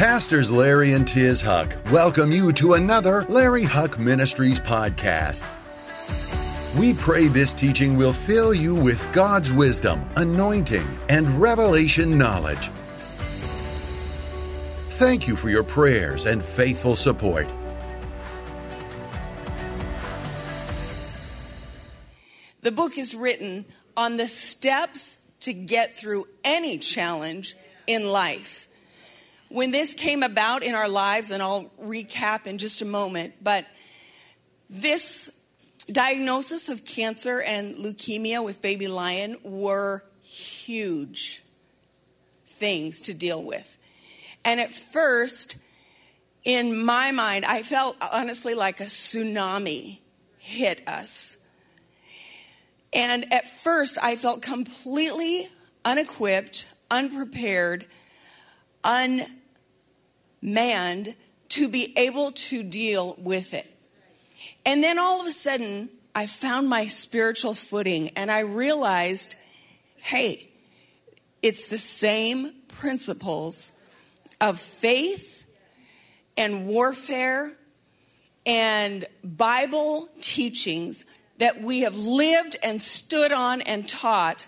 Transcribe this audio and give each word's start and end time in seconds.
Pastors 0.00 0.50
Larry 0.50 0.94
and 0.94 1.06
Tiz 1.06 1.42
Huch 1.42 1.76
welcome 1.92 2.32
you 2.32 2.54
to 2.54 2.72
another 2.72 3.26
Larry 3.28 3.64
Huch 3.64 3.98
Ministries 3.98 4.58
podcast. 4.58 5.44
We 6.78 6.94
pray 6.94 7.26
this 7.26 7.52
teaching 7.52 7.98
will 7.98 8.14
fill 8.14 8.54
you 8.54 8.74
with 8.74 8.98
God's 9.12 9.52
wisdom, 9.52 10.08
anointing, 10.16 10.86
and 11.10 11.38
revelation 11.38 12.16
knowledge. 12.16 12.70
Thank 14.96 15.28
you 15.28 15.36
for 15.36 15.50
your 15.50 15.64
prayers 15.64 16.24
and 16.24 16.42
faithful 16.42 16.96
support. 16.96 17.46
The 22.62 22.72
book 22.72 22.96
is 22.96 23.14
written 23.14 23.66
on 23.98 24.16
the 24.16 24.28
steps 24.28 25.30
to 25.40 25.52
get 25.52 25.98
through 25.98 26.26
any 26.42 26.78
challenge 26.78 27.54
in 27.86 28.08
life. 28.08 28.66
When 29.50 29.72
this 29.72 29.94
came 29.94 30.22
about 30.22 30.62
in 30.62 30.76
our 30.76 30.88
lives, 30.88 31.32
and 31.32 31.42
I'll 31.42 31.72
recap 31.82 32.46
in 32.46 32.58
just 32.58 32.82
a 32.82 32.84
moment, 32.84 33.34
but 33.42 33.66
this 34.68 35.28
diagnosis 35.90 36.68
of 36.68 36.84
cancer 36.84 37.40
and 37.40 37.74
leukemia 37.74 38.44
with 38.44 38.62
baby 38.62 38.86
lion 38.86 39.36
were 39.42 40.04
huge 40.22 41.42
things 42.46 43.00
to 43.02 43.12
deal 43.12 43.42
with. 43.42 43.76
And 44.44 44.60
at 44.60 44.72
first, 44.72 45.56
in 46.44 46.84
my 46.84 47.10
mind, 47.10 47.44
I 47.44 47.64
felt 47.64 47.96
honestly 48.12 48.54
like 48.54 48.80
a 48.80 48.84
tsunami 48.84 49.98
hit 50.38 50.86
us. 50.86 51.38
And 52.92 53.32
at 53.32 53.48
first, 53.48 53.98
I 54.00 54.14
felt 54.14 54.42
completely 54.42 55.48
unequipped, 55.84 56.72
unprepared, 56.88 57.86
unmanned 60.42 61.14
to 61.50 61.68
be 61.68 61.92
able 61.96 62.32
to 62.32 62.62
deal 62.62 63.14
with 63.18 63.54
it. 63.54 63.66
And 64.64 64.82
then 64.82 64.98
all 64.98 65.20
of 65.20 65.26
a 65.26 65.32
sudden, 65.32 65.90
I 66.14 66.26
found 66.26 66.68
my 66.68 66.86
spiritual 66.86 67.54
footing 67.54 68.10
and 68.10 68.30
I 68.30 68.40
realized 68.40 69.36
hey, 70.02 70.48
it's 71.42 71.68
the 71.68 71.78
same 71.78 72.52
principles 72.68 73.72
of 74.40 74.58
faith 74.58 75.44
and 76.38 76.66
warfare 76.66 77.52
and 78.46 79.04
Bible 79.22 80.08
teachings 80.22 81.04
that 81.36 81.60
we 81.60 81.80
have 81.80 81.96
lived 81.96 82.56
and 82.62 82.80
stood 82.80 83.30
on 83.30 83.60
and 83.60 83.86
taught 83.86 84.46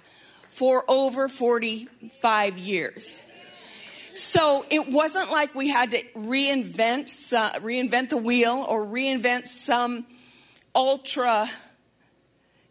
for 0.49 0.85
over 0.89 1.29
45 1.29 2.57
years. 2.57 3.21
So 4.15 4.65
it 4.71 4.89
wasn't 4.89 5.31
like 5.31 5.55
we 5.55 5.69
had 5.69 5.93
to 5.93 6.03
reinvent 6.15 7.07
reinvent 7.61 8.11
the 8.11 8.17
wheel 8.17 8.65
or 8.69 8.85
reinvent 8.85 9.47
some 9.47 10.07
ultra 10.75 11.49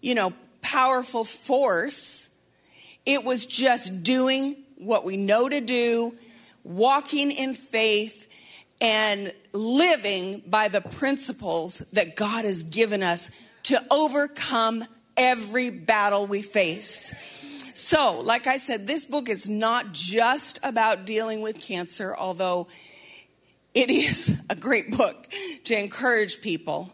you 0.02 0.16
know 0.16 0.34
powerful 0.62 1.24
force. 1.24 2.30
It 3.06 3.24
was 3.24 3.46
just 3.46 4.04
doing 4.04 4.58
what 4.78 5.04
we 5.06 5.18
know 5.18 5.50
to 5.50 5.62
do, 5.62 6.16
walking 6.64 7.32
in 7.32 7.54
faith 7.54 8.28
and 8.80 9.32
living 9.54 10.44
by 10.48 10.68
the 10.68 10.82
principles 10.82 11.80
that 11.94 12.16
God 12.16 12.46
has 12.46 12.64
given 12.64 13.04
us 13.04 13.32
to 13.64 13.84
overcome 13.92 14.86
every 15.16 15.70
battle 15.70 16.26
we 16.26 16.42
face. 16.42 17.14
So, 17.82 18.22
like 18.22 18.46
I 18.46 18.58
said, 18.58 18.86
this 18.86 19.06
book 19.06 19.28
is 19.28 19.50
not 19.50 19.92
just 19.92 20.60
about 20.62 21.06
dealing 21.06 21.42
with 21.42 21.60
cancer, 21.60 22.16
although 22.16 22.68
it 23.74 23.90
is 23.90 24.40
a 24.50 24.56
great 24.56 24.96
book 24.96 25.28
to 25.66 25.78
encourage 25.78 26.42
people 26.42 26.94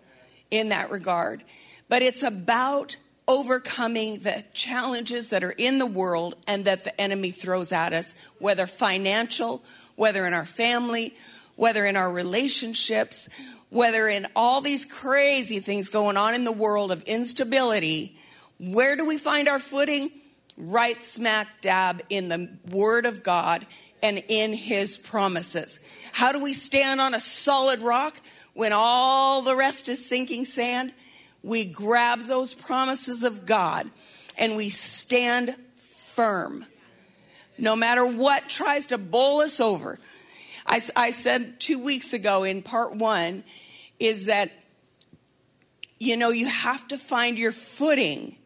in 0.49 0.69
that 0.69 0.89
regard. 0.89 1.43
But 1.89 2.03
it's 2.03 2.23
about 2.23 2.95
overcoming 3.27 4.19
the 4.19 4.45
challenges 4.53 5.29
that 5.31 5.43
are 5.43 5.51
in 5.51 5.77
the 5.77 5.85
world 5.85 6.35
and 6.47 6.63
that 6.65 6.85
the 6.85 6.99
enemy 6.99 7.31
throws 7.31 7.73
at 7.73 7.91
us, 7.91 8.15
whether 8.39 8.65
financial, 8.65 9.63
whether 9.97 10.25
in 10.25 10.33
our 10.33 10.45
family, 10.45 11.13
whether 11.57 11.85
in 11.85 11.97
our 11.97 12.11
relationships, 12.11 13.29
whether 13.69 14.07
in 14.07 14.25
all 14.37 14.61
these 14.61 14.85
crazy 14.85 15.59
things 15.59 15.89
going 15.89 16.15
on 16.15 16.33
in 16.33 16.45
the 16.45 16.51
world 16.51 16.93
of 16.93 17.03
instability, 17.03 18.17
where 18.57 18.95
do 18.95 19.05
we 19.05 19.17
find 19.17 19.49
our 19.49 19.59
footing? 19.59 20.09
Right 20.57 21.01
smack 21.01 21.61
dab 21.61 22.01
in 22.09 22.29
the 22.29 22.49
Word 22.69 23.05
of 23.05 23.21
God 23.23 23.65
and 24.01 24.23
in 24.27 24.53
His 24.53 24.97
promises. 24.97 25.79
How 26.11 26.31
do 26.31 26.41
we 26.41 26.53
stand 26.53 26.99
on 26.99 27.13
a 27.13 27.19
solid 27.19 27.81
rock 27.81 28.17
when 28.53 28.73
all 28.73 29.43
the 29.43 29.55
rest 29.55 29.87
is 29.87 30.03
sinking 30.03 30.45
sand? 30.45 30.93
We 31.43 31.65
grab 31.65 32.25
those 32.25 32.53
promises 32.53 33.23
of 33.23 33.45
God 33.45 33.89
and 34.37 34.55
we 34.55 34.69
stand 34.69 35.55
firm. 35.75 36.65
No 37.57 37.75
matter 37.75 38.05
what 38.05 38.49
tries 38.49 38.87
to 38.87 38.97
bowl 38.97 39.41
us 39.41 39.59
over, 39.59 39.99
I, 40.65 40.81
I 40.95 41.11
said 41.11 41.59
two 41.59 41.79
weeks 41.79 42.13
ago 42.13 42.43
in 42.43 42.61
part 42.61 42.95
one 42.95 43.43
is 43.99 44.25
that, 44.25 44.51
you 45.99 46.17
know, 46.17 46.29
you 46.29 46.47
have 46.47 46.87
to 46.89 46.97
find 46.97 47.37
your 47.37 47.51
footing 47.51 48.37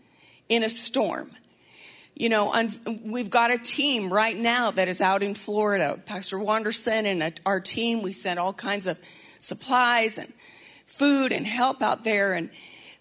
in 0.48 0.64
a 0.64 0.70
storm. 0.70 1.32
You 2.22 2.30
know, 2.30 2.70
we've 3.04 3.32
got 3.32 3.50
a 3.50 3.58
team 3.58 4.14
right 4.14 4.38
now 4.38 4.70
that 4.70 4.88
is 4.88 5.02
out 5.02 5.24
in 5.24 5.34
Florida. 5.34 6.00
Pastor 6.06 6.38
Wanderson 6.38 7.08
and 7.08 7.42
our 7.48 7.60
team, 7.60 8.04
we 8.04 8.12
sent 8.12 8.38
all 8.38 8.54
kinds 8.54 8.86
of 8.86 9.00
supplies 9.40 10.20
and 10.20 10.32
food 10.86 11.32
and 11.32 11.48
help 11.48 11.82
out 11.82 12.04
there 12.04 12.34
and 12.34 12.52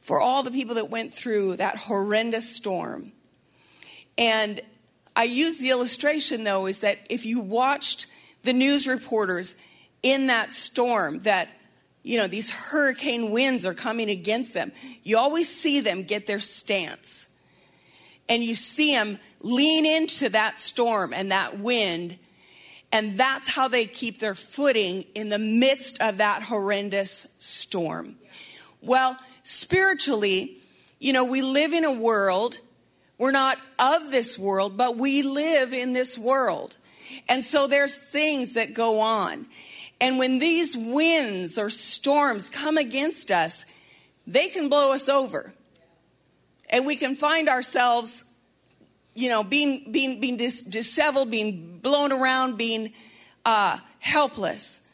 for 0.01 0.23
all 0.23 0.43
the 0.43 0.51
people 0.51 0.77
that 0.77 0.89
went 0.89 1.13
through 1.13 1.57
that 1.57 1.77
horrendous 1.77 2.49
storm. 2.49 3.13
And 4.17 4.63
I 5.15 5.25
use 5.25 5.59
the 5.59 5.69
illustration 5.69 6.43
though 6.43 6.65
is 6.65 6.81
that 6.81 7.07
if 7.11 7.27
you 7.27 7.41
watched 7.41 8.07
the 8.45 8.55
news 8.55 8.89
reporters 8.89 9.55
in 10.03 10.29
that 10.29 10.51
storm 10.51 11.21
that 11.25 11.51
you 12.03 12.17
know 12.17 12.27
these 12.27 12.49
hurricane 12.49 13.33
winds 13.33 13.67
are 13.67 13.75
coming 13.75 14.09
against 14.09 14.55
them 14.55 14.73
you 15.03 15.19
always 15.19 15.55
see 15.55 15.81
them 15.81 16.05
get 16.05 16.27
their 16.27 16.41
stance 16.41 17.30
and 18.31 18.43
you 18.43 18.55
see 18.55 18.95
them 18.95 19.19
lean 19.43 19.85
into 19.85 20.31
that 20.31 20.59
storm 20.59 21.13
and 21.13 21.31
that 21.31 21.59
wind 21.59 22.19
and 22.93 23.19
that's 23.19 23.49
how 23.49 23.69
they 23.69 23.87
keep 23.87 24.19
their 24.19 24.35
footing 24.35 25.05
in 25.15 25.29
the 25.29 25.39
midst 25.39 26.01
of 26.01 26.17
that 26.17 26.43
horrendous 26.45 27.27
storm 27.39 28.17
well 28.81 29.17
spiritually 29.43 30.57
you 30.99 31.13
know 31.13 31.25
we 31.25 31.43
live 31.43 31.75
in 31.75 31.85
a 31.85 31.93
world 31.93 32.61
we're 33.19 33.31
not 33.31 33.59
of 33.79 34.11
this 34.11 34.39
world 34.39 34.79
but 34.79 34.97
we 34.97 35.23
live 35.23 35.75
in 35.75 35.93
this 35.93 36.17
world 36.17 36.77
and 37.29 37.45
so 37.45 37.67
there's 37.67 37.99
things 37.99 38.55
that 38.55 38.75
go 38.75 39.01
on. 39.01 39.47
And 40.01 40.19
when 40.19 40.39
these 40.39 40.77
winds 40.77 41.59
or 41.59 41.71
storms 41.71 42.49
come 42.49 42.79
against 42.79 43.31
us, 43.31 43.67
they 44.27 44.49
can 44.49 44.69
blow 44.69 44.93
us 44.93 45.09
over. 45.09 45.53
And 46.71 46.87
we 46.87 46.97
can 46.97 47.17
find 47.17 47.49
ourselves, 47.49 48.25
you 49.15 49.29
know, 49.29 49.43
being, 49.43 49.91
being, 49.91 50.21
being 50.21 50.37
dis- 50.37 50.63
disheveled, 50.63 51.31
being 51.31 51.79
blown 51.79 52.13
around, 52.13 52.57
being 52.57 52.93
uh, 53.45 53.79
helpless. 53.99 54.87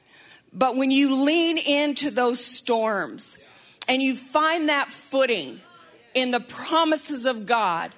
But 0.52 0.74
when 0.74 0.90
you 0.90 1.14
lean 1.14 1.58
into 1.58 2.10
those 2.10 2.42
storms 2.42 3.38
and 3.86 4.02
you 4.02 4.16
find 4.16 4.70
that 4.70 4.88
footing 4.88 5.60
in 6.14 6.30
the 6.30 6.40
promises 6.40 7.26
of 7.26 7.44
God, 7.44 7.94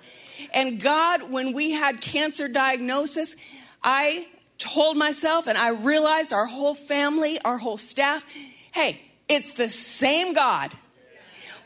and 0.53 0.81
God, 0.81 1.31
when 1.31 1.53
we 1.53 1.72
had 1.72 2.00
cancer 2.00 2.49
diagnosis, 2.49 3.37
I 3.83 4.27
told 4.59 4.97
myself 4.97 5.47
and 5.47 5.56
I 5.56 5.71
realized 5.71 6.32
our 6.32 6.47
whole 6.47 6.75
family, 6.75 7.41
our 7.44 7.58
whole 7.58 7.76
staff, 7.76 8.26
hey, 8.73 9.00
it's 9.29 9.55
the 9.55 9.69
same 9.69 10.35
God. 10.35 10.73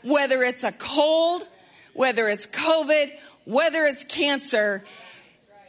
Whether 0.03 0.43
it's 0.43 0.63
a 0.63 0.71
cold, 0.71 1.47
whether 1.93 2.27
it's 2.27 2.47
COVID, 2.47 3.11
whether 3.45 3.85
it's 3.85 4.03
cancer, 4.03 4.83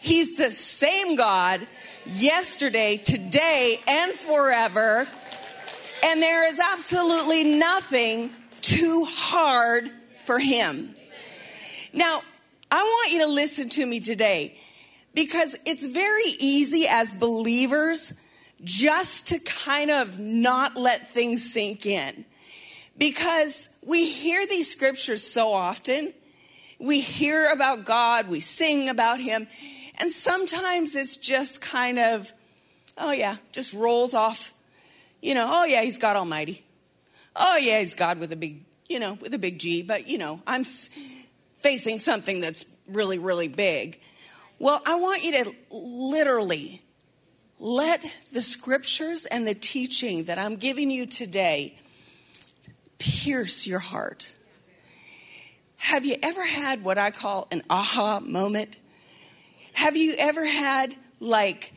He's 0.01 0.37
the 0.37 0.51
same 0.51 1.17
God 1.17 1.67
yesterday, 2.05 2.99
today, 2.99 3.81
and 3.87 4.13
forever. 4.13 5.09
And 6.03 6.23
there 6.23 6.47
is 6.47 6.61
absolutely 6.61 7.45
nothing 7.45 8.31
too 8.61 9.07
hard 9.09 9.91
for 10.27 10.39
Him. 10.39 10.95
Now, 11.95 12.23
I 12.71 12.83
want 12.83 13.13
you 13.13 13.21
to 13.21 13.29
listen 13.29 13.69
to 13.71 13.87
me 13.87 14.01
today 14.01 14.59
because 15.15 15.57
it's 15.65 15.87
very 15.87 16.29
easy 16.39 16.87
as 16.87 17.15
believers 17.15 18.13
just 18.63 19.29
to 19.29 19.39
kind 19.39 19.91
of 19.91 20.19
not 20.19 20.77
let 20.77 21.11
things 21.11 21.51
sink 21.51 21.87
in. 21.87 22.25
Because 22.97 23.69
we 23.83 24.09
hear 24.09 24.47
these 24.47 24.71
scriptures 24.71 25.23
so 25.23 25.53
often. 25.53 26.15
We 26.79 27.01
hear 27.01 27.51
about 27.51 27.85
God, 27.85 28.29
we 28.29 28.41
sing 28.41 28.89
about 28.89 29.21
Him, 29.21 29.47
and 29.97 30.11
sometimes 30.11 30.97
it's 30.97 31.17
just 31.17 31.61
kind 31.61 31.99
of 31.99 32.33
Oh, 32.97 33.11
yeah, 33.11 33.37
just 33.53 33.73
rolls 33.73 34.15
off. 34.15 34.53
You 35.21 35.35
know, 35.35 35.47
oh, 35.49 35.65
yeah, 35.65 35.83
he's 35.83 35.99
God 35.99 36.17
Almighty. 36.17 36.65
Oh, 37.35 37.57
yeah, 37.57 37.79
he's 37.79 37.95
God 37.95 38.19
with 38.21 38.31
a 38.33 38.37
big, 38.37 38.65
you 38.89 39.01
know, 39.01 39.15
with 39.15 39.35
a 39.35 39.39
big 39.39 39.59
G, 39.59 39.83
but, 39.83 40.07
you 40.07 40.19
know, 40.19 40.41
I'm 40.47 40.65
facing 41.59 41.99
something 41.99 42.41
that's 42.41 42.65
really, 42.87 43.19
really 43.19 43.49
big. 43.49 44.01
Well, 44.59 44.81
I 44.87 44.95
want 44.97 45.25
you 45.25 45.45
to 45.45 45.55
literally 45.71 46.83
let 47.59 48.05
the 48.33 48.43
scriptures 48.43 49.25
and 49.27 49.47
the 49.47 49.55
teaching 49.55 50.25
that 50.25 50.39
I'm 50.39 50.57
giving 50.57 50.91
you 50.91 51.07
today 51.07 51.79
pierce 53.05 53.67
your 53.67 53.81
heart. 53.81 54.33
Have 55.77 56.07
you 56.07 56.17
ever 56.23 56.43
had 56.43 56.83
what 56.83 56.97
I 56.97 57.11
call 57.11 57.47
an 57.51 57.63
aha 57.69 58.21
moment? 58.21 58.79
Have 59.75 59.97
you 59.97 60.15
ever 60.19 60.45
had 60.45 60.97
like 61.21 61.75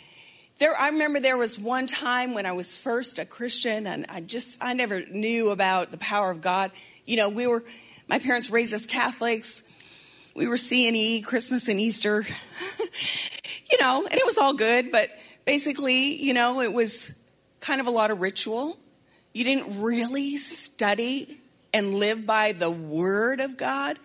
there 0.60 0.76
I 0.76 0.90
remember 0.90 1.20
there 1.20 1.36
was 1.36 1.60
one 1.60 1.86
time 1.86 2.34
when 2.34 2.46
I 2.46 2.54
was 2.54 2.80
first 2.80 3.20
a 3.20 3.26
Christian 3.26 3.86
and 3.86 4.06
I 4.08 4.22
just 4.22 4.64
I 4.64 4.74
never 4.74 5.06
knew 5.06 5.50
about 5.50 5.92
the 5.92 5.98
power 5.98 6.32
of 6.32 6.42
God. 6.42 6.72
You 7.06 7.18
know, 7.18 7.28
we 7.28 7.46
were 7.46 7.64
my 8.08 8.20
parents 8.20 8.50
raised 8.50 8.74
us 8.74 8.86
Catholics. 8.86 9.64
We 10.34 10.48
were 10.48 10.58
C&E 10.58 11.22
Christmas 11.22 11.68
and 11.68 11.80
Easter. 11.80 12.24
you 13.72 13.78
know, 13.82 14.08
and 14.10 14.14
it 14.14 14.26
was 14.26 14.38
all 14.38 14.54
good, 14.54 14.92
but 14.92 15.10
basically, 15.46 16.24
you 16.24 16.34
know, 16.34 16.62
it 16.62 16.72
was 16.72 17.14
kind 17.60 17.82
of 17.82 17.88
a 17.88 17.92
lot 17.92 18.12
of 18.12 18.22
ritual. 18.22 18.78
You 19.38 19.44
didn't 19.44 19.84
really 19.84 20.36
study 20.38 21.38
and 21.72 21.94
live 21.94 22.26
by 22.26 22.54
the 22.54 22.72
word 22.72 23.40
of 23.40 23.56
God. 23.56 24.00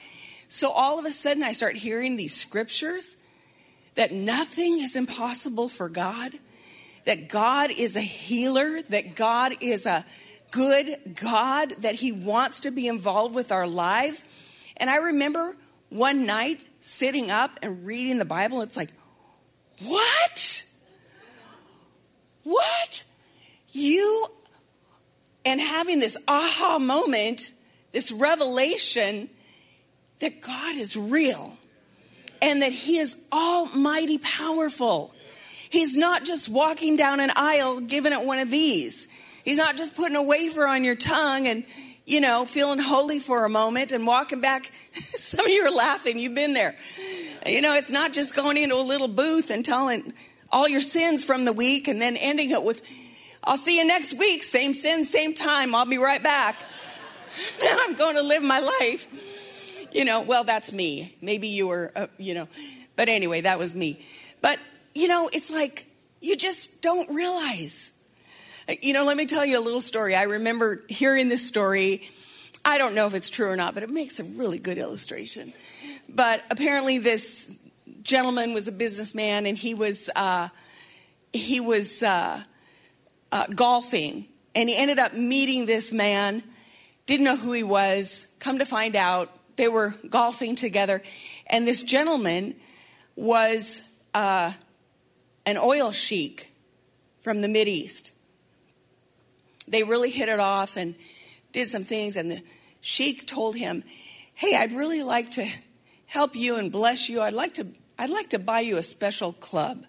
So 0.48 0.70
all 0.70 0.98
of 0.98 1.06
a 1.06 1.10
sudden 1.10 1.42
I 1.42 1.52
start 1.52 1.74
hearing 1.74 2.16
these 2.16 2.36
scriptures 2.36 3.16
that 3.94 4.12
nothing 4.12 4.80
is 4.80 4.94
impossible 4.94 5.70
for 5.70 5.88
God, 5.88 6.32
that 7.06 7.30
God 7.30 7.70
is 7.70 7.96
a 7.96 8.02
healer, 8.02 8.82
that 8.90 9.16
God 9.16 9.54
is 9.62 9.86
a 9.86 10.04
good 10.50 11.16
God, 11.18 11.76
that 11.78 11.94
He 11.94 12.12
wants 12.12 12.60
to 12.60 12.70
be 12.70 12.86
involved 12.86 13.34
with 13.34 13.50
our 13.52 13.66
lives. 13.66 14.28
And 14.76 14.90
I 14.90 14.96
remember 14.96 15.56
one 15.88 16.26
night 16.26 16.60
sitting 16.80 17.30
up 17.30 17.58
and 17.62 17.86
reading 17.86 18.18
the 18.18 18.26
Bible, 18.26 18.60
it's 18.60 18.76
like, 18.76 18.90
what? 19.80 20.66
What? 22.42 23.04
You, 23.70 24.26
and 25.44 25.60
having 25.60 25.98
this 25.98 26.16
aha 26.28 26.78
moment, 26.78 27.52
this 27.92 28.12
revelation 28.12 29.28
that 30.20 30.40
God 30.40 30.76
is 30.76 30.96
real 30.96 31.56
and 32.40 32.62
that 32.62 32.72
He 32.72 32.98
is 32.98 33.16
almighty 33.32 34.18
powerful. 34.18 35.14
He's 35.70 35.96
not 35.96 36.24
just 36.24 36.48
walking 36.48 36.96
down 36.96 37.20
an 37.20 37.30
aisle 37.34 37.80
giving 37.80 38.12
it 38.12 38.22
one 38.22 38.38
of 38.38 38.50
these. 38.50 39.06
He's 39.44 39.58
not 39.58 39.76
just 39.76 39.96
putting 39.96 40.16
a 40.16 40.22
wafer 40.22 40.66
on 40.66 40.84
your 40.84 40.94
tongue 40.94 41.46
and, 41.46 41.64
you 42.04 42.20
know, 42.20 42.44
feeling 42.44 42.78
holy 42.78 43.18
for 43.18 43.44
a 43.44 43.48
moment 43.48 43.90
and 43.90 44.06
walking 44.06 44.40
back. 44.40 44.70
Some 44.92 45.46
of 45.46 45.50
you 45.50 45.64
are 45.64 45.70
laughing. 45.70 46.18
You've 46.18 46.34
been 46.34 46.52
there. 46.52 46.76
You 47.46 47.60
know, 47.60 47.74
it's 47.74 47.90
not 47.90 48.12
just 48.12 48.36
going 48.36 48.56
into 48.56 48.76
a 48.76 48.82
little 48.82 49.08
booth 49.08 49.50
and 49.50 49.64
telling 49.64 50.12
all 50.50 50.68
your 50.68 50.80
sins 50.80 51.24
from 51.24 51.44
the 51.44 51.52
week 51.52 51.88
and 51.88 52.00
then 52.00 52.16
ending 52.16 52.50
it 52.50 52.62
with, 52.62 52.82
I'll 53.44 53.56
see 53.56 53.78
you 53.78 53.86
next 53.86 54.14
week. 54.14 54.42
Same 54.42 54.74
sin, 54.74 55.04
same 55.04 55.34
time. 55.34 55.74
I'll 55.74 55.86
be 55.86 55.98
right 55.98 56.22
back. 56.22 56.60
then 57.60 57.76
I'm 57.80 57.94
going 57.94 58.16
to 58.16 58.22
live 58.22 58.42
my 58.42 58.60
life 58.60 59.08
you 59.92 60.04
know, 60.04 60.20
well, 60.20 60.44
that's 60.44 60.72
me. 60.72 61.16
Maybe 61.20 61.48
you 61.48 61.68
were, 61.68 61.92
uh, 61.94 62.06
you 62.18 62.34
know, 62.34 62.48
but 62.96 63.08
anyway, 63.08 63.42
that 63.42 63.58
was 63.58 63.74
me. 63.74 64.04
But, 64.40 64.58
you 64.94 65.08
know, 65.08 65.28
it's 65.32 65.50
like 65.50 65.86
you 66.20 66.36
just 66.36 66.82
don't 66.82 67.10
realize. 67.10 67.92
You 68.80 68.92
know, 68.92 69.04
let 69.04 69.16
me 69.16 69.26
tell 69.26 69.44
you 69.44 69.58
a 69.58 69.60
little 69.60 69.80
story. 69.80 70.14
I 70.14 70.22
remember 70.22 70.82
hearing 70.88 71.28
this 71.28 71.46
story. 71.46 72.08
I 72.64 72.78
don't 72.78 72.94
know 72.94 73.06
if 73.06 73.14
it's 73.14 73.28
true 73.28 73.48
or 73.48 73.56
not, 73.56 73.74
but 73.74 73.82
it 73.82 73.90
makes 73.90 74.20
a 74.20 74.24
really 74.24 74.58
good 74.58 74.78
illustration. 74.78 75.52
But 76.08 76.42
apparently, 76.50 76.98
this 76.98 77.58
gentleman 78.02 78.52
was 78.54 78.68
a 78.68 78.72
businessman, 78.72 79.46
and 79.46 79.58
he 79.58 79.74
was 79.74 80.08
uh, 80.14 80.48
he 81.32 81.58
was 81.58 82.02
uh, 82.02 82.42
uh, 83.32 83.46
golfing, 83.56 84.28
and 84.54 84.68
he 84.68 84.76
ended 84.76 84.98
up 84.98 85.14
meeting 85.14 85.66
this 85.66 85.92
man. 85.92 86.42
Didn't 87.06 87.24
know 87.24 87.36
who 87.36 87.52
he 87.52 87.62
was. 87.62 88.28
Come 88.38 88.58
to 88.58 88.66
find 88.66 88.94
out, 88.94 89.30
they 89.56 89.68
were 89.68 89.94
golfing 90.08 90.54
together, 90.54 91.02
and 91.46 91.66
this 91.66 91.82
gentleman 91.82 92.54
was 93.16 93.82
uh, 94.14 94.52
an 95.46 95.56
oil 95.56 95.90
sheik 95.90 96.52
from 97.22 97.40
the 97.40 97.48
Mid 97.48 97.68
East. 97.68 98.12
They 99.66 99.82
really 99.82 100.10
hit 100.10 100.28
it 100.28 100.40
off 100.40 100.76
and 100.76 100.94
did 101.52 101.68
some 101.68 101.84
things, 101.84 102.16
and 102.16 102.30
the 102.30 102.42
sheik 102.80 103.26
told 103.26 103.56
him, 103.56 103.82
"Hey, 104.34 104.54
I'd 104.54 104.72
really 104.72 105.02
like 105.02 105.30
to 105.32 105.46
help 106.06 106.36
you 106.36 106.56
and 106.56 106.70
bless 106.70 107.08
you. 107.08 107.22
I'd 107.22 107.32
like 107.32 107.54
to, 107.54 107.66
I'd 107.98 108.10
like 108.10 108.30
to 108.30 108.38
buy 108.38 108.60
you 108.60 108.76
a 108.76 108.82
special 108.82 109.32
club." 109.32 109.86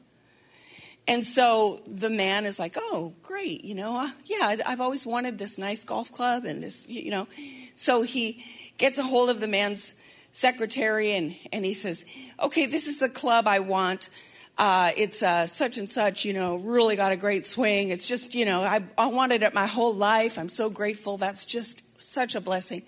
And 1.07 1.23
so 1.25 1.81
the 1.85 2.09
man 2.09 2.45
is 2.45 2.59
like, 2.59 2.75
"Oh, 2.77 3.13
great! 3.23 3.65
You 3.65 3.75
know, 3.75 3.97
uh, 3.97 4.09
yeah, 4.25 4.55
I've 4.65 4.79
always 4.79 5.05
wanted 5.05 5.37
this 5.37 5.57
nice 5.57 5.83
golf 5.83 6.11
club 6.11 6.45
and 6.45 6.63
this, 6.63 6.87
you 6.87 7.11
know." 7.11 7.27
So 7.75 8.03
he 8.03 8.43
gets 8.77 8.97
a 8.97 9.03
hold 9.03 9.29
of 9.29 9.39
the 9.39 9.47
man's 9.47 9.95
secretary 10.33 11.11
and, 11.11 11.35
and 11.53 11.63
he 11.63 11.73
says, 11.73 12.05
Okay, 12.41 12.65
this 12.65 12.87
is 12.87 12.99
the 12.99 13.07
club 13.07 13.47
I 13.47 13.59
want. 13.59 14.09
Uh, 14.57 14.91
it's 14.97 15.23
uh, 15.23 15.47
such 15.47 15.77
and 15.77 15.89
such, 15.89 16.25
you 16.25 16.33
know, 16.33 16.57
really 16.57 16.95
got 16.95 17.11
a 17.11 17.17
great 17.17 17.47
swing. 17.47 17.89
It's 17.89 18.07
just, 18.07 18.35
you 18.35 18.45
know, 18.45 18.63
I, 18.63 18.83
I 18.97 19.07
wanted 19.07 19.41
it 19.41 19.53
my 19.53 19.65
whole 19.65 19.95
life. 19.95 20.37
I'm 20.37 20.49
so 20.49 20.69
grateful. 20.69 21.17
That's 21.17 21.45
just 21.45 22.01
such 22.01 22.35
a 22.35 22.41
blessing. 22.41 22.83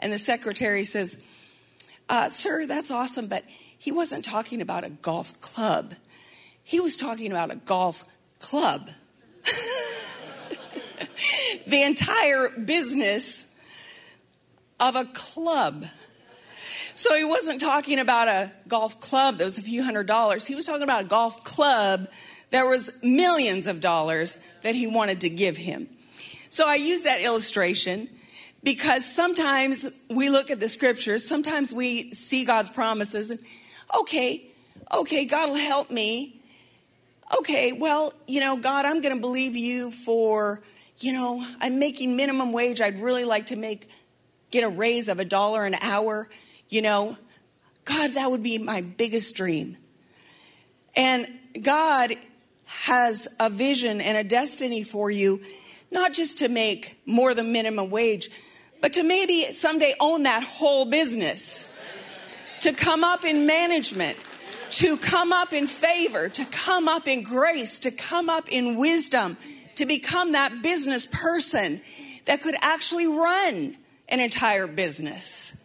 And 0.00 0.12
the 0.12 0.18
secretary 0.18 0.84
says, 0.84 1.24
uh, 2.08 2.28
Sir, 2.28 2.66
that's 2.66 2.90
awesome, 2.90 3.26
but 3.28 3.44
he 3.78 3.92
wasn't 3.92 4.24
talking 4.24 4.60
about 4.60 4.84
a 4.84 4.90
golf 4.90 5.40
club. 5.40 5.94
He 6.66 6.80
was 6.80 6.96
talking 6.96 7.30
about 7.30 7.52
a 7.52 7.54
golf 7.54 8.04
club. 8.40 8.90
the 11.68 11.84
entire 11.84 12.48
business 12.48 13.54
of 14.80 14.96
a 14.96 15.04
club. 15.04 15.86
So 16.94 17.14
he 17.14 17.22
wasn't 17.22 17.60
talking 17.60 18.00
about 18.00 18.26
a 18.26 18.50
golf 18.66 18.98
club 18.98 19.38
that 19.38 19.44
was 19.44 19.58
a 19.58 19.62
few 19.62 19.84
hundred 19.84 20.08
dollars. 20.08 20.44
He 20.44 20.56
was 20.56 20.64
talking 20.64 20.82
about 20.82 21.02
a 21.02 21.06
golf 21.06 21.44
club 21.44 22.08
that 22.50 22.64
was 22.64 22.90
millions 23.00 23.68
of 23.68 23.80
dollars 23.80 24.40
that 24.64 24.74
he 24.74 24.88
wanted 24.88 25.20
to 25.20 25.30
give 25.30 25.56
him. 25.56 25.88
So 26.48 26.66
I 26.66 26.74
use 26.74 27.02
that 27.02 27.20
illustration 27.20 28.08
because 28.64 29.04
sometimes 29.04 29.88
we 30.10 30.30
look 30.30 30.50
at 30.50 30.58
the 30.58 30.68
scriptures, 30.68 31.28
sometimes 31.28 31.72
we 31.72 32.12
see 32.12 32.44
God's 32.44 32.70
promises 32.70 33.30
and 33.30 33.38
okay, 33.96 34.50
okay, 34.92 35.26
God 35.26 35.50
will 35.50 35.58
help 35.58 35.92
me. 35.92 36.32
Okay, 37.38 37.72
well, 37.72 38.12
you 38.26 38.40
know, 38.40 38.56
God, 38.56 38.84
I'm 38.84 39.00
going 39.00 39.14
to 39.14 39.20
believe 39.20 39.56
you 39.56 39.90
for, 39.90 40.62
you 40.98 41.12
know, 41.12 41.44
I'm 41.60 41.78
making 41.78 42.16
minimum 42.16 42.52
wage. 42.52 42.80
I'd 42.80 43.00
really 43.00 43.24
like 43.24 43.46
to 43.46 43.56
make 43.56 43.88
get 44.50 44.62
a 44.62 44.68
raise 44.68 45.08
of 45.08 45.18
a 45.18 45.24
dollar 45.24 45.64
an 45.64 45.74
hour, 45.82 46.28
you 46.68 46.82
know, 46.82 47.16
God, 47.84 48.12
that 48.12 48.30
would 48.30 48.42
be 48.42 48.58
my 48.58 48.80
biggest 48.80 49.34
dream. 49.34 49.76
And 50.94 51.28
God 51.60 52.16
has 52.64 53.28
a 53.38 53.50
vision 53.50 54.00
and 54.00 54.16
a 54.16 54.24
destiny 54.24 54.82
for 54.82 55.10
you, 55.10 55.40
not 55.90 56.12
just 56.12 56.38
to 56.38 56.48
make 56.48 57.00
more 57.06 57.34
than 57.34 57.52
minimum 57.52 57.90
wage, 57.90 58.30
but 58.80 58.92
to 58.94 59.02
maybe 59.02 59.52
someday 59.52 59.94
own 60.00 60.24
that 60.24 60.42
whole 60.42 60.84
business, 60.84 61.72
to 62.60 62.72
come 62.72 63.04
up 63.04 63.24
in 63.24 63.46
management, 63.46 64.18
to 64.70 64.96
come 64.96 65.32
up 65.32 65.52
in 65.52 65.66
favor, 65.66 66.28
to 66.28 66.44
come 66.46 66.88
up 66.88 67.08
in 67.08 67.22
grace, 67.22 67.78
to 67.80 67.90
come 67.90 68.28
up 68.28 68.48
in 68.48 68.76
wisdom, 68.76 69.36
to 69.76 69.86
become 69.86 70.32
that 70.32 70.62
business 70.62 71.06
person 71.06 71.80
that 72.24 72.42
could 72.42 72.56
actually 72.60 73.06
run 73.06 73.76
an 74.08 74.20
entire 74.20 74.66
business. 74.66 75.62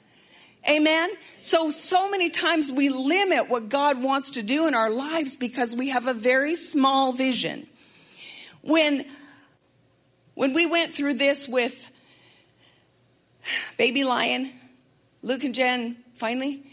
Amen? 0.70 1.10
So, 1.42 1.72
so 1.72 2.10
many 2.12 2.30
times 2.30 2.72
we 2.72 2.90
limit 2.90 3.50
what 3.50 3.70
God 3.70 4.04
wants 4.04 4.32
to 4.32 4.44
do 4.44 4.68
in 4.68 4.76
our 4.76 4.92
lives 4.92 5.36
because 5.36 5.76
we 5.76 5.90
have 5.90 6.06
a 6.06 6.14
very 6.14 6.56
small 6.56 7.14
vision. 7.14 7.68
When, 8.62 9.06
when 10.36 10.54
we 10.54 10.68
went 10.68 10.94
through 10.94 11.16
this 11.16 11.48
with 11.48 11.92
baby 13.78 14.04
lion, 14.04 14.52
Luke 15.24 15.44
and 15.44 15.56
Jen 15.56 15.98
finally 16.14 16.64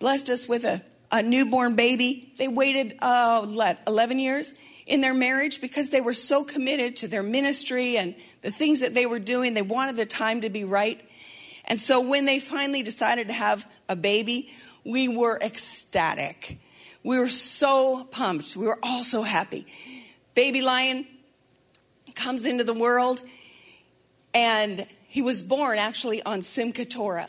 blessed 0.00 0.30
us 0.30 0.48
with 0.48 0.64
a, 0.64 0.82
a 1.10 1.22
newborn 1.22 1.74
baby. 1.74 2.32
They 2.36 2.48
waited, 2.48 2.96
uh, 3.00 3.74
11 3.86 4.18
years 4.18 4.54
in 4.86 5.00
their 5.00 5.14
marriage 5.14 5.60
because 5.60 5.90
they 5.90 6.00
were 6.00 6.14
so 6.14 6.44
committed 6.44 6.96
to 6.98 7.08
their 7.08 7.22
ministry 7.22 7.96
and 7.96 8.14
the 8.42 8.50
things 8.50 8.80
that 8.80 8.94
they 8.94 9.06
were 9.06 9.18
doing. 9.18 9.54
They 9.54 9.62
wanted 9.62 9.96
the 9.96 10.06
time 10.06 10.40
to 10.40 10.50
be 10.50 10.64
right. 10.64 11.00
And 11.66 11.78
so 11.78 12.00
when 12.00 12.24
they 12.24 12.38
finally 12.38 12.82
decided 12.82 13.28
to 13.28 13.34
have 13.34 13.66
a 13.88 13.96
baby, 13.96 14.50
we 14.84 15.06
were 15.08 15.38
ecstatic. 15.40 16.58
We 17.02 17.18
were 17.18 17.28
so 17.28 18.04
pumped. 18.04 18.56
We 18.56 18.66
were 18.66 18.78
all 18.82 19.04
so 19.04 19.22
happy. 19.22 19.66
baby 20.34 20.62
lion 20.62 21.06
comes 22.14 22.44
into 22.44 22.64
the 22.64 22.74
world, 22.74 23.22
and 24.34 24.86
he 25.08 25.22
was 25.22 25.42
born 25.42 25.78
actually 25.78 26.22
on 26.22 26.40
Simchat 26.40 26.90
Torah, 26.90 27.28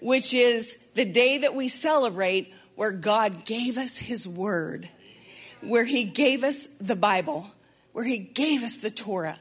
which 0.00 0.32
is 0.32 0.78
the 0.94 1.04
day 1.04 1.38
that 1.38 1.54
we 1.54 1.68
celebrate 1.68 2.52
where 2.80 2.92
God 2.92 3.44
gave 3.44 3.76
us 3.76 3.98
his 3.98 4.26
word, 4.26 4.88
where 5.60 5.84
he 5.84 6.02
gave 6.02 6.42
us 6.42 6.66
the 6.80 6.96
Bible, 6.96 7.50
where 7.92 8.06
he 8.06 8.16
gave 8.16 8.62
us 8.62 8.78
the 8.78 8.90
Torah. 8.90 9.36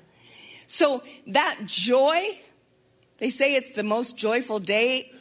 So 0.68 1.04
that 1.28 1.60
joy, 1.66 2.38
they 3.20 3.30
say 3.30 3.56
it's 3.56 3.72
the 3.72 3.82
most 3.82 4.18
joyful 4.18 4.60
day 4.60 5.14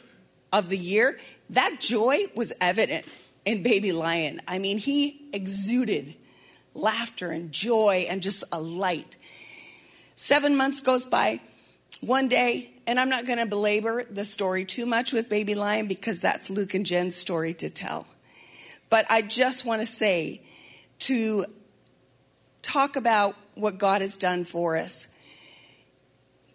of 0.51 0.67
the 0.67 0.77
year. 0.77 1.17
That 1.51 1.77
joy 1.79 2.23
was 2.35 2.51
evident 2.59 3.05
in 3.45 3.63
Baby 3.63 3.93
Lion. 3.93 4.41
I 4.45 4.59
mean, 4.59 4.79
he 4.79 5.29
exuded 5.31 6.13
laughter 6.73 7.31
and 7.31 7.53
joy 7.53 8.05
and 8.09 8.21
just 8.21 8.43
a 8.51 8.59
light. 8.59 9.15
Seven 10.15 10.57
months 10.57 10.81
goes 10.81 11.05
by. 11.05 11.39
One 12.01 12.27
day, 12.27 12.71
and 12.89 12.99
I'm 12.99 13.09
not 13.09 13.27
going 13.27 13.37
to 13.37 13.45
belabor 13.45 14.03
the 14.09 14.25
story 14.25 14.65
too 14.65 14.87
much 14.87 15.13
with 15.13 15.29
Baby 15.29 15.53
Lion 15.53 15.85
because 15.85 16.21
that's 16.21 16.49
Luke 16.49 16.73
and 16.73 16.83
Jen's 16.83 17.15
story 17.15 17.53
to 17.53 17.69
tell. 17.69 18.07
But 18.89 19.05
I 19.11 19.21
just 19.21 19.63
want 19.63 19.83
to 19.83 19.85
say 19.85 20.41
to 21.01 21.45
talk 22.63 22.95
about 22.95 23.35
what 23.53 23.77
God 23.77 24.01
has 24.01 24.17
done 24.17 24.43
for 24.43 24.75
us 24.75 25.13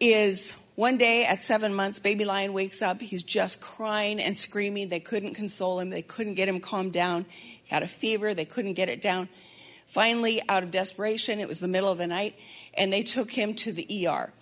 is 0.00 0.60
one 0.74 0.98
day 0.98 1.24
at 1.24 1.38
seven 1.38 1.72
months, 1.72 2.00
baby 2.00 2.24
lion 2.24 2.52
wakes 2.52 2.82
up. 2.82 3.00
He's 3.00 3.22
just 3.22 3.60
crying 3.60 4.18
and 4.18 4.36
screaming. 4.36 4.88
They 4.88 4.98
couldn't 4.98 5.34
console 5.34 5.78
him, 5.78 5.90
they 5.90 6.02
couldn't 6.02 6.34
get 6.34 6.48
him 6.48 6.58
calmed 6.58 6.92
down. 6.92 7.26
He 7.62 7.72
had 7.72 7.84
a 7.84 7.88
fever, 7.88 8.34
they 8.34 8.44
couldn't 8.44 8.72
get 8.72 8.88
it 8.88 9.00
down. 9.00 9.28
Finally, 9.86 10.42
out 10.48 10.64
of 10.64 10.72
desperation, 10.72 11.38
it 11.38 11.46
was 11.46 11.60
the 11.60 11.68
middle 11.68 11.92
of 11.92 11.98
the 11.98 12.08
night, 12.08 12.34
and 12.76 12.92
they 12.92 13.04
took 13.04 13.30
him 13.30 13.54
to 13.54 13.72
the 13.72 14.08
ER. 14.08 14.32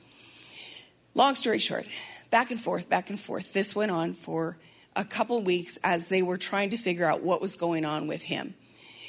Long 1.14 1.34
story 1.34 1.58
short, 1.58 1.86
back 2.30 2.50
and 2.50 2.60
forth, 2.60 2.88
back 2.88 3.10
and 3.10 3.20
forth. 3.20 3.52
This 3.52 3.76
went 3.76 3.90
on 3.90 4.14
for 4.14 4.56
a 4.96 5.04
couple 5.04 5.42
weeks 5.42 5.78
as 5.84 6.08
they 6.08 6.22
were 6.22 6.38
trying 6.38 6.70
to 6.70 6.76
figure 6.76 7.06
out 7.06 7.22
what 7.22 7.40
was 7.40 7.56
going 7.56 7.84
on 7.84 8.06
with 8.06 8.22
him. 8.22 8.54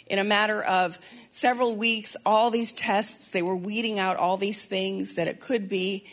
In 0.08 0.20
a 0.20 0.24
matter 0.24 0.62
of 0.62 1.00
several 1.32 1.76
weeks, 1.76 2.18
all 2.26 2.52
these 2.52 2.74
tests, 2.74 3.30
they 3.30 3.42
were 3.42 3.56
weeding 3.56 4.00
out 4.00 4.18
all 4.18 4.36
these 4.36 4.64
things 4.64 5.16
that 5.16 5.30
it 5.30 5.40
could 5.40 5.70
be 5.70 6.06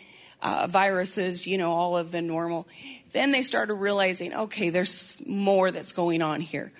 uh, 0.42 0.68
viruses, 0.68 1.46
you 1.46 1.58
know, 1.58 1.72
all 1.72 1.96
of 1.96 2.12
the 2.12 2.22
normal. 2.22 2.68
Then 3.12 3.32
they 3.32 3.42
started 3.42 3.74
realizing, 3.74 4.32
okay, 4.32 4.70
there's 4.70 5.26
more 5.26 5.72
that's 5.72 5.92
going 5.92 6.22
on 6.22 6.40
here. 6.40 6.72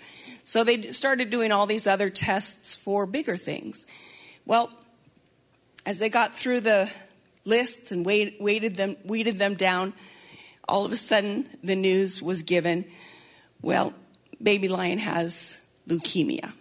So 0.44 0.62
they 0.62 0.92
started 0.92 1.30
doing 1.30 1.50
all 1.50 1.66
these 1.66 1.86
other 1.86 2.10
tests 2.10 2.76
for 2.76 3.06
bigger 3.06 3.36
things. 3.36 3.86
Well, 4.46 4.70
as 5.84 5.98
they 5.98 6.08
got 6.08 6.36
through 6.36 6.60
the 6.60 6.90
lists 7.44 7.92
and 7.92 8.04
weighted 8.04 8.76
them, 8.76 8.96
weeded 9.04 9.38
them 9.38 9.54
down, 9.54 9.92
all 10.68 10.84
of 10.84 10.92
a 10.92 10.96
sudden 10.96 11.48
the 11.62 11.76
news 11.76 12.22
was 12.22 12.42
given 12.42 12.84
well, 13.62 13.92
baby 14.42 14.68
lion 14.68 14.98
has 14.98 15.66
leukemia 15.86 16.52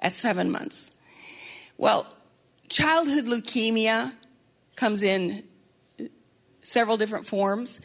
at 0.00 0.12
seven 0.12 0.50
months. 0.50 0.94
Well, 1.78 2.06
childhood 2.68 3.26
leukemia 3.26 4.12
comes 4.76 5.02
in 5.02 5.44
several 6.62 6.96
different 6.96 7.26
forms. 7.26 7.80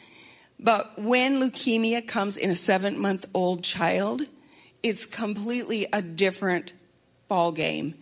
But 0.58 0.98
when 0.98 1.40
leukemia 1.40 2.06
comes 2.06 2.36
in 2.36 2.50
a 2.50 2.56
seven 2.56 2.98
month 2.98 3.26
old 3.32 3.62
child, 3.62 4.22
it's 4.82 5.06
completely 5.06 5.86
a 5.92 6.02
different 6.02 6.72
ball 7.28 7.52
game 7.52 7.94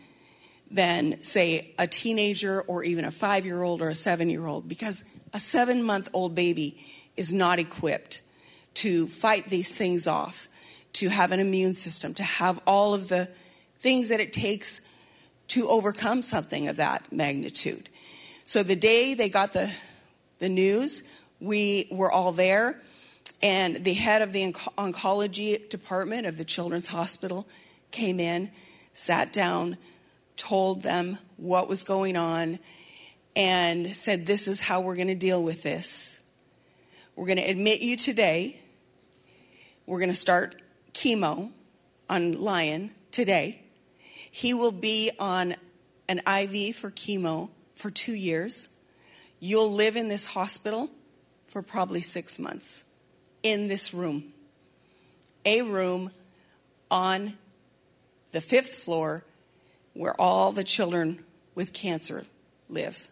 than, 0.70 1.22
say, 1.22 1.74
a 1.78 1.86
teenager 1.86 2.60
or 2.62 2.84
even 2.84 3.04
a 3.04 3.10
five 3.10 3.44
year 3.44 3.62
old 3.62 3.82
or 3.82 3.88
a 3.88 3.94
seven 3.94 4.28
year 4.28 4.46
old, 4.46 4.68
because 4.68 5.04
a 5.32 5.40
seven 5.40 5.82
month 5.82 6.08
old 6.12 6.34
baby 6.34 6.84
is 7.16 7.32
not 7.32 7.58
equipped 7.58 8.22
to 8.74 9.06
fight 9.06 9.48
these 9.48 9.74
things 9.74 10.06
off, 10.06 10.48
to 10.92 11.08
have 11.08 11.32
an 11.32 11.40
immune 11.40 11.74
system, 11.74 12.14
to 12.14 12.22
have 12.22 12.60
all 12.66 12.94
of 12.94 13.08
the 13.08 13.28
things 13.78 14.08
that 14.08 14.20
it 14.20 14.32
takes 14.32 14.86
to 15.48 15.68
overcome 15.68 16.22
something 16.22 16.68
of 16.68 16.76
that 16.76 17.10
magnitude. 17.12 17.88
So 18.44 18.62
the 18.62 18.76
day 18.76 19.14
they 19.14 19.28
got 19.28 19.52
the 19.52 19.72
the 20.38 20.48
news. 20.48 21.08
We 21.40 21.88
were 21.90 22.10
all 22.10 22.32
there, 22.32 22.80
and 23.42 23.84
the 23.84 23.94
head 23.94 24.22
of 24.22 24.32
the 24.32 24.52
oncology 24.52 25.68
department 25.68 26.26
of 26.26 26.36
the 26.36 26.44
Children's 26.44 26.88
Hospital 26.88 27.46
came 27.90 28.18
in, 28.18 28.50
sat 28.92 29.32
down, 29.32 29.76
told 30.38 30.82
them 30.82 31.18
what 31.36 31.68
was 31.68 31.82
going 31.82 32.16
on, 32.16 32.58
and 33.36 33.94
said, 33.94 34.24
This 34.24 34.48
is 34.48 34.60
how 34.60 34.80
we're 34.80 34.96
going 34.96 35.08
to 35.08 35.14
deal 35.14 35.42
with 35.42 35.62
this. 35.62 36.18
We're 37.14 37.26
going 37.26 37.38
to 37.38 37.44
admit 37.44 37.80
you 37.80 37.96
today. 37.96 38.60
We're 39.86 39.98
going 39.98 40.10
to 40.10 40.14
start 40.14 40.62
chemo 40.94 41.50
on 42.08 42.40
Lion 42.40 42.92
today. 43.10 43.62
He 44.30 44.54
will 44.54 44.72
be 44.72 45.10
on 45.18 45.56
an 46.08 46.18
IV 46.18 46.76
for 46.76 46.90
chemo 46.90 47.50
for 47.74 47.90
two 47.90 48.14
years. 48.14 48.68
You'll 49.40 49.72
live 49.72 49.96
in 49.96 50.08
this 50.08 50.26
hospital 50.26 50.90
for 51.46 51.62
probably 51.62 52.00
six 52.00 52.38
months 52.38 52.84
in 53.42 53.68
this 53.68 53.94
room. 53.94 54.32
A 55.44 55.62
room 55.62 56.10
on 56.90 57.38
the 58.32 58.40
fifth 58.40 58.74
floor 58.74 59.24
where 59.98 60.18
all 60.20 60.52
the 60.52 60.62
children 60.62 61.18
with 61.56 61.72
cancer 61.72 62.22
live. 62.68 63.08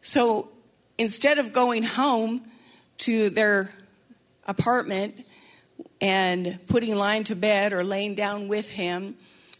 So 0.00 0.48
instead 0.96 1.36
of 1.36 1.52
going 1.52 1.82
home 1.82 2.40
to 2.98 3.28
their 3.28 3.70
apartment 4.46 5.26
and 6.00 6.58
putting 6.66 6.94
Lion 6.94 7.24
to 7.24 7.36
bed 7.36 7.74
or 7.74 7.84
laying 7.84 8.14
down 8.14 8.48
with 8.48 8.70
him 8.70 9.16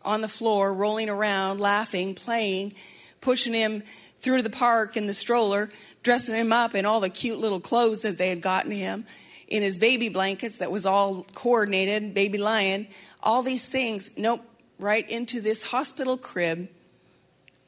on 0.06 0.22
the 0.22 0.28
floor, 0.28 0.72
rolling 0.72 1.10
around, 1.10 1.60
laughing, 1.60 2.14
playing, 2.14 2.72
pushing 3.20 3.52
him 3.52 3.82
through 4.20 4.40
the 4.40 4.48
park 4.48 4.96
in 4.96 5.06
the 5.06 5.12
stroller, 5.12 5.68
dressing 6.02 6.34
him 6.34 6.50
up 6.50 6.74
in 6.74 6.86
all 6.86 7.00
the 7.00 7.10
cute 7.10 7.38
little 7.38 7.60
clothes 7.60 8.00
that 8.02 8.16
they 8.16 8.30
had 8.30 8.40
gotten 8.40 8.70
him, 8.70 9.04
in 9.48 9.62
his 9.62 9.76
baby 9.76 10.08
blankets 10.08 10.56
that 10.58 10.70
was 10.70 10.86
all 10.86 11.26
coordinated, 11.34 12.14
baby 12.14 12.38
lion, 12.38 12.86
all 13.22 13.42
these 13.42 13.68
things. 13.68 14.10
Nope, 14.16 14.42
right 14.78 15.08
into 15.08 15.40
this 15.40 15.62
hospital 15.62 16.16
crib, 16.16 16.68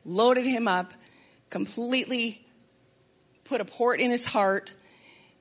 loaded 0.05 0.47
him 0.47 0.69
up, 0.69 0.93
completely 1.51 2.47
put 3.45 3.61
a 3.61 3.65
port 3.65 4.01
in 4.01 4.11
his 4.11 4.27
heart 4.27 4.75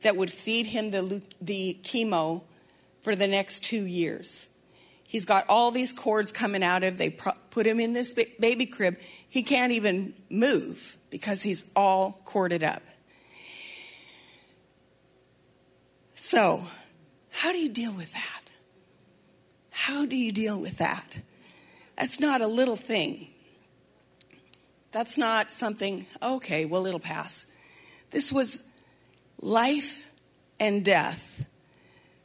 that 0.02 0.16
would 0.16 0.32
feed 0.32 0.68
him 0.68 0.92
the, 0.92 1.22
the 1.42 1.78
chemo 1.84 2.44
for 3.02 3.16
the 3.16 3.28
next 3.28 3.64
two 3.64 3.86
years. 3.86 4.48
He's 5.04 5.26
got 5.26 5.46
all 5.48 5.72
these 5.72 5.94
cords 5.94 6.32
coming 6.32 6.64
out 6.64 6.84
of. 6.84 6.98
They 6.98 7.10
put 7.10 7.66
him 7.66 7.80
in 7.80 7.94
this 7.94 8.14
baby 8.14 8.66
crib. 8.66 8.98
He 9.30 9.44
can't 9.44 9.72
even 9.72 10.14
move 10.30 10.98
because 11.10 11.44
he's 11.44 11.72
all 11.76 12.22
corded 12.26 12.64
up. 12.64 12.82
So, 16.16 16.68
how 17.30 17.52
do 17.52 17.60
you 17.60 17.70
deal 17.70 17.94
with 17.94 18.12
that? 18.14 18.42
How 19.70 20.06
do 20.06 20.16
you 20.16 20.32
deal 20.32 20.60
with 20.60 20.80
that? 20.80 21.20
That's 21.98 22.20
not 22.20 22.42
a 22.42 22.48
little 22.48 22.76
thing. 22.76 23.30
That's 24.92 25.18
not 25.18 25.52
something, 25.52 26.06
okay, 26.22 26.66
well, 26.66 26.86
it'll 26.86 27.00
pass. 27.00 27.48
This 28.12 28.32
was 28.32 28.70
life 29.42 30.10
and 30.60 30.86
death 30.86 31.46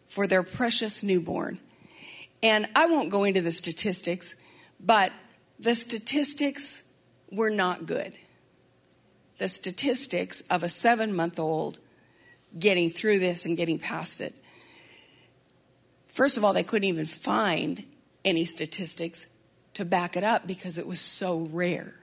for 0.08 0.26
their 0.26 0.42
precious 0.42 1.02
newborn. 1.02 1.58
And 2.42 2.68
I 2.74 2.86
won't 2.86 3.10
go 3.10 3.24
into 3.24 3.40
the 3.40 3.52
statistics, 3.52 4.34
but 4.78 5.12
the 5.58 5.74
statistics 5.74 6.84
were 7.30 7.50
not 7.50 7.86
good. 7.86 8.14
The 9.38 9.48
statistics 9.48 10.42
of 10.42 10.62
a 10.62 10.68
seven 10.68 11.14
month 11.14 11.38
old 11.38 11.78
getting 12.58 12.90
through 12.90 13.18
this 13.18 13.44
and 13.46 13.56
getting 13.56 13.78
past 13.78 14.20
it. 14.20 14.34
First 16.08 16.36
of 16.36 16.44
all, 16.44 16.52
they 16.52 16.64
couldn't 16.64 16.88
even 16.88 17.06
find 17.06 17.84
any 18.24 18.44
statistics 18.44 19.26
to 19.80 19.84
back 19.86 20.16
it 20.16 20.22
up 20.22 20.46
because 20.46 20.78
it 20.78 20.86
was 20.86 21.00
so 21.00 21.48
rare. 21.52 21.94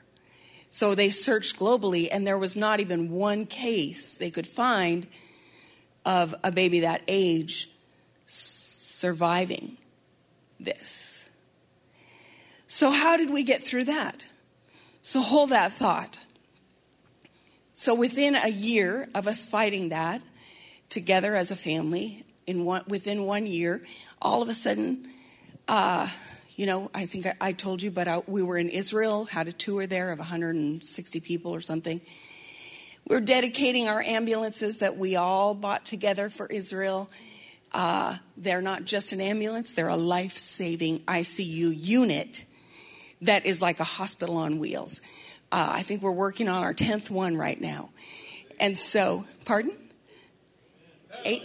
So 0.70 0.96
they 0.96 1.10
searched 1.10 1.58
globally, 1.58 2.10
and 2.12 2.28
there 2.28 2.38
was 2.38 2.58
not 2.58 2.80
even 2.80 3.12
one 3.12 3.46
case 3.46 4.16
they 4.16 4.32
could 4.32 4.48
find 4.48 5.08
of 6.06 6.36
a 6.44 6.52
baby 6.52 6.82
that 6.82 7.04
age 7.08 7.70
surviving 8.26 9.78
this. 10.60 11.30
So, 12.68 12.92
how 12.92 13.16
did 13.16 13.30
we 13.30 13.44
get 13.44 13.64
through 13.64 13.86
that? 13.86 14.28
So, 15.02 15.22
hold 15.22 15.52
that 15.52 15.74
thought. 15.74 16.20
So, 17.72 17.96
within 17.96 18.36
a 18.36 18.50
year 18.50 19.08
of 19.16 19.28
us 19.28 19.46
fighting 19.46 19.90
that 19.90 20.22
together 20.90 21.36
as 21.36 21.50
a 21.50 21.56
family, 21.56 22.26
in 22.46 22.66
one, 22.66 22.84
within 22.88 23.24
one 23.24 23.46
year, 23.46 23.84
all 24.22 24.42
of 24.42 24.50
a 24.50 24.54
sudden, 24.54 25.08
uh, 25.68 26.10
you 26.58 26.66
know, 26.66 26.90
I 26.94 27.06
think 27.06 27.28
I, 27.28 27.36
I 27.40 27.52
told 27.54 27.82
you, 27.82 27.92
but 27.92 28.08
I, 28.08 28.24
we 28.26 28.42
were 28.42 28.58
in 28.58 28.68
Israel, 28.68 29.26
had 29.26 29.48
a 29.48 29.54
tour 29.54 29.86
there 29.86 30.12
of 30.12 30.18
160 30.18 31.20
people 31.22 31.54
or 31.54 31.62
something. 31.62 32.02
We're 33.08 33.22
dedicating 33.22 33.88
our 33.88 34.02
ambulances 34.02 34.80
that 34.80 34.98
we 34.98 35.16
all 35.16 35.54
bought 35.54 35.86
together 35.86 36.30
for 36.30 36.48
Israel. 36.48 37.10
Uh, 37.72 38.18
they're 38.36 38.64
not 38.64 38.86
just 38.86 39.14
an 39.14 39.22
ambulance, 39.22 39.74
they're 39.74 39.88
a 39.88 39.96
life 39.96 40.36
saving 40.36 41.02
ICU 41.02 41.74
unit 41.78 42.44
that 43.22 43.46
is 43.46 43.62
like 43.62 43.80
a 43.80 43.86
hospital 43.86 44.38
on 44.38 44.58
wheels. 44.58 45.00
Uh, 45.52 45.70
I 45.74 45.84
think 45.84 46.02
we're 46.02 46.12
working 46.12 46.50
on 46.50 46.64
our 46.64 46.74
10th 46.74 47.12
one 47.12 47.38
right 47.38 47.60
now. 47.62 47.92
And 48.60 48.76
so, 48.76 49.26
pardon? 49.46 49.78
Eight? 51.24 51.44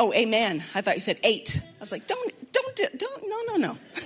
Oh, 0.00 0.12
amen. 0.12 0.62
I 0.76 0.80
thought 0.80 0.94
you 0.94 1.00
said 1.00 1.18
eight. 1.24 1.60
I 1.60 1.80
was 1.80 1.90
like, 1.90 2.06
don't, 2.06 2.52
don't, 2.52 2.76
don't, 2.96 3.22
no, 3.28 3.42
no, 3.48 3.56
no. 3.56 3.78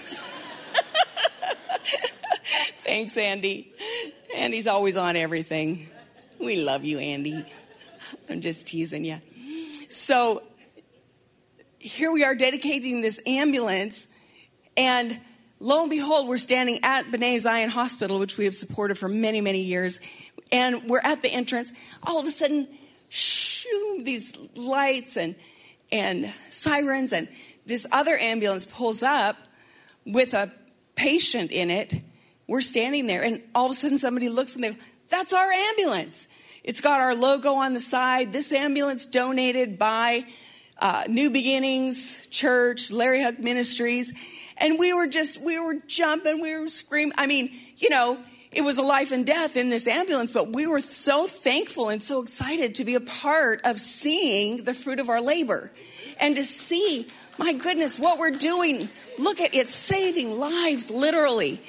Thanks, 2.83 3.19
Andy. 3.19 3.71
Andy's 4.35 4.67
always 4.67 4.97
on 4.97 5.17
everything. 5.17 5.87
We 6.39 6.65
love 6.65 6.83
you, 6.85 6.99
Andy. 6.99 7.45
I'm 8.31 8.41
just 8.41 8.67
teasing 8.67 9.05
you. 9.05 9.21
So 9.91 10.43
here 11.79 12.11
we 12.11 12.25
are 12.25 12.35
dedicating 12.35 13.03
this 13.03 13.21
ambulance, 13.27 14.09
and 14.79 15.21
lo 15.61 15.83
and 15.83 15.91
behold, 15.91 16.27
we're 16.27 16.39
standing 16.39 16.81
at 16.83 17.11
B'nai 17.11 17.39
Zion 17.39 17.69
Hospital, 17.69 18.19
which 18.19 18.39
we 18.39 18.47
have 18.47 18.55
supported 18.55 18.97
for 18.97 19.09
many, 19.09 19.43
many 19.43 19.61
years, 19.61 20.01
and 20.51 20.89
we're 20.89 21.01
at 21.05 21.21
the 21.21 21.29
entrance. 21.29 21.73
All 22.03 22.19
of 22.19 22.27
a 22.27 22.31
sudden, 22.31 22.67
shoo, 23.11 24.01
these 24.03 24.39
lights 24.55 25.19
and 25.19 25.35
and 25.93 26.33
sirens, 26.51 27.13
and 27.13 27.29
this 27.67 27.87
other 27.93 28.19
ambulance 28.19 28.65
pulls 28.65 29.05
up 29.05 29.37
with 30.05 30.35
a 30.35 30.51
patient 30.97 31.53
in 31.53 31.71
it. 31.71 31.95
We're 32.49 32.63
standing 32.63 33.07
there, 33.07 33.23
and 33.23 33.43
all 33.55 33.67
of 33.67 33.73
a 33.73 33.75
sudden, 33.75 33.99
somebody 33.99 34.29
looks 34.29 34.57
and 34.57 34.65
they, 34.65 34.77
that's 35.09 35.33
our 35.33 35.53
ambulance. 35.53 36.27
It's 36.65 36.81
got 36.81 37.01
our 37.01 37.15
logo 37.15 37.55
on 37.55 37.75
the 37.75 37.81
side. 37.81 38.33
This 38.33 38.51
ambulance 38.53 39.07
donated 39.07 39.79
by 39.79 40.25
uh, 40.79 41.05
New 41.09 41.31
Beginnings 41.31 42.27
Church, 42.29 42.91
Larry 42.91 43.23
Huch 43.23 43.39
Ministries. 43.39 44.13
And 44.57 44.79
we 44.79 44.93
were 44.93 45.07
just, 45.07 45.41
we 45.41 45.59
were 45.59 45.77
jumping, 45.87 46.41
we 46.41 46.57
were 46.59 46.69
screaming. 46.69 47.15
I 47.19 47.27
mean, 47.27 47.53
you 47.77 47.91
know, 47.91 48.19
it 48.53 48.63
was 48.63 48.77
a 48.77 48.83
life 48.83 49.13
and 49.13 49.25
death 49.25 49.57
in 49.57 49.71
this 49.71 49.87
ambulance, 49.87 50.31
but 50.31 50.53
we 50.53 50.67
were 50.67 50.81
so 50.81 51.27
thankful 51.27 51.89
and 51.89 52.03
so 52.03 52.23
excited 52.23 52.75
to 52.77 52.85
be 52.85 52.95
a 52.95 53.01
part 53.01 53.63
of 53.65 53.81
seeing 53.81 54.65
the 54.65 54.75
fruit 54.75 55.01
of 55.01 55.09
our 55.09 55.23
labor 55.23 55.71
and 56.21 56.37
to 56.37 56.45
see, 56.45 57.07
my 57.39 57.55
goodness, 57.55 57.99
what 57.99 58.19
we're 58.19 58.31
doing. 58.31 58.91
Look 59.19 59.41
at 59.41 59.55
it, 59.55 59.69
saving 59.71 60.39
lives, 60.39 60.91
literally. 60.91 61.61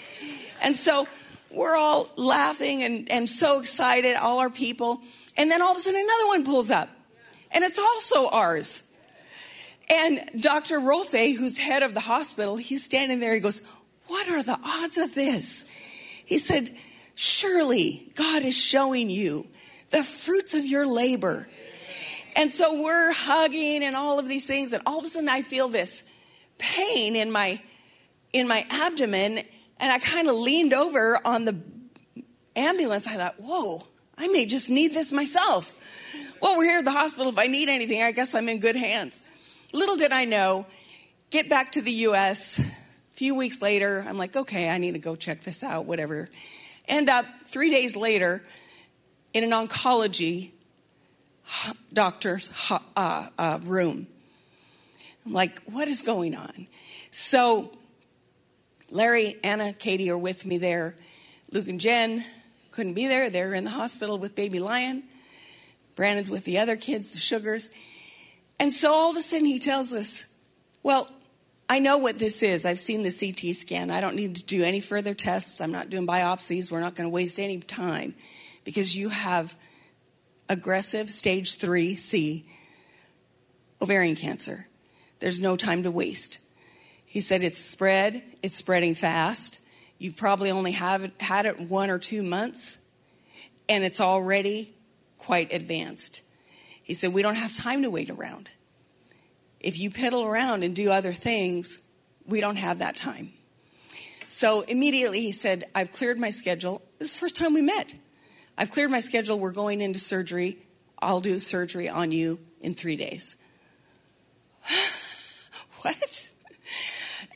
And 0.61 0.75
so 0.75 1.07
we're 1.49 1.75
all 1.75 2.09
laughing 2.17 2.83
and, 2.83 3.09
and 3.09 3.29
so 3.29 3.59
excited, 3.61 4.15
all 4.17 4.39
our 4.39 4.49
people. 4.49 5.01
And 5.37 5.49
then 5.49 5.61
all 5.61 5.71
of 5.71 5.77
a 5.77 5.79
sudden, 5.79 6.01
another 6.01 6.27
one 6.27 6.43
pulls 6.43 6.69
up, 6.69 6.89
and 7.51 7.63
it's 7.63 7.79
also 7.79 8.29
ours. 8.29 8.89
And 9.89 10.29
Dr. 10.39 10.79
Rolfe, 10.79 11.11
who's 11.11 11.57
head 11.57 11.83
of 11.83 11.93
the 11.93 11.99
hospital, 12.01 12.57
he's 12.57 12.83
standing 12.83 13.19
there. 13.19 13.33
He 13.33 13.39
goes, 13.39 13.65
What 14.07 14.27
are 14.29 14.43
the 14.43 14.59
odds 14.63 14.97
of 14.97 15.13
this? 15.15 15.69
He 16.25 16.37
said, 16.37 16.75
Surely 17.15 18.11
God 18.15 18.43
is 18.43 18.57
showing 18.57 19.09
you 19.09 19.47
the 19.91 20.03
fruits 20.03 20.53
of 20.53 20.65
your 20.65 20.87
labor. 20.87 21.47
And 22.35 22.51
so 22.51 22.81
we're 22.81 23.11
hugging 23.13 23.83
and 23.83 23.95
all 23.95 24.17
of 24.17 24.27
these 24.27 24.47
things, 24.47 24.73
and 24.73 24.81
all 24.85 24.99
of 24.99 25.05
a 25.05 25.09
sudden 25.09 25.29
I 25.29 25.43
feel 25.43 25.67
this 25.67 26.03
pain 26.57 27.15
in 27.15 27.31
my 27.31 27.61
in 28.31 28.47
my 28.47 28.65
abdomen, 28.71 29.43
and 29.79 29.91
I 29.91 29.99
kind 29.99 30.27
of 30.27 30.35
leaned 30.35 30.73
over 30.73 31.19
on 31.23 31.45
the 31.45 31.55
ambulance. 32.55 33.05
I 33.05 33.15
thought, 33.15 33.35
whoa, 33.37 33.85
I 34.17 34.27
may 34.29 34.47
just 34.47 34.71
need 34.71 34.95
this 34.95 35.11
myself. 35.11 35.75
Well, 36.41 36.57
we're 36.57 36.65
here 36.65 36.79
at 36.79 36.85
the 36.85 36.91
hospital. 36.91 37.29
If 37.31 37.37
I 37.37 37.45
need 37.45 37.69
anything, 37.69 38.01
I 38.01 38.11
guess 38.11 38.33
I'm 38.33 38.49
in 38.49 38.59
good 38.59 38.75
hands. 38.75 39.21
Little 39.71 39.95
did 39.95 40.11
I 40.11 40.25
know, 40.25 40.65
get 41.29 41.47
back 41.47 41.73
to 41.73 41.81
the 41.81 41.91
US, 41.91 42.59
few 43.23 43.35
weeks 43.35 43.61
later, 43.61 44.03
I'm 44.05 44.17
like, 44.17 44.35
okay, 44.35 44.69
I 44.69 44.77
need 44.79 44.95
to 44.95 44.99
go 44.99 45.15
check 45.15 45.45
this 45.45 45.63
out, 45.63 45.85
whatever. 45.85 46.27
End 46.89 47.07
up 47.07 47.25
three 47.45 47.69
days 47.69 47.95
later 47.95 48.43
in 49.31 49.45
an 49.45 49.51
oncology 49.51 50.51
doctor's 51.93 52.51
uh, 52.97 53.29
uh, 53.37 53.59
room. 53.63 54.07
I'm 55.25 55.31
like, 55.31 55.61
what 55.67 55.87
is 55.87 56.01
going 56.01 56.35
on? 56.35 56.67
So 57.11 57.71
Larry, 58.89 59.37
Anna, 59.41 59.71
Katie 59.71 60.09
are 60.09 60.17
with 60.17 60.45
me 60.45 60.57
there. 60.57 60.93
Luke 61.53 61.69
and 61.69 61.79
Jen 61.79 62.25
couldn't 62.71 62.93
be 62.93 63.07
there. 63.07 63.29
They're 63.29 63.53
in 63.53 63.63
the 63.63 63.71
hospital 63.71 64.17
with 64.17 64.35
baby 64.35 64.59
Lion. 64.59 65.01
Brandon's 65.95 66.29
with 66.29 66.43
the 66.43 66.57
other 66.57 66.75
kids, 66.75 67.11
the 67.11 67.19
sugars. 67.19 67.69
And 68.59 68.73
so 68.73 68.93
all 68.93 69.11
of 69.11 69.15
a 69.15 69.21
sudden 69.21 69.45
he 69.45 69.59
tells 69.59 69.93
us, 69.93 70.35
well, 70.83 71.09
I 71.69 71.79
know 71.79 71.97
what 71.97 72.19
this 72.19 72.43
is. 72.43 72.65
I've 72.65 72.79
seen 72.79 73.03
the 73.03 73.11
CT 73.11 73.55
scan. 73.55 73.89
I 73.89 74.01
don't 74.01 74.15
need 74.15 74.35
to 74.35 74.43
do 74.43 74.63
any 74.63 74.79
further 74.79 75.13
tests. 75.13 75.61
I'm 75.61 75.71
not 75.71 75.89
doing 75.89 76.05
biopsies. 76.05 76.71
We're 76.71 76.81
not 76.81 76.95
going 76.95 77.09
to 77.09 77.13
waste 77.13 77.39
any 77.39 77.59
time 77.59 78.15
because 78.63 78.95
you 78.95 79.09
have 79.09 79.55
aggressive 80.49 81.09
stage 81.09 81.57
3C 81.57 82.43
ovarian 83.81 84.15
cancer. 84.15 84.67
There's 85.19 85.41
no 85.41 85.55
time 85.55 85.83
to 85.83 85.91
waste. 85.91 86.39
He 87.05 87.21
said 87.21 87.43
it's 87.43 87.57
spread, 87.57 88.23
it's 88.41 88.55
spreading 88.55 88.95
fast. 88.95 89.59
You 89.99 90.11
probably 90.11 90.51
only 90.51 90.71
have 90.71 91.11
had 91.19 91.45
it 91.45 91.59
one 91.59 91.89
or 91.89 91.99
two 91.99 92.23
months, 92.23 92.77
and 93.69 93.83
it's 93.83 94.01
already 94.01 94.73
quite 95.17 95.53
advanced. 95.53 96.21
He 96.81 96.93
said, 96.93 97.13
We 97.13 97.21
don't 97.21 97.35
have 97.35 97.53
time 97.53 97.83
to 97.83 97.89
wait 97.89 98.09
around. 98.09 98.49
If 99.63 99.79
you 99.79 99.89
piddle 99.89 100.25
around 100.25 100.63
and 100.63 100.75
do 100.75 100.91
other 100.91 101.13
things, 101.13 101.79
we 102.27 102.41
don't 102.41 102.57
have 102.57 102.79
that 102.79 102.95
time. 102.95 103.31
So 104.27 104.61
immediately 104.61 105.21
he 105.21 105.31
said, 105.31 105.63
I've 105.73 105.91
cleared 105.91 106.19
my 106.19 106.31
schedule. 106.31 106.81
This 106.99 107.09
is 107.09 107.13
the 107.13 107.19
first 107.19 107.37
time 107.37 107.53
we 107.53 107.61
met. 107.61 107.93
I've 108.57 108.69
cleared 108.69 108.91
my 108.91 108.99
schedule. 108.99 109.39
We're 109.39 109.51
going 109.51 109.79
into 109.79 109.99
surgery. 109.99 110.57
I'll 110.99 111.21
do 111.21 111.39
surgery 111.39 111.87
on 111.87 112.11
you 112.11 112.39
in 112.59 112.75
three 112.75 112.95
days. 112.97 113.35
what? 115.81 116.31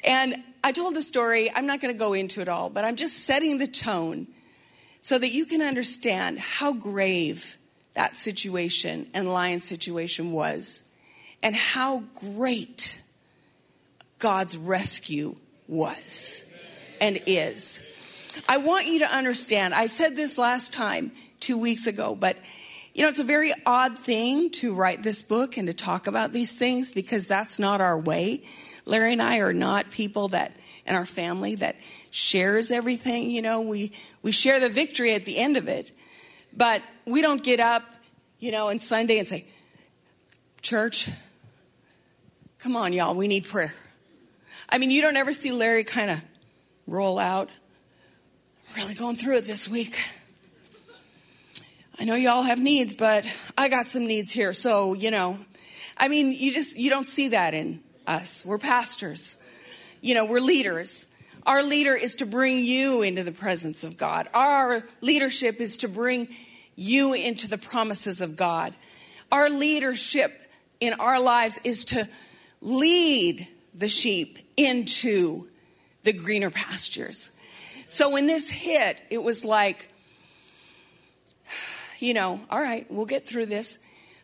And 0.04 0.44
I 0.64 0.72
told 0.74 0.96
the 0.96 1.02
story. 1.02 1.52
I'm 1.54 1.66
not 1.66 1.82
going 1.82 1.94
to 1.94 1.98
go 1.98 2.14
into 2.14 2.42
it 2.42 2.50
all, 2.50 2.70
but 2.70 2.84
I'm 2.84 2.96
just 2.96 3.26
setting 3.26 3.58
the 3.58 3.68
tone 3.68 4.28
so 5.02 5.18
that 5.18 5.32
you 5.32 5.46
can 5.46 5.62
understand 5.62 6.40
how 6.40 6.74
grave 6.74 7.58
that 7.94 8.16
situation 8.16 9.10
and 9.14 9.32
Lion's 9.32 9.64
situation 9.64 10.32
was 10.32 10.87
and 11.42 11.56
how 11.56 12.04
great 12.20 13.02
God's 14.20 14.58
rescue 14.58 15.36
was 15.68 16.46
and 17.00 17.22
is. 17.26 17.86
I 18.48 18.58
want 18.58 18.88
you 18.88 19.00
to 19.00 19.14
understand, 19.14 19.74
I 19.74 19.88
said 19.88 20.16
this 20.16 20.38
last 20.38 20.74
time, 20.74 21.12
two 21.40 21.58
weeks 21.58 21.88
ago, 21.88 22.16
but 22.16 22.38
you 22.94 23.04
know, 23.04 23.10
it's 23.10 23.20
a 23.20 23.24
very 23.24 23.54
odd 23.64 24.00
thing 24.00 24.50
to 24.52 24.74
write 24.74 25.04
this 25.04 25.22
book 25.22 25.58
and 25.58 25.68
to 25.68 25.74
talk 25.74 26.08
about 26.08 26.34
these 26.34 26.54
things 26.54 26.92
because 26.92 27.28
that's 27.28 27.60
not 27.60 27.80
our 27.80 27.98
way. 27.98 28.44
Larry 28.86 29.14
and 29.14 29.22
I 29.22 29.38
are 29.38 29.54
not 29.54 29.92
people 29.92 30.30
that, 30.30 30.56
in 30.84 30.96
our 30.96 31.06
family, 31.06 31.54
that 31.56 31.76
shares 32.10 32.72
everything. 32.72 33.30
You 33.30 33.44
know, 33.44 33.62
we, 33.62 33.92
we 34.24 34.32
share 34.32 34.60
the 34.60 34.70
victory 34.70 35.14
at 35.14 35.26
the 35.26 35.38
end 35.38 35.58
of 35.58 35.68
it, 35.68 35.92
but 36.52 36.82
we 37.06 37.22
don't 37.22 37.44
get 37.44 37.60
up, 37.60 37.84
you 38.40 38.52
know, 38.52 38.70
on 38.70 38.80
Sunday 38.80 39.20
and 39.20 39.28
say, 39.28 39.46
Church, 40.64 41.08
Come 42.68 42.76
on, 42.76 42.92
y'all, 42.92 43.16
we 43.16 43.30
need 43.30 43.46
prayer. 43.46 43.74
I 44.68 44.78
mean, 44.78 44.92
you 44.92 45.02
don't 45.02 45.16
ever 45.16 45.32
see 45.32 45.54
Larry 45.54 45.86
kind 45.86 46.12
of 46.12 46.22
roll 46.86 47.18
out. 47.18 47.50
Really 48.76 48.94
going 48.94 49.16
through 49.16 49.38
it 49.38 49.46
this 49.46 49.70
week. 49.70 49.98
I 51.98 52.04
know 52.04 52.16
y'all 52.16 52.42
have 52.42 52.60
needs, 52.60 52.94
but 52.94 53.26
I 53.58 53.70
got 53.70 53.88
some 53.88 54.06
needs 54.06 54.34
here. 54.34 54.52
So, 54.52 54.92
you 54.92 55.12
know, 55.12 55.40
I 55.96 56.10
mean, 56.10 56.34
you 56.34 56.52
just, 56.52 56.78
you 56.78 56.90
don't 56.90 57.08
see 57.08 57.30
that 57.30 57.54
in 57.54 57.82
us. 58.06 58.46
We're 58.46 58.58
pastors. 58.58 59.38
You 60.02 60.16
know, 60.16 60.26
we're 60.26 60.42
leaders. 60.42 61.08
Our 61.46 61.64
leader 61.64 61.96
is 61.96 62.18
to 62.18 62.26
bring 62.26 62.60
you 62.60 63.02
into 63.02 63.24
the 63.24 63.32
presence 63.32 63.86
of 63.86 63.96
God. 63.96 64.28
Our 64.34 64.84
leadership 65.00 65.62
is 65.62 65.78
to 65.78 65.88
bring 65.88 66.28
you 66.76 67.14
into 67.14 67.48
the 67.48 67.58
promises 67.58 68.20
of 68.20 68.36
God. 68.36 68.76
Our 69.32 69.50
leadership 69.50 70.42
in 70.82 70.96
our 70.96 71.22
lives 71.22 71.62
is 71.64 71.86
to 71.86 72.10
lead 72.62 73.48
the 73.74 73.90
sheep 73.90 74.40
into 74.56 75.48
the 76.04 76.14
greener 76.14 76.50
pastures. 76.50 77.32
So 77.88 78.10
when 78.10 78.28
this 78.28 78.50
hit, 78.50 79.02
it 79.10 79.24
was 79.24 79.46
like, 79.46 79.92
you 82.00 82.14
know, 82.14 82.40
all 82.50 82.60
right, 82.60 82.86
we'll 82.90 83.06
get 83.06 83.28
through 83.28 83.48
this. 83.48 83.80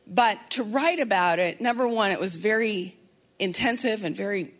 But 0.05 0.37
to 0.51 0.63
write 0.63 0.99
about 0.99 1.39
it, 1.39 1.61
number 1.61 1.87
one, 1.87 2.11
it 2.11 2.19
was 2.19 2.35
very 2.35 2.97
intensive 3.39 4.03
and 4.03 4.15
very 4.15 4.53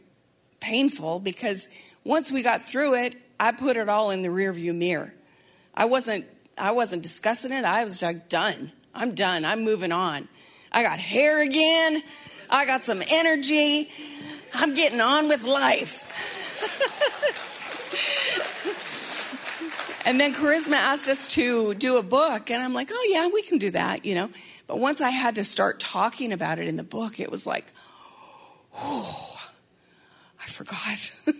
painful 0.59 1.19
because 1.19 1.67
once 2.03 2.31
we 2.31 2.41
got 2.41 2.63
through 2.63 2.95
it, 2.95 3.15
I 3.39 3.51
put 3.51 3.77
it 3.77 3.89
all 3.89 4.11
in 4.11 4.21
the 4.21 4.29
rearview 4.29 4.73
mirror. 4.73 5.13
I 5.73 5.85
wasn't 5.85 6.25
I 6.57 6.71
wasn't 6.71 7.01
discussing 7.01 7.51
it. 7.51 7.65
I 7.65 7.83
was 7.83 8.01
like 8.01 8.29
done. 8.29 8.71
I'm 8.93 9.15
done. 9.15 9.43
I'm 9.43 9.63
moving 9.63 9.91
on. 9.91 10.27
I 10.71 10.83
got 10.83 10.99
hair 10.99 11.41
again. 11.41 12.03
I 12.49 12.65
got 12.65 12.83
some 12.83 13.01
energy. 13.07 13.89
I'm 14.53 14.73
getting 14.73 15.01
on 15.01 15.27
with 15.27 15.43
life. 15.43 16.03
and 20.05 20.19
then 20.19 20.33
Charisma 20.33 20.73
asked 20.73 21.09
us 21.09 21.27
to 21.29 21.73
do 21.73 21.97
a 21.97 22.03
book, 22.03 22.51
and 22.51 22.61
I'm 22.61 22.73
like, 22.73 22.89
oh, 22.91 23.07
yeah, 23.09 23.27
we 23.27 23.41
can 23.41 23.57
do 23.57 23.71
that, 23.71 24.05
you 24.05 24.15
know. 24.15 24.29
But 24.67 24.79
once 24.79 25.01
I 25.01 25.09
had 25.09 25.35
to 25.35 25.43
start 25.43 25.79
talking 25.79 26.31
about 26.31 26.59
it 26.59 26.67
in 26.67 26.77
the 26.77 26.83
book, 26.83 27.19
it 27.19 27.31
was 27.31 27.47
like, 27.47 27.71
oh, 28.75 29.39
I 30.41 30.45
forgot. 30.47 31.15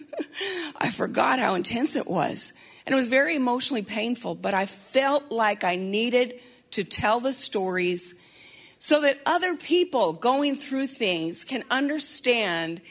I 0.78 0.90
forgot 0.90 1.40
how 1.40 1.56
intense 1.56 1.96
it 1.96 2.08
was. 2.08 2.54
And 2.86 2.94
it 2.94 2.96
was 2.96 3.08
very 3.08 3.36
emotionally 3.36 3.84
painful, 3.84 4.36
but 4.36 4.54
I 4.54 4.66
felt 4.66 5.32
like 5.32 5.64
I 5.64 5.76
needed 5.76 6.40
to 6.72 6.84
tell 6.84 7.20
the 7.20 7.34
stories 7.34 8.16
so 8.84 9.00
that 9.00 9.18
other 9.26 9.56
people 9.56 10.12
going 10.12 10.58
through 10.58 10.86
things 10.86 11.46
can 11.46 11.64
understand 11.72 12.82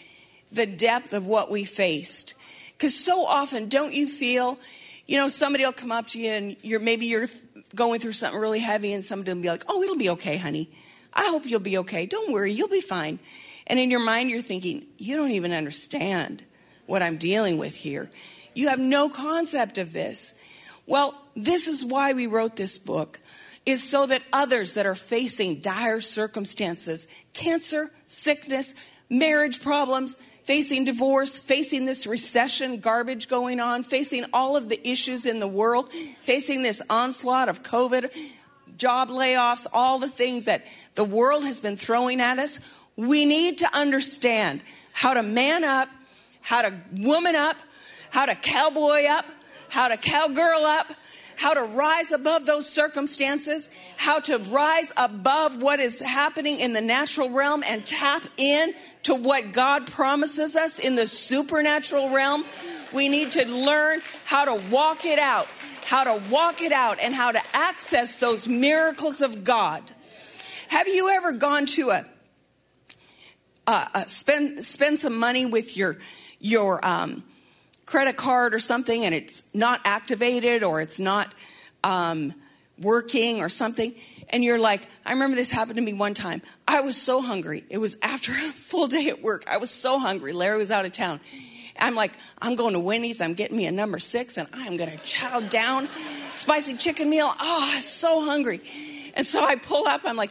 the 0.50 0.64
depth 0.64 1.12
of 1.12 1.26
what 1.26 1.50
we 1.50 1.64
faced. 1.64 2.32
Because 2.72 2.98
so 2.98 3.26
often, 3.26 3.68
don't 3.68 3.92
you 3.92 4.06
feel, 4.06 4.58
you 5.06 5.18
know, 5.18 5.28
somebody 5.28 5.66
will 5.66 5.72
come 5.72 5.92
up 5.92 6.06
to 6.06 6.18
you 6.18 6.30
and 6.30 6.56
you're 6.62 6.80
maybe 6.80 7.04
you're 7.04 7.28
going 7.74 8.00
through 8.00 8.14
something 8.14 8.40
really 8.40 8.60
heavy, 8.60 8.94
and 8.94 9.04
somebody 9.04 9.34
will 9.34 9.42
be 9.42 9.50
like, 9.50 9.64
"Oh, 9.68 9.82
it'll 9.82 9.98
be 9.98 10.08
okay, 10.08 10.38
honey. 10.38 10.70
I 11.12 11.24
hope 11.28 11.44
you'll 11.44 11.60
be 11.60 11.76
okay. 11.76 12.06
Don't 12.06 12.32
worry, 12.32 12.54
you'll 12.54 12.68
be 12.68 12.80
fine." 12.80 13.18
And 13.66 13.78
in 13.78 13.90
your 13.90 14.00
mind, 14.00 14.30
you're 14.30 14.40
thinking, 14.40 14.86
"You 14.96 15.16
don't 15.16 15.32
even 15.32 15.52
understand 15.52 16.42
what 16.86 17.02
I'm 17.02 17.18
dealing 17.18 17.58
with 17.58 17.74
here. 17.74 18.10
You 18.54 18.68
have 18.68 18.78
no 18.78 19.10
concept 19.10 19.76
of 19.76 19.92
this." 19.92 20.32
Well, 20.86 21.22
this 21.36 21.68
is 21.68 21.84
why 21.84 22.14
we 22.14 22.26
wrote 22.26 22.56
this 22.56 22.78
book 22.78 23.20
is 23.64 23.88
so 23.88 24.06
that 24.06 24.22
others 24.32 24.74
that 24.74 24.86
are 24.86 24.94
facing 24.94 25.60
dire 25.60 26.00
circumstances, 26.00 27.06
cancer, 27.32 27.90
sickness, 28.06 28.74
marriage 29.08 29.62
problems, 29.62 30.16
facing 30.44 30.84
divorce, 30.84 31.38
facing 31.38 31.86
this 31.86 32.06
recession 32.06 32.80
garbage 32.80 33.28
going 33.28 33.60
on, 33.60 33.82
facing 33.82 34.24
all 34.32 34.56
of 34.56 34.68
the 34.68 34.88
issues 34.88 35.26
in 35.26 35.38
the 35.38 35.46
world, 35.46 35.92
facing 36.24 36.62
this 36.62 36.82
onslaught 36.90 37.48
of 37.48 37.62
COVID, 37.62 38.12
job 38.76 39.08
layoffs, 39.08 39.66
all 39.72 39.98
the 39.98 40.08
things 40.08 40.46
that 40.46 40.64
the 40.94 41.04
world 41.04 41.44
has 41.44 41.60
been 41.60 41.76
throwing 41.76 42.20
at 42.20 42.38
us, 42.38 42.58
we 42.96 43.24
need 43.24 43.58
to 43.58 43.76
understand 43.76 44.60
how 44.92 45.14
to 45.14 45.22
man 45.22 45.62
up, 45.64 45.88
how 46.40 46.62
to 46.62 46.74
woman 46.96 47.36
up, 47.36 47.56
how 48.10 48.26
to 48.26 48.34
cowboy 48.34 49.04
up, 49.04 49.24
how 49.68 49.88
to 49.88 49.96
cowgirl 49.96 50.64
up, 50.64 50.86
how 51.36 51.54
to 51.54 51.62
rise 51.62 52.12
above 52.12 52.46
those 52.46 52.68
circumstances, 52.68 53.70
how 53.96 54.20
to 54.20 54.38
rise 54.38 54.92
above 54.96 55.60
what 55.60 55.80
is 55.80 56.00
happening 56.00 56.60
in 56.60 56.72
the 56.72 56.80
natural 56.80 57.30
realm 57.30 57.62
and 57.66 57.86
tap 57.86 58.22
in 58.36 58.74
to 59.04 59.14
what 59.14 59.52
God 59.52 59.86
promises 59.86 60.56
us 60.56 60.78
in 60.78 60.94
the 60.94 61.06
supernatural 61.06 62.10
realm. 62.10 62.44
We 62.92 63.08
need 63.08 63.32
to 63.32 63.46
learn 63.46 64.00
how 64.24 64.44
to 64.44 64.62
walk 64.70 65.04
it 65.04 65.18
out, 65.18 65.48
how 65.84 66.04
to 66.04 66.22
walk 66.30 66.60
it 66.62 66.72
out, 66.72 66.98
and 67.00 67.14
how 67.14 67.32
to 67.32 67.40
access 67.54 68.16
those 68.16 68.46
miracles 68.46 69.22
of 69.22 69.44
God. 69.44 69.82
Have 70.68 70.88
you 70.88 71.10
ever 71.10 71.32
gone 71.32 71.66
to 71.66 71.90
a, 71.90 72.06
uh, 73.66 73.86
uh, 73.94 74.04
spend 74.04 74.64
spend 74.64 74.98
some 74.98 75.18
money 75.18 75.46
with 75.46 75.76
your 75.76 75.98
your 76.40 76.84
um, 76.84 77.22
credit 77.92 78.16
card 78.16 78.54
or 78.54 78.58
something 78.58 79.04
and 79.04 79.14
it's 79.14 79.44
not 79.52 79.78
activated 79.84 80.62
or 80.62 80.80
it's 80.80 80.98
not 80.98 81.34
um, 81.84 82.32
working 82.80 83.42
or 83.42 83.50
something. 83.50 83.94
And 84.30 84.42
you're 84.42 84.58
like, 84.58 84.88
I 85.04 85.12
remember 85.12 85.36
this 85.36 85.50
happened 85.50 85.76
to 85.76 85.82
me 85.82 85.92
one 85.92 86.14
time. 86.14 86.40
I 86.66 86.80
was 86.80 86.96
so 86.96 87.20
hungry. 87.20 87.64
It 87.68 87.76
was 87.76 87.98
after 88.02 88.32
a 88.32 88.36
full 88.36 88.86
day 88.86 89.10
at 89.10 89.20
work. 89.20 89.44
I 89.46 89.58
was 89.58 89.70
so 89.70 89.98
hungry. 89.98 90.32
Larry 90.32 90.56
was 90.56 90.70
out 90.70 90.86
of 90.86 90.92
town. 90.92 91.20
I'm 91.78 91.94
like, 91.94 92.14
I'm 92.40 92.56
going 92.56 92.72
to 92.72 92.80
Wendy's. 92.80 93.20
I'm 93.20 93.34
getting 93.34 93.58
me 93.58 93.66
a 93.66 93.70
number 93.70 93.98
six 93.98 94.38
and 94.38 94.48
I'm 94.54 94.78
going 94.78 94.90
to 94.90 94.96
chow 95.04 95.40
down 95.40 95.90
spicy 96.32 96.78
chicken 96.78 97.10
meal. 97.10 97.30
Oh, 97.30 97.70
I'm 97.74 97.82
so 97.82 98.24
hungry. 98.24 98.62
And 99.12 99.26
so 99.26 99.44
I 99.44 99.56
pull 99.56 99.86
up. 99.86 100.00
I'm 100.06 100.16
like, 100.16 100.30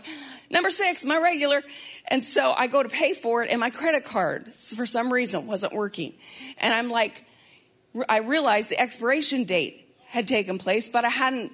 number 0.50 0.72
six, 0.72 1.06
my 1.06 1.20
regular. 1.20 1.62
And 2.08 2.24
so 2.24 2.54
I 2.58 2.66
go 2.66 2.82
to 2.82 2.90
pay 2.90 3.14
for 3.14 3.44
it 3.44 3.52
and 3.52 3.60
my 3.60 3.70
credit 3.70 4.04
card, 4.04 4.52
for 4.52 4.88
some 4.88 5.14
reason, 5.14 5.46
wasn't 5.46 5.74
working. 5.74 6.16
And 6.58 6.74
I'm 6.74 6.90
like, 6.90 7.24
I 8.08 8.20
realized 8.20 8.70
the 8.70 8.80
expiration 8.80 9.44
date 9.44 9.88
had 10.08 10.28
taken 10.28 10.58
place, 10.58 10.88
but 10.88 11.06
I 11.06 11.10
hadn't 11.10 11.52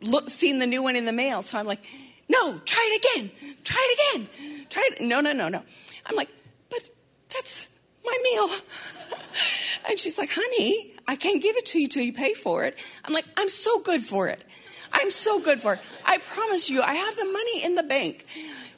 look, 0.00 0.30
seen 0.30 0.58
the 0.58 0.66
new 0.66 0.82
one 0.82 0.96
in 0.96 1.04
the 1.04 1.12
mail. 1.12 1.42
So 1.42 1.58
I'm 1.58 1.66
like, 1.66 1.82
no, 2.28 2.58
try 2.58 2.88
it 2.92 3.16
again. 3.16 3.30
Try 3.64 3.86
it 3.90 4.16
again. 4.16 4.66
Try 4.68 4.88
it. 4.92 5.02
No, 5.02 5.20
no, 5.20 5.32
no, 5.32 5.48
no. 5.48 5.62
I'm 6.06 6.16
like, 6.16 6.30
but 6.70 6.88
that's 7.28 7.68
my 8.04 8.16
meal. 8.22 8.48
and 9.88 9.98
she's 9.98 10.18
like, 10.18 10.30
honey, 10.32 10.94
I 11.06 11.16
can't 11.16 11.42
give 11.42 11.56
it 11.56 11.66
to 11.66 11.80
you 11.80 11.88
till 11.88 12.02
you 12.02 12.12
pay 12.12 12.34
for 12.34 12.64
it. 12.64 12.76
I'm 13.04 13.12
like, 13.12 13.26
I'm 13.36 13.48
so 13.48 13.80
good 13.80 14.02
for 14.02 14.28
it. 14.28 14.44
I'm 14.92 15.10
so 15.10 15.40
good 15.40 15.60
for 15.60 15.74
it. 15.74 15.80
I 16.04 16.18
promise 16.18 16.68
you, 16.68 16.82
I 16.82 16.94
have 16.94 17.16
the 17.16 17.24
money 17.24 17.64
in 17.64 17.74
the 17.74 17.82
bank. 17.82 18.26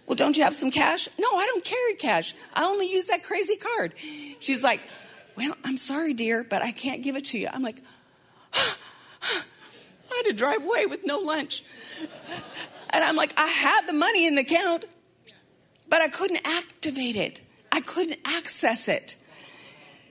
Well, 0.06 0.16
don't 0.16 0.36
you 0.36 0.42
have 0.44 0.54
some 0.54 0.70
cash? 0.70 1.08
No, 1.18 1.28
I 1.28 1.46
don't 1.46 1.64
carry 1.64 1.94
cash. 1.94 2.34
I 2.54 2.64
only 2.64 2.90
use 2.90 3.06
that 3.06 3.22
crazy 3.22 3.56
card. 3.56 3.92
She's 4.40 4.62
like, 4.62 4.80
well, 5.36 5.54
I'm 5.64 5.76
sorry, 5.76 6.14
dear, 6.14 6.44
but 6.44 6.62
I 6.62 6.72
can't 6.72 7.02
give 7.02 7.16
it 7.16 7.26
to 7.26 7.38
you. 7.38 7.48
I'm 7.52 7.62
like, 7.62 7.80
I 8.54 8.72
had 10.08 10.22
to 10.24 10.32
drive 10.32 10.64
away 10.64 10.86
with 10.86 11.04
no 11.04 11.18
lunch. 11.18 11.64
And 12.90 13.02
I'm 13.02 13.16
like, 13.16 13.32
I 13.38 13.46
had 13.46 13.86
the 13.86 13.92
money 13.92 14.26
in 14.26 14.34
the 14.34 14.42
account, 14.42 14.84
but 15.88 16.00
I 16.02 16.08
couldn't 16.08 16.40
activate 16.44 17.16
it. 17.16 17.40
I 17.70 17.80
couldn't 17.80 18.18
access 18.26 18.88
it. 18.88 19.16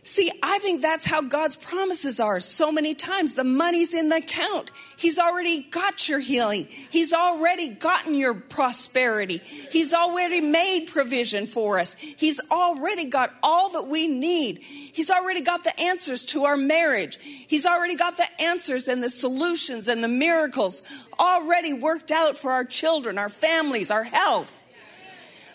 See, 0.03 0.31
I 0.41 0.57
think 0.57 0.81
that's 0.81 1.05
how 1.05 1.21
God's 1.21 1.55
promises 1.55 2.19
are 2.19 2.39
so 2.39 2.71
many 2.71 2.95
times. 2.95 3.35
The 3.35 3.43
money's 3.43 3.93
in 3.93 4.09
the 4.09 4.15
account. 4.15 4.71
He's 4.97 5.19
already 5.19 5.61
got 5.61 6.09
your 6.09 6.17
healing. 6.17 6.65
He's 6.65 7.13
already 7.13 7.69
gotten 7.69 8.15
your 8.15 8.33
prosperity. 8.33 9.37
He's 9.37 9.93
already 9.93 10.41
made 10.41 10.87
provision 10.87 11.45
for 11.45 11.77
us. 11.77 11.93
He's 11.93 12.39
already 12.49 13.05
got 13.05 13.31
all 13.43 13.73
that 13.73 13.87
we 13.87 14.07
need. 14.07 14.57
He's 14.57 15.11
already 15.11 15.41
got 15.41 15.63
the 15.63 15.79
answers 15.79 16.25
to 16.25 16.45
our 16.45 16.57
marriage. 16.57 17.19
He's 17.19 17.67
already 17.67 17.95
got 17.95 18.17
the 18.17 18.41
answers 18.41 18.87
and 18.87 19.03
the 19.03 19.09
solutions 19.09 19.87
and 19.87 20.03
the 20.03 20.07
miracles 20.07 20.81
already 21.19 21.73
worked 21.73 22.09
out 22.09 22.37
for 22.37 22.51
our 22.51 22.65
children, 22.65 23.19
our 23.19 23.29
families, 23.29 23.91
our 23.91 24.03
health. 24.03 24.51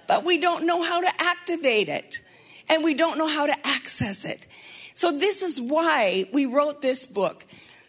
But 0.06 0.24
we 0.24 0.38
don't 0.38 0.66
know 0.66 0.84
how 0.84 1.00
to 1.00 1.10
activate 1.18 1.88
it 1.88 2.20
and 2.68 2.84
we 2.84 2.94
don't 2.94 3.18
know 3.18 3.26
how 3.28 3.46
to 3.46 3.66
access 3.66 4.24
it. 4.24 4.46
So, 4.94 5.18
this 5.18 5.42
is 5.42 5.60
why 5.60 6.28
we 6.32 6.46
wrote 6.46 6.80
this 6.80 7.06
book, 7.06 7.44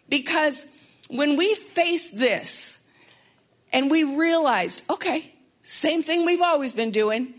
because 0.08 0.66
when 1.08 1.36
we 1.36 1.54
faced 1.54 2.18
this 2.18 2.84
and 3.72 3.90
we 3.90 4.04
realized, 4.04 4.82
okay, 4.90 5.34
same 5.62 6.02
thing 6.02 6.24
we've 6.24 6.42
always 6.42 6.72
been 6.72 6.90
doing, 6.90 7.34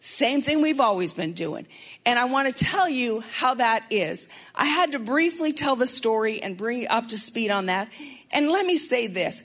same 0.00 0.42
thing 0.42 0.60
we've 0.60 0.80
always 0.80 1.14
been 1.14 1.32
doing. 1.32 1.66
And 2.04 2.18
I 2.18 2.26
want 2.26 2.54
to 2.54 2.64
tell 2.64 2.88
you 2.88 3.20
how 3.32 3.54
that 3.54 3.86
is. 3.88 4.28
I 4.54 4.66
had 4.66 4.92
to 4.92 4.98
briefly 4.98 5.54
tell 5.54 5.76
the 5.76 5.86
story 5.86 6.42
and 6.42 6.58
bring 6.58 6.82
you 6.82 6.88
up 6.88 7.08
to 7.08 7.18
speed 7.18 7.50
on 7.50 7.66
that. 7.66 7.88
And 8.30 8.50
let 8.50 8.66
me 8.66 8.76
say 8.76 9.06
this 9.06 9.42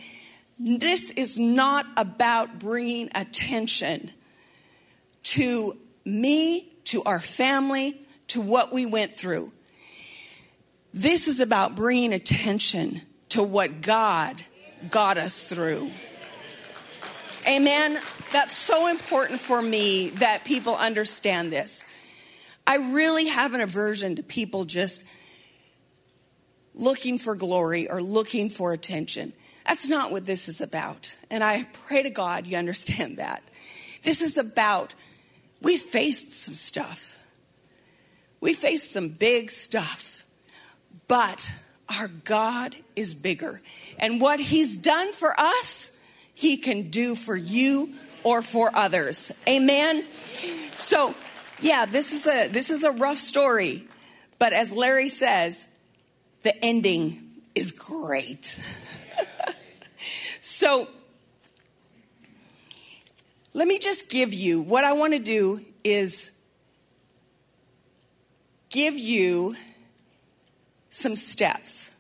this 0.60 1.12
is 1.12 1.40
not 1.40 1.86
about 1.96 2.60
bringing 2.60 3.10
attention 3.16 4.12
to 5.24 5.78
me 6.04 6.74
to 6.90 7.04
our 7.04 7.20
family, 7.20 8.02
to 8.28 8.42
what 8.42 8.74
we 8.74 8.86
went 8.86 9.16
through. 9.16 9.52
This 10.94 11.28
is 11.28 11.40
about 11.40 11.76
bringing 11.76 12.14
attention 12.14 13.02
to 13.30 13.44
what 13.44 13.82
God 13.82 14.42
got 14.90 15.20
us 15.20 15.44
through. 15.44 15.92
Amen. 17.48 18.00
That's 18.32 18.56
so 18.56 18.88
important 18.88 19.40
for 19.40 19.62
me 19.62 20.10
that 20.10 20.46
people 20.46 20.76
understand 20.76 21.52
this. 21.52 21.86
I 22.66 22.78
really 22.78 23.28
have 23.28 23.54
an 23.54 23.62
aversion 23.62 24.16
to 24.16 24.24
people 24.24 24.66
just 24.66 25.04
looking 26.74 27.20
for 27.20 27.36
glory 27.36 27.90
or 27.90 28.02
looking 28.02 28.50
for 28.50 28.74
attention. 28.74 29.34
That's 29.68 29.88
not 29.88 30.12
what 30.12 30.26
this 30.26 30.50
is 30.50 30.60
about. 30.60 31.16
And 31.30 31.44
I 31.44 31.68
pray 31.88 32.02
to 32.02 32.10
God 32.10 32.48
you 32.48 32.58
understand 32.58 33.18
that. 33.18 33.44
This 34.02 34.22
is 34.22 34.38
about 34.38 34.96
we 35.62 35.78
faced 35.78 36.34
some 36.34 36.56
stuff. 36.56 37.18
We 38.42 38.54
faced 38.54 38.92
some 38.92 39.10
big 39.10 39.52
stuff. 39.52 40.26
But 41.08 41.52
our 41.98 42.08
God 42.08 42.76
is 42.96 43.14
bigger. 43.14 43.62
And 43.98 44.22
what 44.22 44.40
He's 44.40 44.78
done 44.78 45.12
for 45.12 45.38
us, 45.40 45.98
He 46.34 46.58
can 46.58 46.90
do 46.90 47.16
for 47.16 47.36
you 47.36 47.94
or 48.24 48.42
for 48.42 48.76
others. 48.76 49.32
Amen. 49.48 50.06
So, 50.76 51.16
yeah, 51.60 51.86
this 51.86 52.14
is 52.14 52.28
a 52.28 52.48
this 52.48 52.70
is 52.70 52.84
a 52.84 52.92
rough 52.92 53.18
story. 53.18 53.88
But 54.38 54.54
as 54.54 54.72
Larry 54.72 55.10
says, 55.10 55.68
the 56.44 56.56
ending 56.64 57.42
is 57.56 57.72
great. 57.74 58.58
so 60.42 60.88
let 63.54 63.68
me 63.68 63.80
just 63.80 64.10
give 64.10 64.34
you 64.34 64.62
what 64.62 64.84
I 64.84 64.94
want 64.94 65.14
to 65.14 65.20
do 65.20 65.66
is 65.84 66.40
give 68.70 68.96
you 68.96 69.56
some 70.90 71.16
steps 71.16 71.92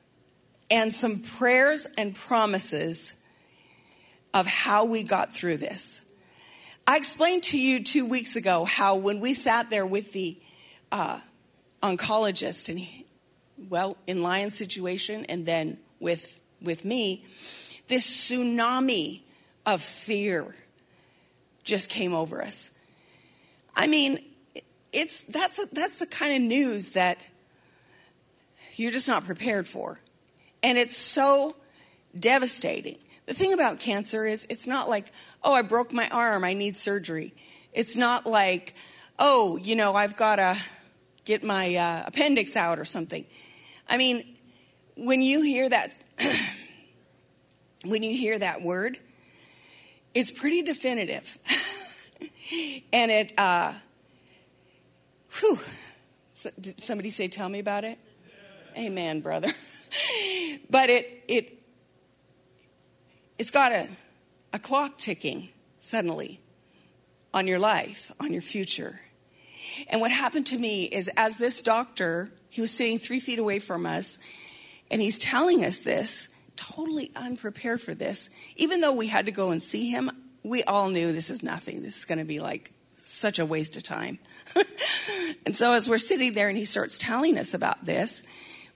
and 0.69 0.93
some 0.93 1.19
prayers 1.19 1.87
and 1.97 2.15
promises 2.15 3.15
of 4.33 4.45
how 4.45 4.85
we 4.85 5.03
got 5.03 5.33
through 5.33 5.57
this. 5.57 6.05
I 6.85 6.97
explained 6.97 7.43
to 7.43 7.59
you 7.59 7.83
two 7.83 8.05
weeks 8.05 8.35
ago 8.35 8.65
how 8.65 8.95
when 8.95 9.19
we 9.19 9.33
sat 9.33 9.69
there 9.69 9.85
with 9.85 10.11
the 10.11 10.37
uh, 10.91 11.19
oncologist 11.81 12.69
and 12.69 12.79
he, 12.79 13.05
well 13.69 13.97
in 14.07 14.21
Lion's 14.21 14.55
situation 14.55 15.25
and 15.25 15.45
then 15.45 15.77
with 15.99 16.39
with 16.61 16.83
me, 16.83 17.23
this 17.87 18.05
tsunami 18.05 19.21
of 19.65 19.81
fear 19.81 20.55
just 21.69 21.89
came 21.89 22.13
over 22.13 22.41
us. 22.41 22.71
I 23.75 23.87
mean, 23.87 24.19
it's 24.91 25.21
that's 25.23 25.63
that's 25.71 25.99
the 25.99 26.05
kind 26.05 26.35
of 26.35 26.41
news 26.41 26.91
that 26.91 27.21
you're 28.75 28.91
just 28.91 29.07
not 29.07 29.25
prepared 29.25 29.67
for. 29.67 29.99
And 30.63 30.77
it's 30.77 30.97
so 30.97 31.55
devastating. 32.17 32.97
The 33.27 33.33
thing 33.33 33.53
about 33.53 33.79
cancer 33.79 34.25
is 34.25 34.45
it's 34.49 34.65
not 34.65 34.89
like, 34.89 35.11
oh, 35.43 35.53
I 35.53 35.61
broke 35.61 35.93
my 35.93 36.09
arm, 36.09 36.43
I 36.43 36.53
need 36.53 36.75
surgery. 36.75 37.33
It's 37.71 37.95
not 37.95 38.25
like, 38.25 38.73
oh, 39.19 39.57
you 39.57 39.75
know, 39.75 39.95
I've 39.95 40.17
got 40.17 40.37
to 40.37 40.57
get 41.25 41.43
my 41.43 41.75
uh, 41.75 42.03
appendix 42.07 42.55
out 42.55 42.79
or 42.79 42.85
something. 42.85 43.25
I 43.87 43.97
mean, 43.97 44.23
when 44.95 45.21
you 45.21 45.41
hear 45.41 45.69
that, 45.69 45.95
when 47.85 48.01
you 48.01 48.15
hear 48.17 48.39
that 48.39 48.63
word, 48.63 48.97
it's 50.19 50.31
pretty 50.31 50.61
definitive. 50.63 51.37
and 52.93 53.09
it, 53.09 53.33
uh, 53.37 53.71
whew. 55.39 55.57
So, 56.33 56.49
did 56.59 56.81
somebody 56.81 57.09
say, 57.09 57.29
tell 57.29 57.47
me 57.47 57.59
about 57.59 57.85
it? 57.85 57.97
Amen, 58.77 59.21
brother. 59.21 59.53
but 60.69 60.89
it, 60.89 61.23
it, 61.29 61.63
it's 63.37 63.51
got 63.51 63.71
a, 63.71 63.87
a 64.51 64.59
clock 64.59 64.97
ticking 64.97 65.49
suddenly 65.79 66.41
on 67.33 67.47
your 67.47 67.59
life, 67.59 68.11
on 68.19 68.33
your 68.33 68.41
future. 68.41 68.99
And 69.89 70.01
what 70.01 70.11
happened 70.11 70.47
to 70.47 70.57
me 70.57 70.83
is, 70.83 71.09
as 71.15 71.37
this 71.37 71.61
doctor, 71.61 72.29
he 72.49 72.59
was 72.59 72.71
sitting 72.71 72.99
three 72.99 73.21
feet 73.21 73.39
away 73.39 73.59
from 73.59 73.85
us, 73.85 74.19
and 74.91 75.01
he's 75.01 75.17
telling 75.17 75.63
us 75.63 75.79
this, 75.79 76.27
totally 76.59 77.11
unprepared 77.15 77.81
for 77.81 77.93
this. 77.93 78.29
Even 78.55 78.81
though 78.81 78.93
we 78.93 79.07
had 79.07 79.25
to 79.27 79.31
go 79.31 79.51
and 79.51 79.61
see 79.61 79.89
him, 79.89 80.11
we 80.43 80.63
all 80.63 80.89
knew 80.89 81.11
this 81.11 81.29
is 81.29 81.41
nothing. 81.41 81.81
This 81.81 81.99
is 81.99 82.05
going 82.05 82.19
to 82.19 82.25
be 82.25 82.39
like 82.39 82.71
such 82.95 83.39
a 83.39 83.45
waste 83.45 83.77
of 83.77 83.83
time. 83.83 84.19
and 85.45 85.55
so, 85.55 85.73
as 85.73 85.89
we're 85.89 85.97
sitting 85.97 86.33
there, 86.33 86.49
and 86.49 86.57
he 86.57 86.65
starts 86.65 86.97
telling 86.97 87.37
us 87.37 87.53
about 87.53 87.85
this, 87.85 88.23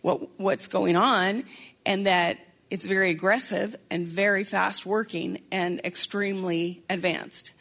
what, 0.01 0.39
what's 0.39 0.67
going 0.67 0.95
on, 0.95 1.43
and 1.85 2.07
that 2.07 2.37
it's 2.69 2.85
very 2.85 3.11
aggressive 3.11 3.75
and 3.89 4.07
very 4.07 4.43
fast 4.43 4.85
working 4.85 5.41
and 5.51 5.81
extremely 5.83 6.83
advanced 6.89 7.53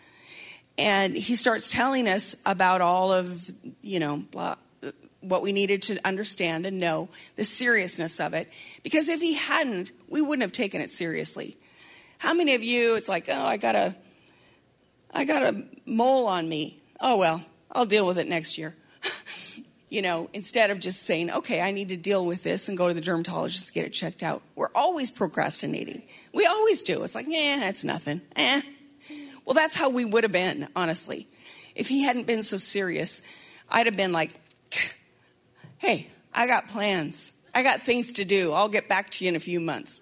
and 0.78 1.14
he 1.14 1.36
starts 1.36 1.70
telling 1.70 2.08
us 2.08 2.36
about 2.46 2.80
all 2.80 3.12
of 3.12 3.50
you 3.82 4.00
know 4.00 4.16
blah, 4.30 4.56
what 5.22 5.42
we 5.42 5.52
needed 5.52 5.82
to 5.82 5.98
understand 6.04 6.66
and 6.66 6.78
know 6.78 7.08
the 7.36 7.44
seriousness 7.44 8.20
of 8.20 8.34
it. 8.34 8.48
Because 8.82 9.08
if 9.08 9.20
he 9.20 9.34
hadn't 9.34 9.92
we 10.08 10.20
wouldn't 10.20 10.42
have 10.42 10.52
taken 10.52 10.80
it 10.80 10.90
seriously. 10.90 11.56
How 12.18 12.34
many 12.34 12.54
of 12.54 12.62
you 12.62 12.96
it's 12.96 13.08
like 13.08 13.28
oh 13.28 13.44
i 13.44 13.56
got 13.56 13.74
a 13.74 13.96
i 15.12 15.24
got 15.24 15.42
a 15.42 15.64
mole 15.86 16.26
on 16.26 16.48
me. 16.48 16.80
Oh 17.00 17.16
well 17.18 17.44
i'll 17.70 17.86
deal 17.86 18.06
with 18.06 18.18
it 18.18 18.28
next 18.28 18.58
year. 18.58 18.76
You 19.88 20.00
know 20.00 20.30
instead 20.32 20.70
of 20.70 20.80
just 20.80 21.02
saying 21.02 21.30
okay 21.30 21.60
i 21.60 21.70
need 21.70 21.90
to 21.90 21.98
deal 21.98 22.24
with 22.24 22.42
this 22.42 22.70
and 22.70 22.78
go 22.78 22.88
to 22.88 22.94
the 22.94 23.02
dermatologist 23.02 23.66
to 23.66 23.72
get 23.74 23.84
it 23.84 23.90
checked 23.90 24.22
out. 24.22 24.40
We're 24.54 24.70
always 24.74 25.10
procrastinating. 25.10 26.02
We 26.32 26.46
always 26.46 26.80
do. 26.80 27.02
It's 27.02 27.14
like 27.14 27.26
yeah 27.28 27.68
it's 27.68 27.84
nothing. 27.84 28.22
Eh. 28.34 28.62
Well, 29.44 29.54
that's 29.54 29.74
how 29.74 29.90
we 29.90 30.04
would 30.04 30.24
have 30.24 30.32
been, 30.32 30.68
honestly. 30.76 31.28
If 31.74 31.88
he 31.88 32.04
hadn't 32.04 32.26
been 32.26 32.42
so 32.42 32.58
serious, 32.58 33.22
I'd 33.68 33.86
have 33.86 33.96
been 33.96 34.12
like, 34.12 34.30
hey, 35.82 36.06
I 36.32 36.46
got 36.46 36.68
plans. 36.68 37.32
I 37.54 37.64
got 37.64 37.82
things 37.82 38.14
to 38.14 38.24
do. 38.24 38.52
I'll 38.52 38.68
get 38.68 38.88
back 38.88 39.10
to 39.10 39.24
you 39.24 39.28
in 39.28 39.36
a 39.36 39.40
few 39.40 39.58
months. 39.58 40.00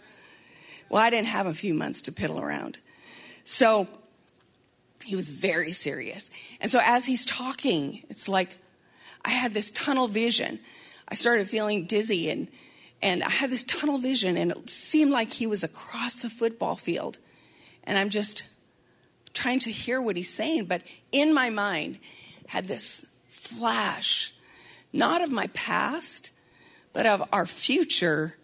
Well, 0.90 1.02
I 1.02 1.08
didn't 1.08 1.28
have 1.28 1.46
a 1.46 1.54
few 1.54 1.72
months 1.72 2.02
to 2.02 2.12
piddle 2.12 2.40
around. 2.40 2.78
So 3.44 3.88
he 5.04 5.16
was 5.16 5.30
very 5.30 5.72
serious. 5.72 6.30
And 6.60 6.70
so 6.70 6.80
as 6.84 7.06
he's 7.06 7.24
talking, 7.24 8.04
it's 8.10 8.28
like 8.28 8.58
I 9.24 9.30
had 9.30 9.54
this 9.54 9.70
tunnel 9.70 10.06
vision. 10.06 10.60
I 11.08 11.14
started 11.14 11.48
feeling 11.48 11.86
dizzy 11.86 12.30
and 12.30 12.48
and 13.02 13.24
I 13.24 13.30
had 13.30 13.48
this 13.48 13.64
tunnel 13.64 13.96
vision 13.96 14.36
and 14.36 14.52
it 14.52 14.68
seemed 14.68 15.10
like 15.10 15.32
he 15.32 15.46
was 15.46 15.64
across 15.64 16.16
the 16.16 16.28
football 16.28 16.74
field. 16.74 17.18
And 17.84 17.96
I'm 17.96 18.10
just 18.10 18.44
trying 19.32 19.60
to 19.60 19.72
hear 19.72 20.02
what 20.02 20.16
he's 20.16 20.28
saying, 20.28 20.66
but 20.66 20.82
in 21.10 21.32
my 21.32 21.48
mind 21.48 21.98
had 22.48 22.68
this 22.68 23.06
flash, 23.26 24.34
not 24.92 25.22
of 25.22 25.31
my 25.31 25.46
past, 25.48 26.31
but 26.92 27.07
of 27.07 27.22
our 27.33 27.46
future, 27.46 28.37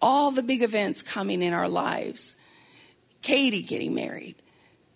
all 0.00 0.30
the 0.30 0.42
big 0.42 0.62
events 0.62 1.02
coming 1.02 1.42
in 1.42 1.52
our 1.52 1.68
lives. 1.68 2.36
Katie 3.22 3.62
getting 3.62 3.94
married, 3.94 4.36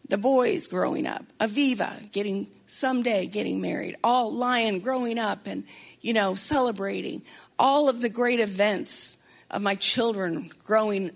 the 0.08 0.18
boys 0.18 0.68
growing 0.68 1.06
up, 1.06 1.24
Aviva 1.40 2.10
getting 2.12 2.46
someday 2.66 3.26
getting 3.26 3.60
married, 3.60 3.96
all 4.04 4.32
Lion 4.32 4.78
growing 4.78 5.18
up 5.18 5.46
and, 5.46 5.64
you 6.00 6.12
know, 6.12 6.34
celebrating, 6.34 7.22
all 7.58 7.88
of 7.88 8.00
the 8.00 8.08
great 8.08 8.38
events 8.38 9.18
of 9.50 9.62
my 9.62 9.74
children 9.74 10.52
growing, 10.64 11.10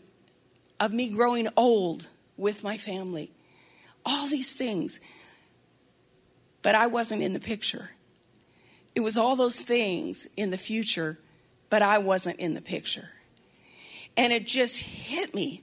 of 0.81 0.93
me 0.93 1.09
growing 1.11 1.49
old 1.57 2.09
with 2.37 2.65
my 2.65 2.77
family 2.77 3.31
all 4.05 4.29
these 4.29 4.53
things. 4.53 5.01
But 6.63 6.75
I 6.75 6.87
wasn't 6.87 7.23
in 7.23 7.33
the 7.33 7.41
picture. 7.41 7.91
It 8.95 9.01
was 9.01 9.17
all 9.17 9.37
those 9.37 9.61
things 9.61 10.29
in 10.37 10.51
the 10.51 10.59
future, 10.59 11.19
but 11.71 11.83
I 11.83 11.99
wasn't 11.99 12.39
in 12.39 12.55
the 12.55 12.61
picture. 12.61 13.09
And 14.17 14.33
it 14.33 14.47
just 14.47 14.81
hit 14.81 15.35
me. 15.35 15.63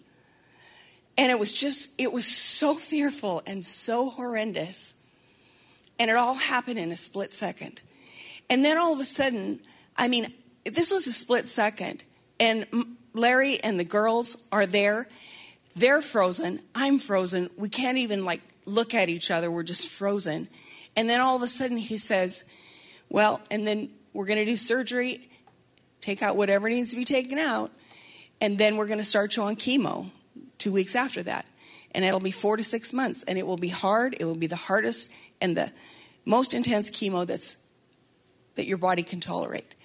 And 1.18 1.32
it 1.32 1.40
was 1.40 1.54
just, 1.54 1.92
it 2.00 2.12
was 2.12 2.26
so 2.26 2.74
fearful 2.74 3.42
and 3.46 3.66
so 3.66 4.10
horrendous. 4.10 5.04
And 6.00 6.10
it 6.10 6.18
all 6.18 6.34
happened 6.34 6.80
in 6.80 6.92
a 6.92 6.98
split 6.98 7.34
second. 7.34 7.82
And 8.50 8.66
then 8.66 8.78
all 8.78 8.94
of 8.94 9.00
a 9.00 9.06
sudden, 9.06 9.62
I 9.96 10.08
mean, 10.08 10.34
this 10.66 10.92
was 10.92 11.08
a 11.08 11.14
split 11.14 11.48
second. 11.48 12.04
And 12.40 12.66
Larry 13.14 13.64
and 13.64 13.80
the 13.80 13.86
girls 13.86 14.38
are 14.52 14.66
there 14.66 15.08
they're 15.76 16.02
frozen. 16.02 16.62
I'm 16.76 17.00
frozen. 17.00 17.50
We 17.58 17.70
can't 17.70 17.98
even 17.98 18.26
like 18.26 18.42
look 18.66 18.94
at 18.94 19.10
each 19.10 19.32
other. 19.32 19.50
We're 19.50 19.64
just 19.64 19.88
frozen. 19.88 20.48
And 20.96 21.10
then 21.10 21.22
all 21.22 21.36
of 21.36 21.42
a 21.42 21.48
sudden 21.48 21.78
he 21.78 21.98
says, 21.98 22.46
Well, 23.12 23.42
and 23.52 23.68
then 23.68 23.90
we're 24.14 24.26
going 24.26 24.40
to 24.40 24.46
do 24.46 24.56
surgery, 24.56 25.30
take 26.00 26.22
out 26.22 26.38
whatever 26.38 26.70
needs 26.70 26.92
to 26.92 26.96
be 26.96 27.04
taken 27.04 27.38
out, 27.38 27.70
and 28.40 28.58
then 28.58 28.78
we're 28.78 28.88
going 28.88 29.00
to 29.00 29.04
start 29.04 29.36
you 29.36 29.44
on 29.44 29.58
chemo 29.58 30.10
two 30.58 30.72
weeks 30.72 30.96
after 30.96 31.22
that. 31.24 31.46
And 31.94 32.06
it'll 32.06 32.22
be 32.22 32.32
four 32.32 32.56
to 32.56 32.64
six 32.64 32.94
months. 32.94 33.24
And 33.24 33.38
it 33.38 33.46
will 33.46 33.58
be 33.58 33.68
hard. 33.68 34.16
It 34.18 34.24
will 34.24 34.36
be 34.36 34.48
the 34.48 34.56
hardest 34.56 35.12
and 35.42 35.58
the 35.58 35.74
most 36.24 36.54
intense 36.54 36.90
chemo 36.90 37.28
that's 37.28 37.58
that 38.56 38.66
your 38.66 38.78
body 38.78 39.04
can 39.04 39.20
tolerate. 39.20 39.76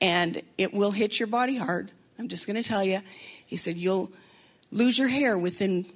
And 0.00 0.40
it 0.56 0.72
will 0.72 0.92
hit 0.92 1.18
your 1.18 1.26
body 1.26 1.56
hard. 1.56 1.90
I'm 2.20 2.28
just 2.28 2.46
going 2.46 2.62
to 2.62 2.66
tell 2.66 2.84
you. 2.84 3.00
He 3.44 3.56
said, 3.56 3.76
You'll 3.76 4.12
lose 4.70 4.96
your 4.96 5.08
hair 5.08 5.36
within 5.36 5.86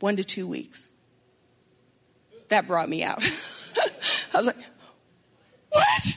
one 0.00 0.16
to 0.16 0.24
two 0.24 0.48
weeks. 0.48 0.88
That 2.48 2.66
brought 2.66 2.88
me 2.88 3.04
out. 3.04 3.22
I 4.34 4.36
was 4.36 4.46
like, 4.46 4.56
what? 5.70 6.15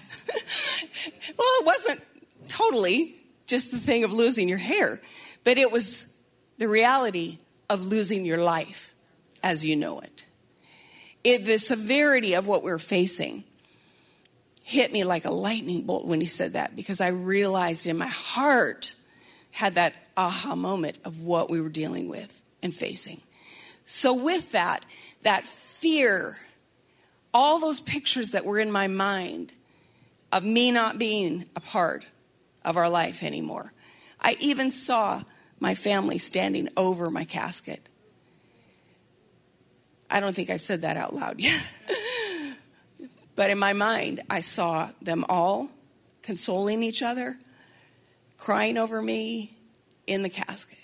Well, 1.37 1.47
it 1.59 1.65
wasn't 1.65 2.03
totally 2.47 3.15
just 3.45 3.71
the 3.71 3.79
thing 3.79 4.03
of 4.03 4.11
losing 4.11 4.47
your 4.47 4.57
hair, 4.57 5.01
but 5.43 5.57
it 5.57 5.71
was 5.71 6.15
the 6.57 6.67
reality 6.67 7.39
of 7.69 7.85
losing 7.85 8.25
your 8.25 8.37
life 8.37 8.93
as 9.43 9.63
you 9.65 9.75
know 9.75 9.99
it. 9.99 10.25
it 11.23 11.45
the 11.45 11.57
severity 11.57 12.33
of 12.33 12.47
what 12.47 12.63
we 12.63 12.71
we're 12.71 12.77
facing 12.77 13.43
hit 14.63 14.91
me 14.91 15.03
like 15.03 15.25
a 15.25 15.31
lightning 15.31 15.81
bolt 15.81 16.05
when 16.05 16.21
he 16.21 16.27
said 16.27 16.53
that 16.53 16.75
because 16.75 17.01
I 17.01 17.07
realized 17.07 17.87
in 17.87 17.97
my 17.97 18.07
heart 18.07 18.93
had 19.51 19.75
that 19.75 19.93
aha 20.15 20.55
moment 20.55 20.97
of 21.03 21.21
what 21.21 21.49
we 21.49 21.59
were 21.59 21.69
dealing 21.69 22.07
with 22.07 22.39
and 22.61 22.73
facing. 22.73 23.21
So, 23.85 24.13
with 24.13 24.51
that, 24.51 24.85
that 25.23 25.45
fear, 25.45 26.37
all 27.33 27.59
those 27.59 27.79
pictures 27.79 28.31
that 28.31 28.45
were 28.45 28.59
in 28.59 28.71
my 28.71 28.87
mind 28.87 29.53
of 30.31 30.43
me 30.43 30.71
not 30.71 30.97
being 30.97 31.45
a 31.55 31.59
part 31.59 32.05
of 32.63 32.77
our 32.77 32.89
life 32.89 33.23
anymore. 33.23 33.73
I 34.21 34.37
even 34.39 34.71
saw 34.71 35.23
my 35.59 35.75
family 35.75 36.17
standing 36.17 36.69
over 36.77 37.09
my 37.09 37.25
casket. 37.25 37.87
I 40.09 40.19
don't 40.19 40.35
think 40.35 40.49
I've 40.49 40.61
said 40.61 40.81
that 40.81 40.97
out 40.97 41.13
loud 41.13 41.39
yet. 41.39 41.61
but 43.35 43.49
in 43.49 43.59
my 43.59 43.73
mind, 43.73 44.21
I 44.29 44.41
saw 44.41 44.91
them 45.01 45.25
all 45.29 45.69
consoling 46.21 46.83
each 46.83 47.01
other, 47.01 47.37
crying 48.37 48.77
over 48.77 49.01
me 49.01 49.57
in 50.07 50.23
the 50.23 50.29
casket. 50.29 50.77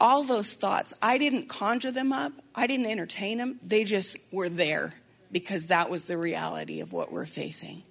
All 0.00 0.24
those 0.24 0.54
thoughts, 0.54 0.92
I 1.00 1.16
didn't 1.16 1.48
conjure 1.48 1.92
them 1.92 2.12
up, 2.12 2.32
I 2.54 2.66
didn't 2.66 2.86
entertain 2.86 3.38
them, 3.38 3.60
they 3.62 3.84
just 3.84 4.18
were 4.32 4.48
there 4.48 4.94
because 5.32 5.68
that 5.68 5.90
was 5.90 6.04
the 6.04 6.18
reality 6.18 6.80
of 6.80 6.92
what 6.92 7.10
we're 7.10 7.26
facing. 7.26 7.82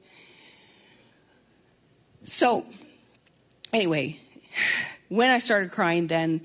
So, 2.24 2.66
anyway, 3.74 4.20
when 5.10 5.32
I 5.32 5.40
started 5.40 5.72
crying, 5.72 6.08
then 6.08 6.42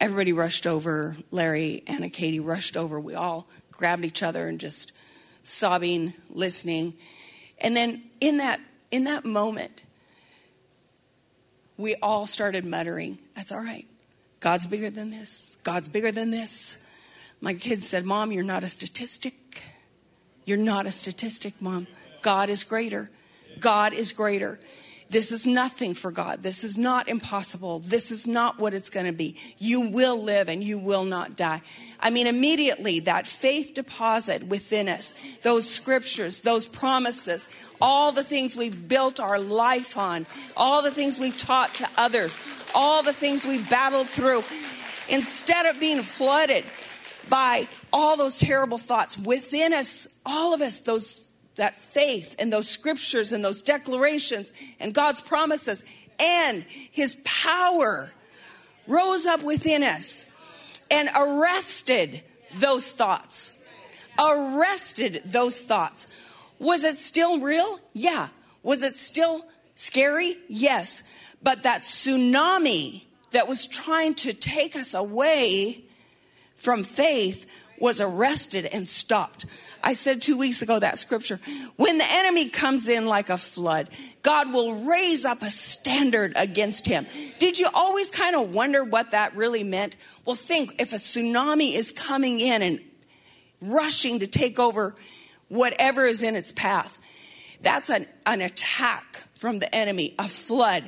everybody 0.00 0.32
rushed 0.32 0.66
over. 0.66 1.16
Larry, 1.30 1.82
Anna, 1.86 2.08
Katie 2.08 2.40
rushed 2.40 2.76
over. 2.76 3.00
We 3.00 3.14
all 3.14 3.48
grabbed 3.72 4.04
each 4.04 4.22
other 4.22 4.46
and 4.46 4.60
just 4.60 4.92
sobbing, 5.42 6.14
listening. 6.30 6.94
And 7.58 7.76
then 7.76 8.02
in 8.20 8.38
that 8.38 8.60
in 8.90 9.04
that 9.04 9.24
moment, 9.24 9.82
we 11.76 11.94
all 11.96 12.26
started 12.26 12.64
muttering, 12.64 13.18
That's 13.34 13.52
all 13.52 13.60
right. 13.60 13.86
God's 14.40 14.66
bigger 14.66 14.90
than 14.90 15.10
this. 15.10 15.58
God's 15.64 15.88
bigger 15.88 16.10
than 16.10 16.30
this. 16.30 16.78
My 17.40 17.54
kids 17.54 17.86
said, 17.86 18.04
Mom, 18.04 18.32
you're 18.32 18.42
not 18.42 18.64
a 18.64 18.68
statistic. 18.68 19.34
You're 20.44 20.58
not 20.58 20.86
a 20.86 20.92
statistic, 20.92 21.54
Mom. 21.60 21.86
God 22.22 22.48
is 22.48 22.64
greater. 22.64 23.10
God 23.60 23.92
is 23.92 24.12
greater. 24.12 24.58
This 25.10 25.32
is 25.32 25.44
nothing 25.44 25.94
for 25.94 26.12
God. 26.12 26.44
This 26.44 26.62
is 26.62 26.78
not 26.78 27.08
impossible. 27.08 27.80
This 27.80 28.12
is 28.12 28.28
not 28.28 28.60
what 28.60 28.74
it's 28.74 28.90
going 28.90 29.06
to 29.06 29.12
be. 29.12 29.34
You 29.58 29.80
will 29.80 30.22
live 30.22 30.48
and 30.48 30.62
you 30.62 30.78
will 30.78 31.02
not 31.02 31.34
die. 31.36 31.62
I 31.98 32.10
mean, 32.10 32.28
immediately 32.28 33.00
that 33.00 33.26
faith 33.26 33.74
deposit 33.74 34.44
within 34.44 34.88
us, 34.88 35.14
those 35.42 35.68
scriptures, 35.68 36.42
those 36.42 36.64
promises, 36.64 37.48
all 37.80 38.12
the 38.12 38.22
things 38.22 38.54
we've 38.54 38.88
built 38.88 39.18
our 39.18 39.40
life 39.40 39.98
on, 39.98 40.26
all 40.56 40.80
the 40.80 40.92
things 40.92 41.18
we've 41.18 41.36
taught 41.36 41.74
to 41.76 41.88
others, 41.98 42.38
all 42.72 43.02
the 43.02 43.12
things 43.12 43.44
we've 43.44 43.68
battled 43.68 44.08
through, 44.08 44.44
instead 45.08 45.66
of 45.66 45.80
being 45.80 46.02
flooded 46.02 46.64
by 47.30 47.68
all 47.92 48.16
those 48.16 48.38
terrible 48.38 48.76
thoughts 48.76 49.16
within 49.16 49.72
us, 49.72 50.08
all 50.26 50.52
of 50.52 50.60
us, 50.60 50.80
those 50.80 51.28
that 51.56 51.76
faith 51.76 52.34
and 52.38 52.52
those 52.52 52.68
scriptures 52.68 53.32
and 53.32 53.44
those 53.44 53.62
declarations 53.62 54.52
and 54.78 54.94
God's 54.94 55.20
promises 55.20 55.84
and 56.18 56.62
his 56.62 57.20
power 57.24 58.10
rose 58.86 59.26
up 59.26 59.42
within 59.42 59.82
us 59.82 60.30
and 60.90 61.08
arrested 61.14 62.22
those 62.56 62.92
thoughts. 62.92 63.58
Arrested 64.18 65.22
those 65.24 65.62
thoughts. 65.62 66.08
Was 66.58 66.84
it 66.84 66.96
still 66.96 67.40
real? 67.40 67.78
Yeah. 67.92 68.28
Was 68.62 68.82
it 68.82 68.96
still 68.96 69.44
scary? 69.74 70.36
Yes. 70.48 71.02
But 71.42 71.62
that 71.62 71.82
tsunami 71.82 73.04
that 73.32 73.48
was 73.48 73.66
trying 73.66 74.14
to 74.14 74.32
take 74.32 74.76
us 74.76 74.94
away 74.94 75.84
from 76.60 76.84
faith 76.84 77.46
was 77.78 78.00
arrested 78.00 78.66
and 78.66 78.86
stopped. 78.86 79.46
I 79.82 79.94
said 79.94 80.20
two 80.20 80.36
weeks 80.36 80.60
ago 80.60 80.78
that 80.78 80.98
scripture. 80.98 81.40
When 81.76 81.96
the 81.96 82.04
enemy 82.06 82.50
comes 82.50 82.86
in 82.86 83.06
like 83.06 83.30
a 83.30 83.38
flood, 83.38 83.88
God 84.22 84.52
will 84.52 84.74
raise 84.74 85.24
up 85.24 85.40
a 85.40 85.48
standard 85.48 86.34
against 86.36 86.86
him. 86.86 87.06
Did 87.38 87.58
you 87.58 87.68
always 87.72 88.10
kind 88.10 88.36
of 88.36 88.52
wonder 88.52 88.84
what 88.84 89.12
that 89.12 89.34
really 89.34 89.64
meant? 89.64 89.96
Well, 90.26 90.36
think 90.36 90.74
if 90.78 90.92
a 90.92 90.96
tsunami 90.96 91.74
is 91.74 91.90
coming 91.90 92.38
in 92.40 92.60
and 92.60 92.80
rushing 93.62 94.18
to 94.18 94.26
take 94.26 94.58
over 94.58 94.94
whatever 95.48 96.04
is 96.04 96.22
in 96.22 96.36
its 96.36 96.52
path, 96.52 96.98
that's 97.62 97.88
an, 97.88 98.06
an 98.26 98.42
attack 98.42 99.24
from 99.34 99.58
the 99.58 99.74
enemy, 99.74 100.14
a 100.18 100.28
flood. 100.28 100.84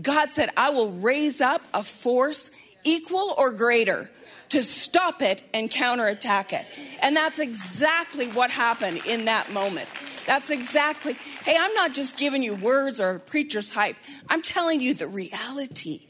God 0.00 0.32
said, 0.32 0.50
I 0.58 0.68
will 0.68 0.90
raise 0.90 1.40
up 1.40 1.62
a 1.72 1.82
force 1.82 2.50
equal 2.84 3.34
or 3.38 3.50
greater 3.50 4.10
to 4.54 4.62
stop 4.62 5.20
it 5.20 5.42
and 5.52 5.68
counterattack 5.68 6.52
it. 6.52 6.64
And 7.02 7.16
that's 7.16 7.40
exactly 7.40 8.28
what 8.28 8.50
happened 8.50 9.00
in 9.04 9.24
that 9.24 9.52
moment. 9.52 9.88
That's 10.26 10.50
exactly, 10.50 11.14
hey, 11.44 11.56
I'm 11.58 11.74
not 11.74 11.92
just 11.92 12.16
giving 12.16 12.40
you 12.44 12.54
words 12.54 13.00
or 13.00 13.18
preacher's 13.18 13.70
hype. 13.70 13.96
I'm 14.28 14.42
telling 14.42 14.80
you 14.80 14.94
the 14.94 15.08
reality 15.08 16.02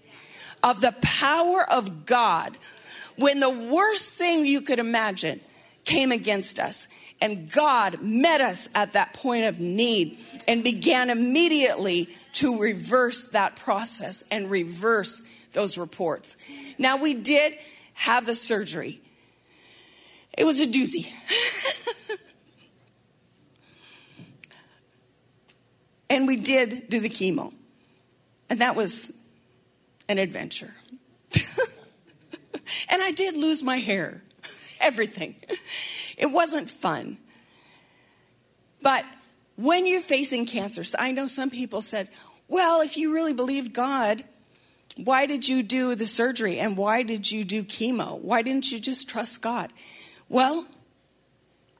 of 0.62 0.82
the 0.82 0.94
power 1.00 1.68
of 1.68 2.04
God 2.04 2.58
when 3.16 3.40
the 3.40 3.48
worst 3.48 4.18
thing 4.18 4.46
you 4.46 4.60
could 4.60 4.78
imagine 4.78 5.40
came 5.86 6.12
against 6.12 6.58
us. 6.58 6.86
And 7.22 7.50
God 7.50 8.02
met 8.02 8.42
us 8.42 8.68
at 8.74 8.92
that 8.92 9.14
point 9.14 9.46
of 9.46 9.58
need 9.58 10.18
and 10.46 10.62
began 10.62 11.08
immediately 11.08 12.10
to 12.34 12.60
reverse 12.60 13.28
that 13.28 13.56
process 13.56 14.22
and 14.30 14.50
reverse 14.50 15.22
those 15.52 15.78
reports. 15.78 16.36
Now, 16.76 16.98
we 16.98 17.14
did 17.14 17.54
have 17.94 18.26
the 18.26 18.34
surgery. 18.34 19.00
It 20.36 20.44
was 20.44 20.60
a 20.60 20.66
doozy. 20.66 21.10
and 26.10 26.26
we 26.26 26.36
did 26.36 26.90
do 26.90 27.00
the 27.00 27.08
chemo. 27.08 27.52
And 28.50 28.60
that 28.60 28.76
was 28.76 29.12
an 30.08 30.18
adventure. 30.18 30.74
and 32.88 33.02
I 33.02 33.10
did 33.12 33.36
lose 33.36 33.62
my 33.62 33.78
hair, 33.78 34.22
everything. 34.80 35.36
It 36.16 36.26
wasn't 36.26 36.70
fun. 36.70 37.18
But 38.82 39.04
when 39.56 39.86
you're 39.86 40.02
facing 40.02 40.46
cancer, 40.46 40.84
I 40.98 41.12
know 41.12 41.26
some 41.26 41.50
people 41.50 41.80
said, 41.80 42.08
well, 42.48 42.82
if 42.82 42.96
you 42.96 43.12
really 43.12 43.32
believe 43.32 43.72
God, 43.72 44.24
why 44.96 45.26
did 45.26 45.48
you 45.48 45.62
do 45.62 45.94
the 45.94 46.06
surgery 46.06 46.58
and 46.58 46.76
why 46.76 47.02
did 47.02 47.30
you 47.30 47.44
do 47.44 47.64
chemo? 47.64 48.18
Why 48.20 48.42
didn't 48.42 48.70
you 48.70 48.78
just 48.78 49.08
trust 49.08 49.42
God? 49.42 49.72
Well, 50.28 50.66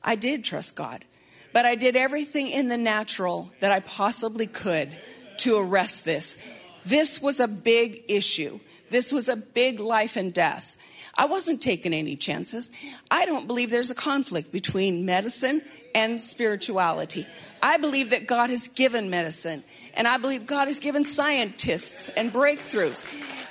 I 0.02 0.16
did 0.16 0.44
trust 0.44 0.76
God, 0.76 1.04
but 1.52 1.64
I 1.64 1.76
did 1.76 1.96
everything 1.96 2.50
in 2.50 2.68
the 2.68 2.76
natural 2.76 3.52
that 3.60 3.72
I 3.72 3.80
possibly 3.80 4.46
could 4.46 4.90
to 5.38 5.56
arrest 5.56 6.04
this. 6.04 6.38
This 6.84 7.22
was 7.22 7.40
a 7.40 7.48
big 7.48 8.02
issue. 8.08 8.60
This 8.90 9.12
was 9.12 9.28
a 9.28 9.36
big 9.36 9.80
life 9.80 10.16
and 10.16 10.32
death. 10.32 10.76
I 11.16 11.26
wasn't 11.26 11.62
taking 11.62 11.92
any 11.92 12.16
chances. 12.16 12.72
I 13.10 13.26
don't 13.26 13.46
believe 13.46 13.70
there's 13.70 13.90
a 13.90 13.94
conflict 13.94 14.50
between 14.52 15.06
medicine 15.06 15.62
and 15.94 16.20
spirituality. 16.20 17.26
I 17.62 17.76
believe 17.78 18.10
that 18.10 18.26
God 18.26 18.50
has 18.50 18.68
given 18.68 19.08
medicine, 19.08 19.64
and 19.94 20.06
I 20.06 20.18
believe 20.18 20.46
God 20.46 20.66
has 20.66 20.78
given 20.78 21.04
scientists 21.04 22.08
and 22.10 22.32
breakthroughs, 22.32 23.04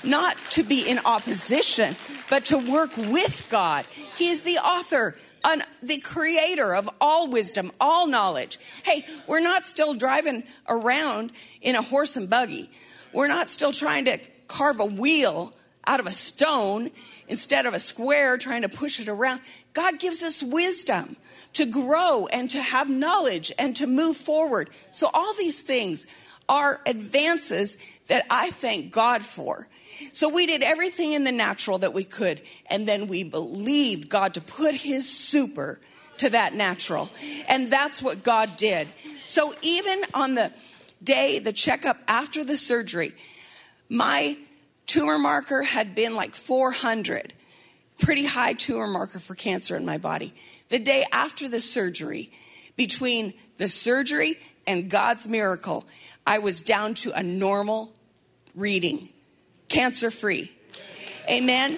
not 0.03 0.37
to 0.51 0.63
be 0.63 0.87
in 0.87 0.99
opposition, 1.05 1.95
but 2.29 2.45
to 2.45 2.57
work 2.57 2.95
with 2.97 3.47
God. 3.49 3.85
He 4.17 4.29
is 4.29 4.43
the 4.43 4.57
author, 4.57 5.15
an, 5.43 5.63
the 5.81 5.99
creator 5.99 6.75
of 6.75 6.89
all 7.01 7.27
wisdom, 7.27 7.71
all 7.79 8.07
knowledge. 8.07 8.59
Hey, 8.83 9.05
we're 9.25 9.39
not 9.39 9.65
still 9.65 9.93
driving 9.93 10.43
around 10.67 11.31
in 11.61 11.75
a 11.75 11.81
horse 11.81 12.15
and 12.15 12.29
buggy. 12.29 12.69
We're 13.13 13.27
not 13.27 13.47
still 13.47 13.71
trying 13.71 14.05
to 14.05 14.19
carve 14.47 14.79
a 14.79 14.85
wheel 14.85 15.53
out 15.87 15.99
of 15.99 16.07
a 16.07 16.11
stone 16.11 16.91
instead 17.27 17.65
of 17.65 17.73
a 17.73 17.79
square 17.79 18.37
trying 18.37 18.63
to 18.63 18.69
push 18.69 18.99
it 18.99 19.07
around. 19.07 19.41
God 19.73 19.99
gives 19.99 20.23
us 20.23 20.43
wisdom 20.43 21.15
to 21.53 21.65
grow 21.65 22.27
and 22.27 22.49
to 22.49 22.61
have 22.61 22.89
knowledge 22.89 23.51
and 23.57 23.75
to 23.75 23.87
move 23.87 24.17
forward. 24.17 24.69
So, 24.91 25.09
all 25.13 25.33
these 25.35 25.61
things 25.61 26.05
are 26.49 26.81
advances 26.85 27.77
that 28.07 28.25
I 28.29 28.51
thank 28.51 28.91
God 28.91 29.23
for. 29.23 29.67
So, 30.11 30.29
we 30.29 30.45
did 30.45 30.61
everything 30.61 31.13
in 31.13 31.23
the 31.23 31.31
natural 31.31 31.79
that 31.79 31.93
we 31.93 32.03
could, 32.03 32.41
and 32.69 32.87
then 32.87 33.07
we 33.07 33.23
believed 33.23 34.09
God 34.09 34.33
to 34.35 34.41
put 34.41 34.75
His 34.75 35.09
super 35.09 35.79
to 36.17 36.29
that 36.31 36.53
natural. 36.53 37.09
And 37.47 37.71
that's 37.71 38.01
what 38.01 38.23
God 38.23 38.57
did. 38.57 38.87
So, 39.25 39.55
even 39.61 40.03
on 40.13 40.35
the 40.35 40.51
day, 41.03 41.39
the 41.39 41.53
checkup 41.53 41.97
after 42.07 42.43
the 42.43 42.57
surgery, 42.57 43.13
my 43.89 44.37
tumor 44.85 45.17
marker 45.17 45.63
had 45.63 45.95
been 45.95 46.15
like 46.15 46.35
400 46.35 47.33
pretty 47.99 48.25
high 48.25 48.53
tumor 48.53 48.87
marker 48.87 49.19
for 49.19 49.35
cancer 49.35 49.75
in 49.75 49.85
my 49.85 49.97
body. 49.97 50.33
The 50.69 50.79
day 50.79 51.05
after 51.11 51.47
the 51.47 51.61
surgery, 51.61 52.31
between 52.75 53.33
the 53.57 53.69
surgery 53.69 54.39
and 54.65 54.89
God's 54.89 55.27
miracle, 55.27 55.85
I 56.25 56.39
was 56.39 56.61
down 56.61 56.95
to 56.95 57.11
a 57.11 57.23
normal 57.23 57.93
reading, 58.55 59.09
cancer 59.69 60.11
free. 60.11 60.51
Amen. 61.29 61.77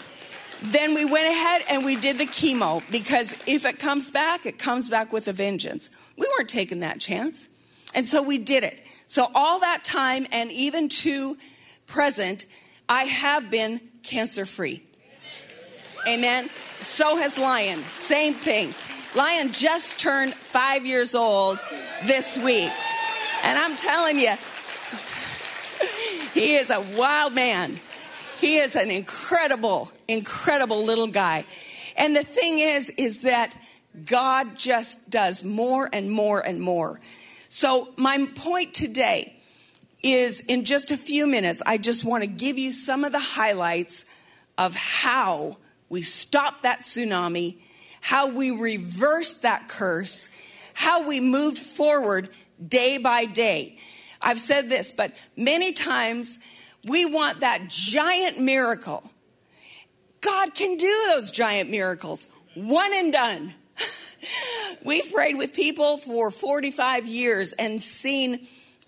Then 0.62 0.93
we 0.95 1.06
went 1.06 1.28
ahead 1.28 1.64
and 1.70 1.86
we 1.86 1.95
did 1.95 2.18
the 2.18 2.26
chemo 2.26 2.82
because 2.89 3.34
if 3.45 3.66
it 3.66 3.80
comes 3.80 4.10
back, 4.10 4.45
it 4.45 4.58
comes 4.58 4.89
back 4.89 5.12
with 5.14 5.28
a 5.28 5.34
vengeance. 5.34 5.89
We 6.18 6.28
weren't 6.38 6.49
taking 6.49 6.80
that 6.80 6.99
chance. 6.99 7.47
And 7.93 8.08
so 8.08 8.22
we 8.22 8.38
did 8.38 8.64
it. 8.64 8.86
So 9.08 9.30
all 9.36 9.60
that 9.60 9.84
time 9.84 10.26
and 10.32 10.51
even 10.51 10.89
to 10.89 11.38
present, 11.86 12.45
I 12.88 13.03
have 13.03 13.49
been 13.49 13.81
cancer 14.03 14.45
free. 14.45 14.83
Amen. 16.07 16.49
So 16.81 17.17
has 17.17 17.38
Lion. 17.38 17.79
Same 17.79 18.33
thing. 18.33 18.73
Lion 19.15 19.51
just 19.51 19.99
turned 19.99 20.33
five 20.33 20.86
years 20.86 21.15
old 21.15 21.59
this 22.03 22.38
week. 22.38 22.71
And 23.43 23.57
I'm 23.57 23.75
telling 23.75 24.19
you, 24.19 24.33
he 26.33 26.55
is 26.55 26.69
a 26.69 26.81
wild 26.95 27.33
man. 27.33 27.79
He 28.39 28.57
is 28.57 28.75
an 28.75 28.91
incredible, 28.91 29.91
incredible 30.07 30.83
little 30.83 31.07
guy. 31.07 31.45
And 31.97 32.15
the 32.15 32.23
thing 32.23 32.59
is, 32.59 32.89
is 32.91 33.21
that 33.21 33.55
God 34.05 34.57
just 34.57 35.09
does 35.09 35.43
more 35.43 35.89
and 35.91 36.11
more 36.11 36.41
and 36.41 36.59
more. 36.59 36.99
So, 37.49 37.93
my 37.95 38.27
point 38.36 38.73
today 38.73 39.34
is 40.06 40.39
in 40.41 40.66
just 40.66 40.91
a 40.91 40.97
few 40.97 41.26
minutes, 41.26 41.64
I 41.66 41.78
just 41.78 42.03
want 42.03 42.24
to 42.24 42.30
give 42.30 42.60
you 42.60 42.72
some 42.72 43.03
of 43.03 43.12
the 43.12 43.20
highlights 43.20 44.06
of 44.58 44.76
how 44.76 45.58
we 45.89 46.03
stopped 46.03 46.64
that 46.64 46.82
tsunami, 46.82 47.58
how 48.01 48.28
we 48.28 48.51
reversed 48.51 49.41
that 49.41 49.68
curse, 49.68 50.30
how 50.76 51.08
we 51.08 51.20
moved 51.20 51.58
forward 51.58 52.30
day 52.66 52.99
by 52.99 53.26
day. 53.26 53.80
I've 54.22 54.39
said 54.39 54.70
this, 54.70 54.91
but 54.91 55.12
many 55.36 55.74
times 55.74 56.38
we 56.86 57.06
want 57.06 57.39
that 57.39 57.68
giant 57.68 58.39
miracle. 58.39 59.10
God 60.22 60.53
can 60.53 60.78
do 60.78 61.03
those 61.08 61.32
giant 61.32 61.72
miracles, 61.72 62.28
one 62.53 62.93
and 62.93 63.12
done. 63.12 63.56
We've 64.84 65.12
prayed 65.12 65.38
with 65.38 65.53
people 65.53 65.97
for 65.97 66.30
45 66.30 67.08
years 67.08 67.53
and 67.53 67.82
seen 67.82 68.47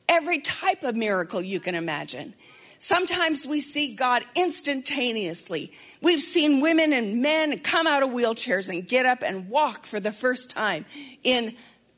every 0.09 0.39
type 0.39 0.83
of 0.83 0.95
miracle 0.95 1.41
you 1.41 1.59
can 1.59 1.75
imagine. 1.75 2.33
Sometimes 2.79 3.47
we 3.47 3.59
see 3.59 3.95
God 3.95 4.23
instantaneously. 4.35 5.71
We've 6.01 6.21
seen 6.21 6.61
women 6.61 6.93
and 6.93 7.21
men 7.21 7.57
come 7.59 7.87
out 7.87 8.03
of 8.03 8.09
wheelchairs 8.09 8.69
and 8.69 8.87
get 8.87 9.05
up 9.05 9.23
and 9.23 9.49
walk 9.49 9.85
for 9.85 9.99
the 9.99 10.11
first 10.11 10.51
time 10.51 10.85
in 11.23 11.55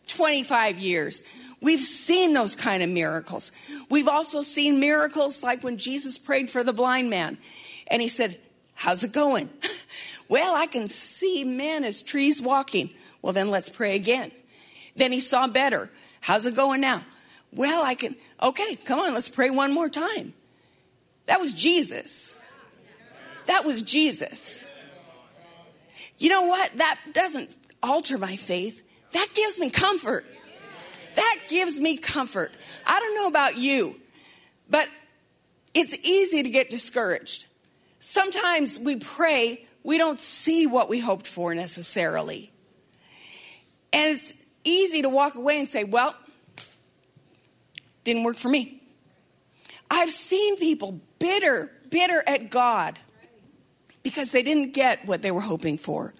25 0.08 0.80
years. 0.80 1.22
We've 1.62 1.82
seen 1.82 2.34
those 2.34 2.56
kind 2.56 2.82
of 2.82 2.90
miracles. 2.90 3.52
We've 3.90 4.08
also 4.08 4.42
seen 4.42 4.80
miracles 4.80 5.44
like 5.44 5.64
when 5.64 5.78
Jesus 5.78 6.18
prayed 6.18 6.50
for 6.50 6.64
the 6.64 6.72
blind 6.72 7.10
man 7.10 7.38
and 7.88 8.02
he 8.02 8.08
said, 8.08 8.40
How's 8.74 9.04
it 9.04 9.12
going? 9.12 9.50
well, 10.30 10.56
I 10.56 10.66
can 10.66 10.88
see 10.88 11.44
men 11.44 11.84
as 11.84 12.02
trees 12.02 12.42
walking. 12.42 12.92
Well, 13.22 13.34
then 13.34 13.50
let's 13.50 13.70
pray 13.70 13.98
again. 13.98 14.32
Then 14.96 15.12
he 15.12 15.20
saw 15.20 15.48
better. 15.48 15.90
How's 16.22 16.46
it 16.46 16.56
going 16.56 16.80
now? 16.80 17.04
Well, 17.52 17.84
I 17.84 17.96
can, 17.96 18.16
okay, 18.42 18.76
come 18.76 19.00
on, 19.00 19.14
let's 19.14 19.30
pray 19.30 19.50
one 19.50 19.74
more 19.74 19.90
time. 19.90 20.34
That 21.26 21.40
was 21.40 21.54
Jesus. 21.54 22.36
That 23.46 23.66
was 23.66 23.82
Jesus. 23.82 24.66
You 26.18 26.30
know 26.30 26.44
what? 26.44 26.78
That 26.78 27.00
doesn't 27.14 27.50
alter 27.82 28.18
my 28.18 28.36
faith. 28.36 28.84
That 29.14 29.28
gives 29.34 29.58
me 29.58 29.70
comfort. 29.70 30.26
That 31.16 31.40
gives 31.48 31.80
me 31.80 31.98
comfort. 31.98 32.52
I 32.86 33.00
don't 33.00 33.16
know 33.16 33.28
about 33.28 33.58
you, 33.58 34.00
but 34.70 34.88
it's 35.74 35.96
easy 36.04 36.44
to 36.44 36.50
get 36.50 36.70
discouraged. 36.70 37.48
Sometimes 38.00 38.80
we 38.80 38.98
pray, 38.98 39.66
we 39.84 39.98
don't 39.98 40.20
see 40.20 40.68
what 40.68 40.90
we 40.90 41.00
hoped 41.00 41.28
for 41.28 41.54
necessarily. 41.56 42.52
And 43.92 44.16
it's 44.16 44.34
easy 44.64 45.02
to 45.02 45.10
walk 45.10 45.36
away 45.36 45.60
and 45.60 45.70
say, 45.70 45.84
well, 45.84 46.16
didn't 48.10 48.24
work 48.24 48.38
for 48.38 48.50
me. 48.50 48.82
I've 49.90 50.12
seen 50.12 50.58
people 50.58 51.00
bitter, 51.18 51.72
bitter 51.90 52.24
at 52.28 52.50
God 52.50 53.00
because 54.04 54.32
they 54.32 54.44
didn't 54.44 54.74
get 54.74 55.06
what 55.06 55.22
they 55.22 55.32
were 55.32 55.42
hoping 55.42 55.78
for. 55.78 56.14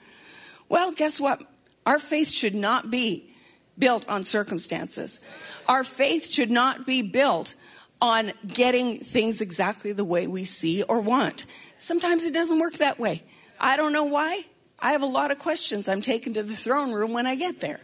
Well, 0.68 0.92
guess 0.92 1.20
what? 1.20 1.42
Our 1.86 2.00
faith 2.00 2.30
should 2.30 2.56
not 2.56 2.92
be 2.92 3.34
built 3.78 4.08
on 4.10 4.24
circumstances. 4.24 5.20
Our 5.68 5.84
faith 5.84 6.32
should 6.32 6.52
not 6.52 6.86
be 6.86 7.02
built 7.02 7.56
on 8.02 8.32
getting 8.48 9.00
things 9.00 9.42
exactly 9.42 9.92
the 9.92 10.06
way 10.06 10.28
we 10.28 10.44
see 10.44 10.84
or 10.84 11.00
want. 11.00 11.46
Sometimes 11.78 12.26
it 12.26 12.34
doesn't 12.34 12.60
work 12.60 12.74
that 12.74 13.00
way. 13.00 13.24
I 13.60 13.78
don't 13.78 13.94
know 13.94 14.04
why. 14.06 14.46
I 14.80 14.92
have 14.94 15.02
a 15.02 15.08
lot 15.08 15.32
of 15.32 15.40
questions 15.40 15.90
I'm 15.90 16.02
taking 16.02 16.34
to 16.36 16.44
the 16.44 16.56
throne 16.56 16.92
room 16.92 17.12
when 17.12 17.28
I 17.28 17.36
get 17.36 17.60
there. 17.60 17.82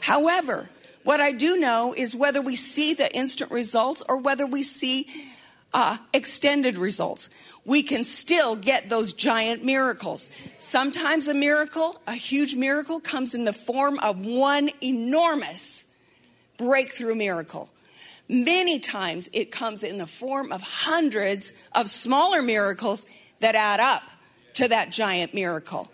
However, 0.00 0.68
what 1.04 1.20
I 1.20 1.32
do 1.32 1.56
know 1.56 1.94
is 1.96 2.16
whether 2.16 2.40
we 2.40 2.56
see 2.56 2.94
the 2.94 3.14
instant 3.14 3.50
results 3.50 4.02
or 4.08 4.16
whether 4.16 4.46
we 4.46 4.62
see 4.62 5.06
uh, 5.72 5.98
extended 6.12 6.78
results, 6.78 7.28
we 7.64 7.82
can 7.82 8.04
still 8.04 8.56
get 8.56 8.88
those 8.88 9.12
giant 9.12 9.64
miracles. 9.64 10.30
Sometimes 10.56 11.28
a 11.28 11.34
miracle, 11.34 12.00
a 12.06 12.14
huge 12.14 12.54
miracle, 12.54 13.00
comes 13.00 13.34
in 13.34 13.44
the 13.44 13.52
form 13.52 13.98
of 13.98 14.24
one 14.24 14.70
enormous 14.82 15.86
breakthrough 16.56 17.14
miracle. 17.14 17.68
Many 18.28 18.80
times 18.80 19.28
it 19.32 19.50
comes 19.50 19.82
in 19.82 19.98
the 19.98 20.06
form 20.06 20.52
of 20.52 20.62
hundreds 20.62 21.52
of 21.72 21.88
smaller 21.88 22.40
miracles 22.40 23.06
that 23.40 23.54
add 23.54 23.80
up 23.80 24.02
to 24.54 24.68
that 24.68 24.90
giant 24.90 25.34
miracle. 25.34 25.90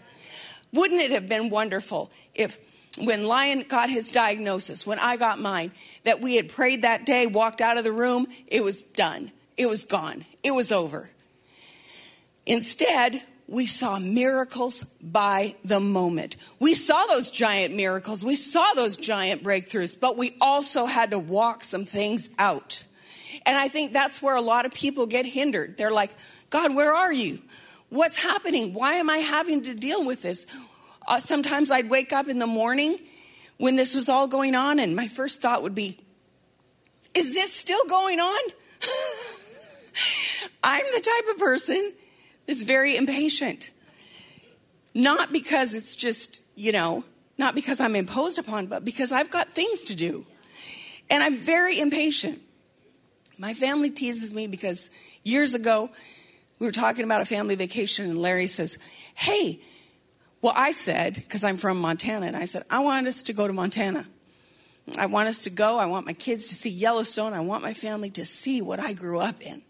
Wouldn't 0.73 1.01
it 1.01 1.11
have 1.11 1.29
been 1.29 1.49
wonderful 1.49 2.11
if 2.35 2.59
when 2.99 3.25
Lion 3.25 3.65
got 3.69 3.89
his 3.91 4.11
diagnosis, 4.11 4.87
when 4.87 4.99
I 4.99 5.17
got 5.17 5.41
mine, 5.41 5.73
that 6.05 6.21
we 6.21 6.37
had 6.37 6.49
prayed 6.49 6.83
that 6.83 7.07
day, 7.07 7.27
walked 7.27 7.61
out 7.61 7.79
of 7.79 7.85
the 7.85 7.93
room, 7.93 8.27
it 8.47 8.65
was 8.65 8.83
done. 8.83 9.31
It 9.57 9.69
was 9.69 9.85
gone. 9.85 10.25
It 10.43 10.53
was 10.53 10.73
over. 10.73 11.11
Instead, 12.47 13.23
we 13.47 13.67
saw 13.67 13.99
miracles 13.99 14.85
by 15.03 15.57
the 15.65 15.81
moment. 15.81 16.37
We 16.59 16.75
saw 16.75 17.07
those 17.07 17.31
giant 17.31 17.75
miracles. 17.75 18.25
We 18.25 18.37
saw 18.37 18.73
those 18.75 18.97
giant 18.97 19.43
breakthroughs, 19.43 19.99
but 19.99 20.17
we 20.17 20.37
also 20.41 20.87
had 20.87 21.11
to 21.11 21.19
walk 21.19 21.63
some 21.65 21.85
things 21.85 22.31
out. 22.39 22.85
And 23.45 23.59
I 23.59 23.69
think 23.69 23.93
that's 23.93 24.23
where 24.23 24.37
a 24.37 24.41
lot 24.41 24.67
of 24.67 24.73
people 24.73 25.07
get 25.07 25.27
hindered. 25.27 25.77
They're 25.77 25.91
like, 25.91 26.13
God, 26.49 26.75
where 26.75 26.95
are 26.95 27.13
you? 27.13 27.41
What's 27.89 28.17
happening? 28.17 28.73
Why 28.73 28.95
am 28.95 29.11
I 29.11 29.19
having 29.19 29.63
to 29.63 29.75
deal 29.75 30.05
with 30.05 30.23
this? 30.23 30.47
Uh, 31.11 31.19
sometimes 31.19 31.73
I'd 31.73 31.91
wake 31.91 32.13
up 32.13 32.29
in 32.29 32.39
the 32.39 32.47
morning 32.47 32.97
when 33.57 33.75
this 33.75 33.97
was 33.97 34.09
all 34.09 34.29
going 34.29 34.55
on, 34.55 34.79
and 34.79 34.95
my 34.95 35.09
first 35.09 35.43
thought 35.43 35.65
would 35.65 35.75
be, 35.75 35.99
Is 37.15 37.35
this 37.35 37.53
still 37.53 37.85
going 37.87 38.21
on? 38.21 38.41
I'm 40.63 40.85
the 40.95 41.01
type 41.01 41.35
of 41.35 41.41
person 41.41 41.93
that's 42.47 42.63
very 42.63 42.97
impatient. 42.97 43.73
Not 44.95 45.33
because 45.33 45.75
it's 45.75 45.97
just, 45.97 46.43
you 46.55 46.71
know, 46.71 47.05
not 47.39 47.57
because 47.57 47.81
I'm 47.81 47.97
imposed 47.97 48.39
upon, 48.39 48.67
but 48.67 48.85
because 48.85 49.11
I've 49.11 49.33
got 49.33 49.49
things 49.49 49.85
to 49.85 49.97
do. 49.97 50.25
And 51.11 51.25
I'm 51.25 51.37
very 51.37 51.81
impatient. 51.81 52.41
My 53.37 53.53
family 53.53 53.91
teases 53.91 54.33
me 54.33 54.47
because 54.47 54.91
years 55.25 55.55
ago, 55.55 55.91
we 56.61 56.67
were 56.67 56.73
talking 56.73 57.05
about 57.05 57.21
a 57.21 57.25
family 57.25 57.57
vacation, 57.57 58.05
and 58.11 58.17
Larry 58.17 58.47
says, 58.47 58.79
Hey, 59.17 59.61
well, 60.43 60.55
I 60.57 60.73
said, 60.73 61.15
because 61.15 61.45
I'm 61.45 61.59
from 61.59 61.81
Montana, 61.81 62.27
and 62.27 62.37
I 62.37 62.47
said, 62.47 62.65
I 62.71 62.79
want 62.81 63.07
us 63.07 63.23
to 63.25 63.33
go 63.33 63.47
to 63.47 63.53
Montana. 63.53 64.07
I 64.99 65.07
want 65.07 65.29
us 65.29 65.45
to 65.45 65.51
go. 65.51 65.79
I 65.79 65.87
want 65.87 66.07
my 66.07 66.15
kids 66.15 66.49
to 66.49 66.55
see 66.55 66.71
Yellowstone. 66.71 67.33
I 67.33 67.41
want 67.41 67.63
my 67.63 67.75
family 67.75 68.11
to 68.11 68.25
see 68.25 68.63
what 68.63 68.81
I 68.81 68.93
grew 68.93 69.21
up 69.21 69.41
in. 69.41 69.63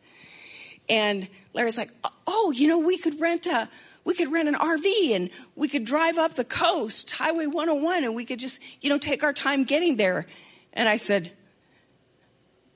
And 0.88 1.28
Larry's 1.52 1.78
like, 1.78 1.90
oh, 2.26 2.52
you 2.54 2.68
know, 2.68 2.78
we 2.78 2.98
could 2.98 3.20
rent 3.20 3.46
a, 3.46 3.68
we 4.04 4.14
could 4.14 4.32
rent 4.32 4.48
an 4.48 4.54
RV 4.54 5.14
and 5.14 5.30
we 5.54 5.68
could 5.68 5.84
drive 5.84 6.18
up 6.18 6.34
the 6.34 6.44
coast, 6.44 7.10
Highway 7.12 7.46
101, 7.46 8.04
and 8.04 8.14
we 8.14 8.24
could 8.24 8.38
just, 8.38 8.60
you 8.80 8.88
know, 8.88 8.98
take 8.98 9.22
our 9.22 9.32
time 9.32 9.64
getting 9.64 9.96
there. 9.96 10.26
And 10.72 10.88
I 10.88 10.96
said, 10.96 11.32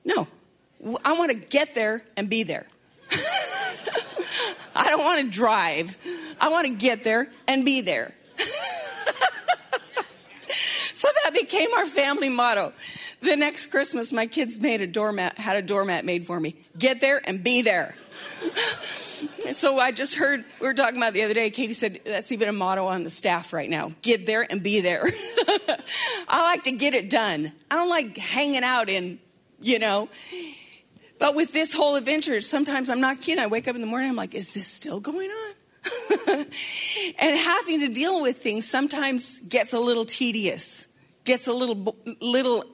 no, 0.03 0.27
I 1.03 1.13
want 1.13 1.31
to 1.31 1.37
get 1.37 1.73
there 1.75 2.03
and 2.15 2.29
be 2.29 2.43
there. 2.43 2.67
I 4.77 4.89
don't 4.89 5.03
want 5.03 5.23
to 5.23 5.29
drive. 5.29 5.97
I 6.39 6.49
want 6.49 6.67
to 6.67 6.73
get 6.73 7.03
there 7.03 7.29
and 7.47 7.63
be 7.63 7.81
there. 7.81 8.13
so 10.93 11.07
that 11.23 11.33
became 11.33 11.73
our 11.73 11.85
family 11.85 12.29
motto. 12.29 12.73
The 13.21 13.37
next 13.37 13.67
Christmas, 13.67 14.11
my 14.11 14.27
kids 14.27 14.59
made 14.59 14.81
a 14.81 14.87
doormat, 14.87 15.37
had 15.37 15.55
a 15.55 15.61
doormat 15.61 16.03
made 16.03 16.27
for 16.27 16.39
me. 16.39 16.55
Get 16.77 16.99
there 16.99 17.21
and 17.23 17.41
be 17.41 17.61
there. 17.61 17.95
so 19.53 19.79
I 19.79 19.93
just 19.93 20.15
heard, 20.15 20.43
we 20.59 20.67
were 20.67 20.73
talking 20.73 20.97
about 20.97 21.13
the 21.13 21.23
other 21.23 21.33
day, 21.33 21.49
Katie 21.51 21.73
said 21.73 22.01
that's 22.03 22.33
even 22.33 22.49
a 22.49 22.53
motto 22.53 22.87
on 22.87 23.03
the 23.03 23.09
staff 23.09 23.53
right 23.53 23.69
now 23.69 23.93
get 24.01 24.25
there 24.25 24.45
and 24.49 24.61
be 24.61 24.81
there. 24.81 25.05
I 26.27 26.41
like 26.43 26.63
to 26.63 26.71
get 26.71 26.93
it 26.93 27.09
done. 27.09 27.53
I 27.71 27.75
don't 27.75 27.89
like 27.89 28.17
hanging 28.17 28.63
out 28.63 28.89
in, 28.89 29.19
you 29.61 29.79
know. 29.79 30.09
But 31.17 31.35
with 31.35 31.53
this 31.53 31.73
whole 31.73 31.95
adventure, 31.95 32.41
sometimes 32.41 32.89
I'm 32.89 33.01
not 33.01 33.21
kidding. 33.21 33.43
I 33.43 33.47
wake 33.47 33.67
up 33.67 33.75
in 33.75 33.81
the 33.81 33.87
morning, 33.87 34.09
I'm 34.09 34.15
like, 34.15 34.35
is 34.35 34.53
this 34.53 34.67
still 34.67 34.99
going 34.99 35.29
on? 35.29 35.53
and 37.19 37.37
having 37.37 37.79
to 37.81 37.87
deal 37.87 38.21
with 38.21 38.37
things 38.37 38.67
sometimes 38.67 39.39
gets 39.39 39.73
a 39.73 39.79
little 39.79 40.05
tedious, 40.05 40.87
gets 41.23 41.47
a 41.47 41.53
little, 41.53 41.95
little 42.19 42.65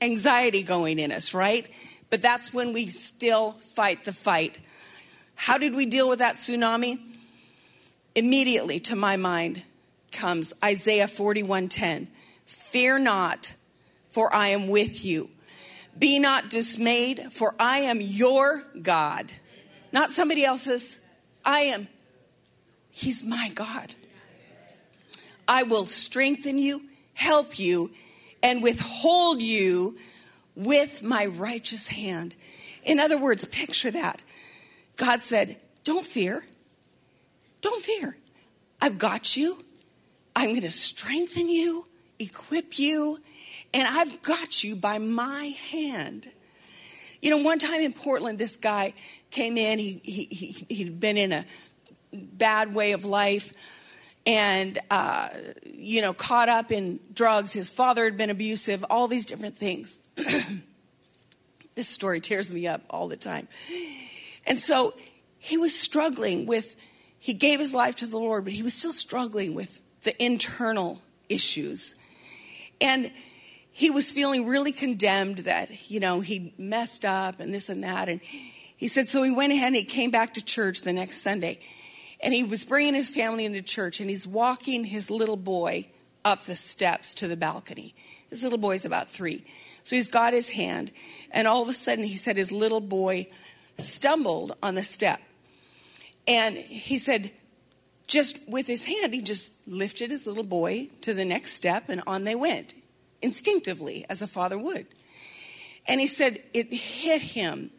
anxiety 0.00 0.62
going 0.62 0.98
in 0.98 1.12
us, 1.12 1.34
right? 1.34 1.68
But 2.10 2.22
that's 2.22 2.54
when 2.54 2.72
we 2.72 2.88
still 2.88 3.52
fight 3.52 4.04
the 4.04 4.12
fight. 4.12 4.58
How 5.34 5.58
did 5.58 5.74
we 5.74 5.86
deal 5.86 6.08
with 6.08 6.20
that 6.20 6.36
tsunami? 6.36 6.98
Immediately 8.14 8.80
to 8.80 8.96
my 8.96 9.16
mind 9.16 9.62
comes 10.12 10.54
Isaiah 10.64 11.06
41:10. 11.06 12.08
Fear 12.44 13.00
not, 13.00 13.54
for 14.10 14.34
I 14.34 14.48
am 14.48 14.68
with 14.68 15.04
you. 15.04 15.30
Be 15.98 16.18
not 16.18 16.50
dismayed, 16.50 17.32
for 17.32 17.54
I 17.58 17.78
am 17.80 18.00
your 18.00 18.62
God. 18.82 19.32
Not 19.92 20.10
somebody 20.10 20.44
else's. 20.44 21.00
I 21.44 21.60
am. 21.60 21.88
He's 22.90 23.24
my 23.24 23.50
God. 23.54 23.94
I 25.48 25.62
will 25.62 25.86
strengthen 25.86 26.58
you, 26.58 26.82
help 27.14 27.58
you, 27.58 27.92
and 28.42 28.62
withhold 28.62 29.40
you 29.40 29.96
with 30.54 31.02
my 31.02 31.26
righteous 31.26 31.88
hand. 31.88 32.34
In 32.82 32.98
other 32.98 33.18
words, 33.18 33.44
picture 33.44 33.90
that. 33.90 34.24
God 34.96 35.22
said, 35.22 35.58
Don't 35.84 36.06
fear. 36.06 36.44
Don't 37.60 37.82
fear. 37.82 38.16
I've 38.80 38.98
got 38.98 39.36
you. 39.36 39.64
I'm 40.34 40.50
going 40.50 40.62
to 40.62 40.70
strengthen 40.70 41.48
you, 41.48 41.86
equip 42.18 42.78
you, 42.78 43.20
and 43.76 43.86
I've 43.86 44.22
got 44.22 44.64
you 44.64 44.74
by 44.74 44.96
my 44.96 45.52
hand. 45.70 46.30
You 47.20 47.28
know, 47.28 47.36
one 47.36 47.58
time 47.58 47.82
in 47.82 47.92
Portland, 47.92 48.38
this 48.38 48.56
guy 48.56 48.94
came 49.30 49.58
in. 49.58 49.78
He, 49.78 50.00
he, 50.02 50.24
he, 50.24 50.74
he'd 50.74 50.98
been 50.98 51.18
in 51.18 51.30
a 51.30 51.44
bad 52.10 52.74
way 52.74 52.92
of 52.92 53.04
life 53.04 53.52
and, 54.24 54.78
uh, 54.90 55.28
you 55.66 56.00
know, 56.00 56.14
caught 56.14 56.48
up 56.48 56.72
in 56.72 57.00
drugs. 57.12 57.52
His 57.52 57.70
father 57.70 58.04
had 58.04 58.16
been 58.16 58.30
abusive, 58.30 58.82
all 58.88 59.08
these 59.08 59.26
different 59.26 59.58
things. 59.58 60.00
this 61.74 61.86
story 61.86 62.22
tears 62.22 62.50
me 62.50 62.66
up 62.66 62.80
all 62.88 63.08
the 63.08 63.16
time. 63.18 63.46
And 64.46 64.58
so 64.58 64.94
he 65.38 65.58
was 65.58 65.78
struggling 65.78 66.46
with, 66.46 66.76
he 67.18 67.34
gave 67.34 67.60
his 67.60 67.74
life 67.74 67.96
to 67.96 68.06
the 68.06 68.16
Lord, 68.16 68.44
but 68.44 68.54
he 68.54 68.62
was 68.62 68.72
still 68.72 68.94
struggling 68.94 69.54
with 69.54 69.82
the 70.04 70.24
internal 70.24 71.02
issues. 71.28 71.94
And 72.80 73.12
he 73.76 73.90
was 73.90 74.10
feeling 74.10 74.46
really 74.46 74.72
condemned 74.72 75.40
that, 75.40 75.90
you 75.90 76.00
know, 76.00 76.20
he 76.20 76.54
messed 76.56 77.04
up 77.04 77.40
and 77.40 77.52
this 77.52 77.68
and 77.68 77.84
that. 77.84 78.08
And 78.08 78.22
he 78.74 78.88
said, 78.88 79.06
so 79.06 79.22
he 79.22 79.30
went 79.30 79.52
ahead 79.52 79.66
and 79.66 79.76
he 79.76 79.84
came 79.84 80.10
back 80.10 80.32
to 80.32 80.42
church 80.42 80.80
the 80.80 80.94
next 80.94 81.18
Sunday. 81.18 81.60
And 82.20 82.32
he 82.32 82.42
was 82.42 82.64
bringing 82.64 82.94
his 82.94 83.10
family 83.10 83.44
into 83.44 83.60
church 83.60 84.00
and 84.00 84.08
he's 84.08 84.26
walking 84.26 84.84
his 84.84 85.10
little 85.10 85.36
boy 85.36 85.88
up 86.24 86.44
the 86.44 86.56
steps 86.56 87.12
to 87.16 87.28
the 87.28 87.36
balcony. 87.36 87.94
His 88.30 88.42
little 88.42 88.56
boy's 88.56 88.86
about 88.86 89.10
three. 89.10 89.44
So 89.84 89.94
he's 89.94 90.08
got 90.08 90.32
his 90.32 90.48
hand. 90.48 90.90
And 91.30 91.46
all 91.46 91.60
of 91.60 91.68
a 91.68 91.74
sudden, 91.74 92.04
he 92.04 92.16
said 92.16 92.38
his 92.38 92.52
little 92.52 92.80
boy 92.80 93.28
stumbled 93.76 94.56
on 94.62 94.74
the 94.74 94.84
step. 94.84 95.20
And 96.26 96.56
he 96.56 96.96
said, 96.96 97.30
just 98.06 98.38
with 98.48 98.68
his 98.68 98.86
hand, 98.86 99.12
he 99.12 99.20
just 99.20 99.68
lifted 99.68 100.10
his 100.10 100.26
little 100.26 100.44
boy 100.44 100.88
to 101.02 101.12
the 101.12 101.26
next 101.26 101.52
step 101.52 101.90
and 101.90 102.02
on 102.06 102.24
they 102.24 102.34
went 102.34 102.72
instinctively, 103.22 104.04
as 104.08 104.22
a 104.22 104.26
father 104.26 104.58
would. 104.58 104.86
And 105.86 106.00
he 106.00 106.06
said 106.06 106.42
it 106.52 106.72
hit 106.72 107.22
him 107.22 107.70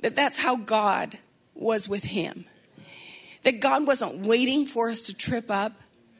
that 0.00 0.16
that's 0.16 0.38
how 0.38 0.56
God 0.56 1.18
was 1.54 1.88
with 1.88 2.04
him. 2.04 2.44
That 3.44 3.60
God 3.60 3.86
wasn't 3.86 4.26
waiting 4.26 4.66
for 4.66 4.88
us 4.88 5.02
to 5.04 5.14
trip 5.14 5.50
up 5.50 5.72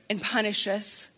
and 0.08 0.20
punish 0.20 0.66
us. 0.66 1.10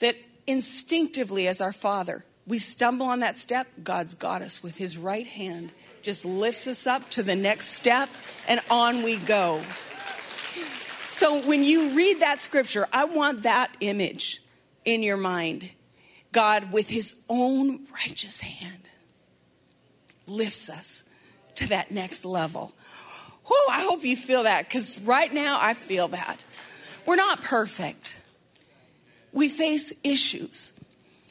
That 0.00 0.16
instinctively, 0.46 1.48
as 1.48 1.60
our 1.60 1.72
Father, 1.72 2.24
we 2.46 2.58
stumble 2.58 3.06
on 3.06 3.20
that 3.20 3.38
step, 3.38 3.68
God's 3.82 4.14
got 4.14 4.42
us 4.42 4.62
with 4.62 4.76
His 4.76 4.98
right 4.98 5.26
hand, 5.26 5.72
just 6.02 6.24
lifts 6.24 6.66
us 6.66 6.86
up 6.86 7.08
to 7.10 7.22
the 7.22 7.36
next 7.36 7.68
step, 7.68 8.08
and 8.48 8.60
on 8.70 9.02
we 9.02 9.16
go. 9.16 9.62
So 11.04 11.40
when 11.46 11.62
you 11.62 11.90
read 11.90 12.20
that 12.20 12.40
scripture, 12.40 12.88
I 12.92 13.04
want 13.04 13.42
that 13.42 13.74
image 13.80 14.41
in 14.84 15.02
your 15.02 15.16
mind. 15.16 15.70
God, 16.32 16.72
with 16.72 16.88
his 16.90 17.22
own 17.28 17.86
righteous 17.92 18.40
hand, 18.40 18.88
lifts 20.26 20.70
us 20.70 21.04
to 21.56 21.68
that 21.68 21.90
next 21.90 22.24
level. 22.24 22.72
Whew, 23.46 23.66
I 23.70 23.82
hope 23.82 24.04
you 24.04 24.16
feel 24.16 24.44
that 24.44 24.68
because 24.68 25.00
right 25.00 25.32
now 25.32 25.58
I 25.60 25.74
feel 25.74 26.08
that. 26.08 26.44
We're 27.04 27.16
not 27.16 27.42
perfect, 27.42 28.20
we 29.32 29.48
face 29.48 29.92
issues. 30.04 30.72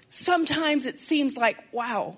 Sometimes 0.09 0.85
it 0.85 0.97
seems 0.97 1.37
like, 1.37 1.57
wow, 1.71 2.17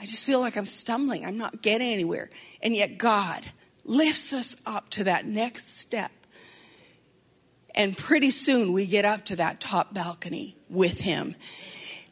I 0.00 0.04
just 0.04 0.26
feel 0.26 0.40
like 0.40 0.56
I'm 0.56 0.66
stumbling, 0.66 1.24
I'm 1.24 1.38
not 1.38 1.62
getting 1.62 1.88
anywhere. 1.88 2.28
And 2.60 2.74
yet 2.74 2.98
God 2.98 3.46
lifts 3.84 4.32
us 4.32 4.60
up 4.66 4.90
to 4.90 5.04
that 5.04 5.26
next 5.26 5.78
step 5.78 6.10
and 7.74 7.96
pretty 7.96 8.30
soon 8.30 8.72
we 8.72 8.86
get 8.86 9.04
up 9.04 9.24
to 9.26 9.36
that 9.36 9.60
top 9.60 9.94
balcony 9.94 10.56
with 10.70 11.00
him. 11.00 11.34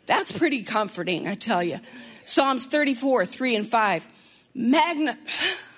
That's 0.07 0.33
pretty 0.33 0.63
comforting, 0.63 1.29
I 1.29 1.35
tell 1.35 1.63
you. 1.63 1.81
Psalms 2.25 2.67
34, 2.67 3.27
3 3.27 3.57
and 3.57 3.67
5. 3.67 4.09
Magna, 4.55 5.19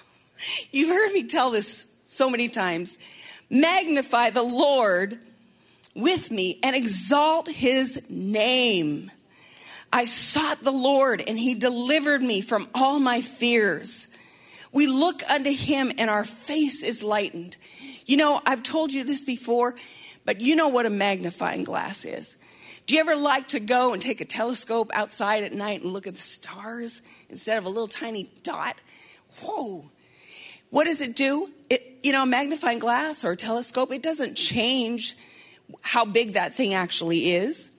you've 0.70 0.88
heard 0.88 1.12
me 1.12 1.24
tell 1.24 1.50
this 1.50 1.86
so 2.04 2.30
many 2.30 2.48
times. 2.48 2.98
Magnify 3.50 4.30
the 4.30 4.42
Lord 4.42 5.18
with 5.94 6.30
me 6.30 6.58
and 6.62 6.76
exalt 6.76 7.48
his 7.48 8.04
name. 8.08 9.10
I 9.92 10.04
sought 10.04 10.62
the 10.62 10.70
Lord 10.70 11.22
and 11.26 11.38
he 11.38 11.54
delivered 11.54 12.22
me 12.22 12.40
from 12.40 12.68
all 12.74 13.00
my 13.00 13.20
fears. 13.20 14.08
We 14.72 14.86
look 14.86 15.28
unto 15.28 15.50
him 15.50 15.90
and 15.98 16.08
our 16.08 16.24
face 16.24 16.84
is 16.84 17.02
lightened. 17.02 17.56
You 18.06 18.16
know, 18.16 18.40
I've 18.46 18.62
told 18.62 18.92
you 18.92 19.02
this 19.02 19.24
before, 19.24 19.74
but 20.24 20.40
you 20.40 20.54
know 20.54 20.68
what 20.68 20.86
a 20.86 20.90
magnifying 20.90 21.64
glass 21.64 22.04
is. 22.04 22.36
Do 22.90 22.96
you 22.96 23.02
ever 23.02 23.14
like 23.14 23.46
to 23.50 23.60
go 23.60 23.92
and 23.92 24.02
take 24.02 24.20
a 24.20 24.24
telescope 24.24 24.90
outside 24.92 25.44
at 25.44 25.52
night 25.52 25.82
and 25.82 25.92
look 25.92 26.08
at 26.08 26.16
the 26.16 26.20
stars 26.20 27.02
instead 27.28 27.56
of 27.56 27.64
a 27.64 27.68
little 27.68 27.86
tiny 27.86 28.28
dot? 28.42 28.80
Whoa. 29.40 29.92
What 30.70 30.86
does 30.86 31.00
it 31.00 31.14
do? 31.14 31.52
It, 31.68 32.00
you 32.02 32.10
know, 32.10 32.24
a 32.24 32.26
magnifying 32.26 32.80
glass 32.80 33.24
or 33.24 33.30
a 33.30 33.36
telescope, 33.36 33.92
it 33.92 34.02
doesn't 34.02 34.34
change 34.34 35.16
how 35.82 36.04
big 36.04 36.32
that 36.32 36.54
thing 36.54 36.74
actually 36.74 37.30
is. 37.30 37.70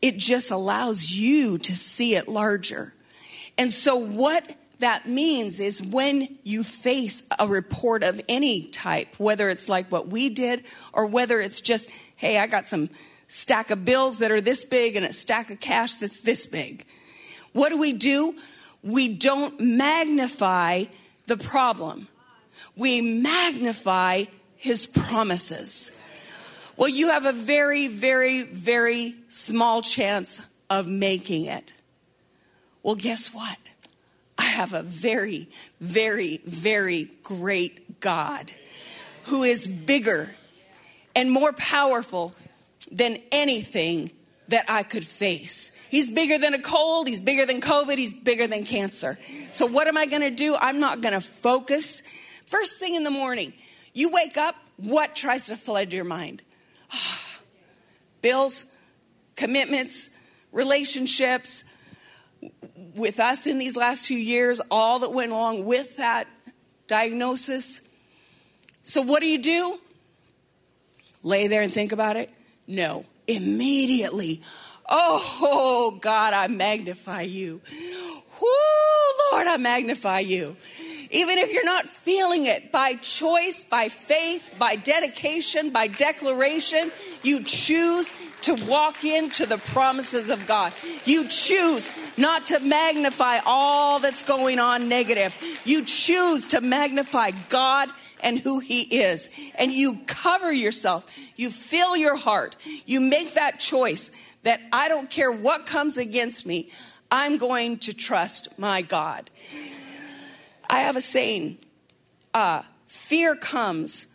It 0.00 0.18
just 0.18 0.52
allows 0.52 1.10
you 1.10 1.58
to 1.58 1.74
see 1.74 2.14
it 2.14 2.28
larger. 2.28 2.94
And 3.58 3.72
so, 3.72 3.96
what 3.96 4.56
that 4.78 5.08
means 5.08 5.58
is 5.58 5.82
when 5.82 6.38
you 6.44 6.62
face 6.62 7.26
a 7.40 7.48
report 7.48 8.04
of 8.04 8.20
any 8.28 8.68
type, 8.68 9.16
whether 9.18 9.48
it's 9.48 9.68
like 9.68 9.90
what 9.90 10.06
we 10.06 10.28
did 10.28 10.62
or 10.92 11.06
whether 11.06 11.40
it's 11.40 11.60
just, 11.60 11.90
hey, 12.14 12.38
I 12.38 12.46
got 12.46 12.68
some 12.68 12.88
stack 13.28 13.70
of 13.70 13.84
bills 13.84 14.18
that 14.18 14.30
are 14.30 14.40
this 14.40 14.64
big 14.64 14.96
and 14.96 15.04
a 15.04 15.12
stack 15.12 15.50
of 15.50 15.60
cash 15.60 15.94
that's 15.94 16.20
this 16.20 16.46
big. 16.46 16.84
What 17.52 17.70
do 17.70 17.78
we 17.78 17.92
do? 17.92 18.36
We 18.82 19.08
don't 19.08 19.58
magnify 19.60 20.84
the 21.26 21.36
problem. 21.36 22.08
We 22.76 23.00
magnify 23.00 24.24
his 24.56 24.86
promises. 24.86 25.90
Well, 26.76 26.88
you 26.88 27.10
have 27.10 27.24
a 27.24 27.32
very, 27.32 27.86
very, 27.86 28.42
very 28.42 29.14
small 29.28 29.80
chance 29.80 30.42
of 30.68 30.86
making 30.86 31.46
it. 31.46 31.72
Well, 32.82 32.96
guess 32.96 33.32
what? 33.32 33.58
I 34.36 34.44
have 34.44 34.74
a 34.74 34.82
very, 34.82 35.48
very, 35.80 36.40
very 36.44 37.08
great 37.22 38.00
God 38.00 38.50
who 39.24 39.44
is 39.44 39.66
bigger 39.66 40.34
and 41.14 41.30
more 41.30 41.52
powerful 41.52 42.34
than 42.90 43.18
anything 43.32 44.10
that 44.48 44.66
I 44.68 44.82
could 44.82 45.06
face. 45.06 45.72
He's 45.88 46.10
bigger 46.10 46.38
than 46.38 46.54
a 46.54 46.58
cold, 46.58 47.06
he's 47.06 47.20
bigger 47.20 47.46
than 47.46 47.60
COVID, 47.60 47.96
he's 47.98 48.12
bigger 48.12 48.46
than 48.46 48.64
cancer. 48.64 49.18
So, 49.52 49.66
what 49.66 49.86
am 49.86 49.96
I 49.96 50.06
gonna 50.06 50.30
do? 50.30 50.56
I'm 50.56 50.80
not 50.80 51.00
gonna 51.00 51.20
focus. 51.20 52.02
First 52.46 52.78
thing 52.78 52.94
in 52.94 53.04
the 53.04 53.10
morning, 53.10 53.52
you 53.92 54.10
wake 54.10 54.36
up, 54.36 54.56
what 54.76 55.14
tries 55.14 55.46
to 55.46 55.56
flood 55.56 55.92
your 55.92 56.04
mind? 56.04 56.42
Bills, 58.22 58.66
commitments, 59.36 60.10
relationships, 60.52 61.64
with 62.94 63.20
us 63.20 63.46
in 63.46 63.58
these 63.58 63.76
last 63.76 64.06
few 64.06 64.18
years, 64.18 64.60
all 64.70 65.00
that 65.00 65.12
went 65.12 65.32
along 65.32 65.64
with 65.64 65.96
that 65.96 66.28
diagnosis. 66.86 67.80
So, 68.82 69.00
what 69.00 69.20
do 69.20 69.28
you 69.28 69.38
do? 69.38 69.78
Lay 71.22 71.46
there 71.46 71.62
and 71.62 71.72
think 71.72 71.92
about 71.92 72.16
it? 72.16 72.33
No. 72.66 73.04
Immediately, 73.26 74.42
oh, 74.88 75.98
God, 76.00 76.34
I 76.34 76.46
magnify 76.48 77.22
you. 77.22 77.60
Whoo, 78.40 79.32
Lord, 79.32 79.46
I 79.46 79.56
magnify 79.56 80.20
you. 80.20 80.56
Even 81.10 81.38
if 81.38 81.52
you're 81.52 81.64
not 81.64 81.88
feeling 81.88 82.46
it, 82.46 82.72
by 82.72 82.94
choice, 82.96 83.64
by 83.64 83.88
faith, 83.88 84.52
by 84.58 84.76
dedication, 84.76 85.70
by 85.70 85.86
declaration, 85.86 86.90
you 87.22 87.44
choose 87.44 88.12
to 88.42 88.54
walk 88.66 89.04
into 89.04 89.46
the 89.46 89.58
promises 89.58 90.28
of 90.28 90.46
God. 90.46 90.72
You 91.06 91.26
choose 91.28 91.88
not 92.18 92.48
to 92.48 92.58
magnify 92.58 93.38
all 93.46 94.00
that's 94.00 94.22
going 94.22 94.58
on 94.58 94.88
negative. 94.88 95.34
You 95.64 95.84
choose 95.84 96.48
to 96.48 96.60
magnify 96.60 97.30
God 97.48 97.88
and 98.24 98.38
who 98.40 98.58
He 98.58 98.82
is. 98.82 99.30
And 99.54 99.72
you 99.72 100.00
cover 100.06 100.52
yourself. 100.52 101.06
You 101.36 101.50
fill 101.50 101.96
your 101.96 102.16
heart. 102.16 102.56
You 102.86 102.98
make 102.98 103.34
that 103.34 103.60
choice 103.60 104.10
that 104.42 104.60
I 104.72 104.88
don't 104.88 105.10
care 105.10 105.30
what 105.30 105.66
comes 105.66 105.96
against 105.96 106.46
me, 106.46 106.70
I'm 107.10 107.38
going 107.38 107.78
to 107.80 107.94
trust 107.94 108.58
my 108.58 108.82
God. 108.82 109.30
I 110.68 110.80
have 110.80 110.96
a 110.96 111.00
saying 111.00 111.58
uh, 112.32 112.62
fear 112.86 113.36
comes 113.36 114.14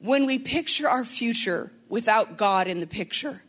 when 0.00 0.26
we 0.26 0.38
picture 0.38 0.88
our 0.88 1.04
future 1.04 1.72
without 1.88 2.36
God 2.36 2.68
in 2.68 2.80
the 2.80 2.86
picture. 2.86 3.42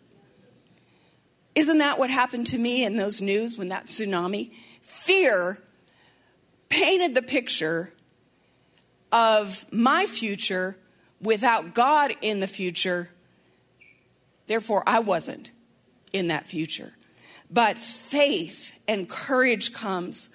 Isn't 1.55 1.79
that 1.79 1.99
what 1.99 2.09
happened 2.09 2.47
to 2.47 2.57
me 2.57 2.83
in 2.83 2.95
those 2.95 3.21
news 3.21 3.57
when 3.57 3.69
that 3.69 3.85
tsunami? 3.85 4.51
Fear 4.81 5.59
painted 6.69 7.15
the 7.15 7.21
picture 7.21 7.91
of 9.11 9.65
my 9.71 10.05
future 10.05 10.77
without 11.21 11.73
God 11.73 12.13
in 12.21 12.39
the 12.39 12.47
future. 12.47 13.09
Therefore, 14.47 14.83
I 14.87 14.99
wasn't 14.99 15.51
in 16.13 16.27
that 16.27 16.47
future. 16.47 16.93
But 17.51 17.77
faith 17.77 18.73
and 18.87 19.09
courage 19.09 19.73
comes 19.73 20.29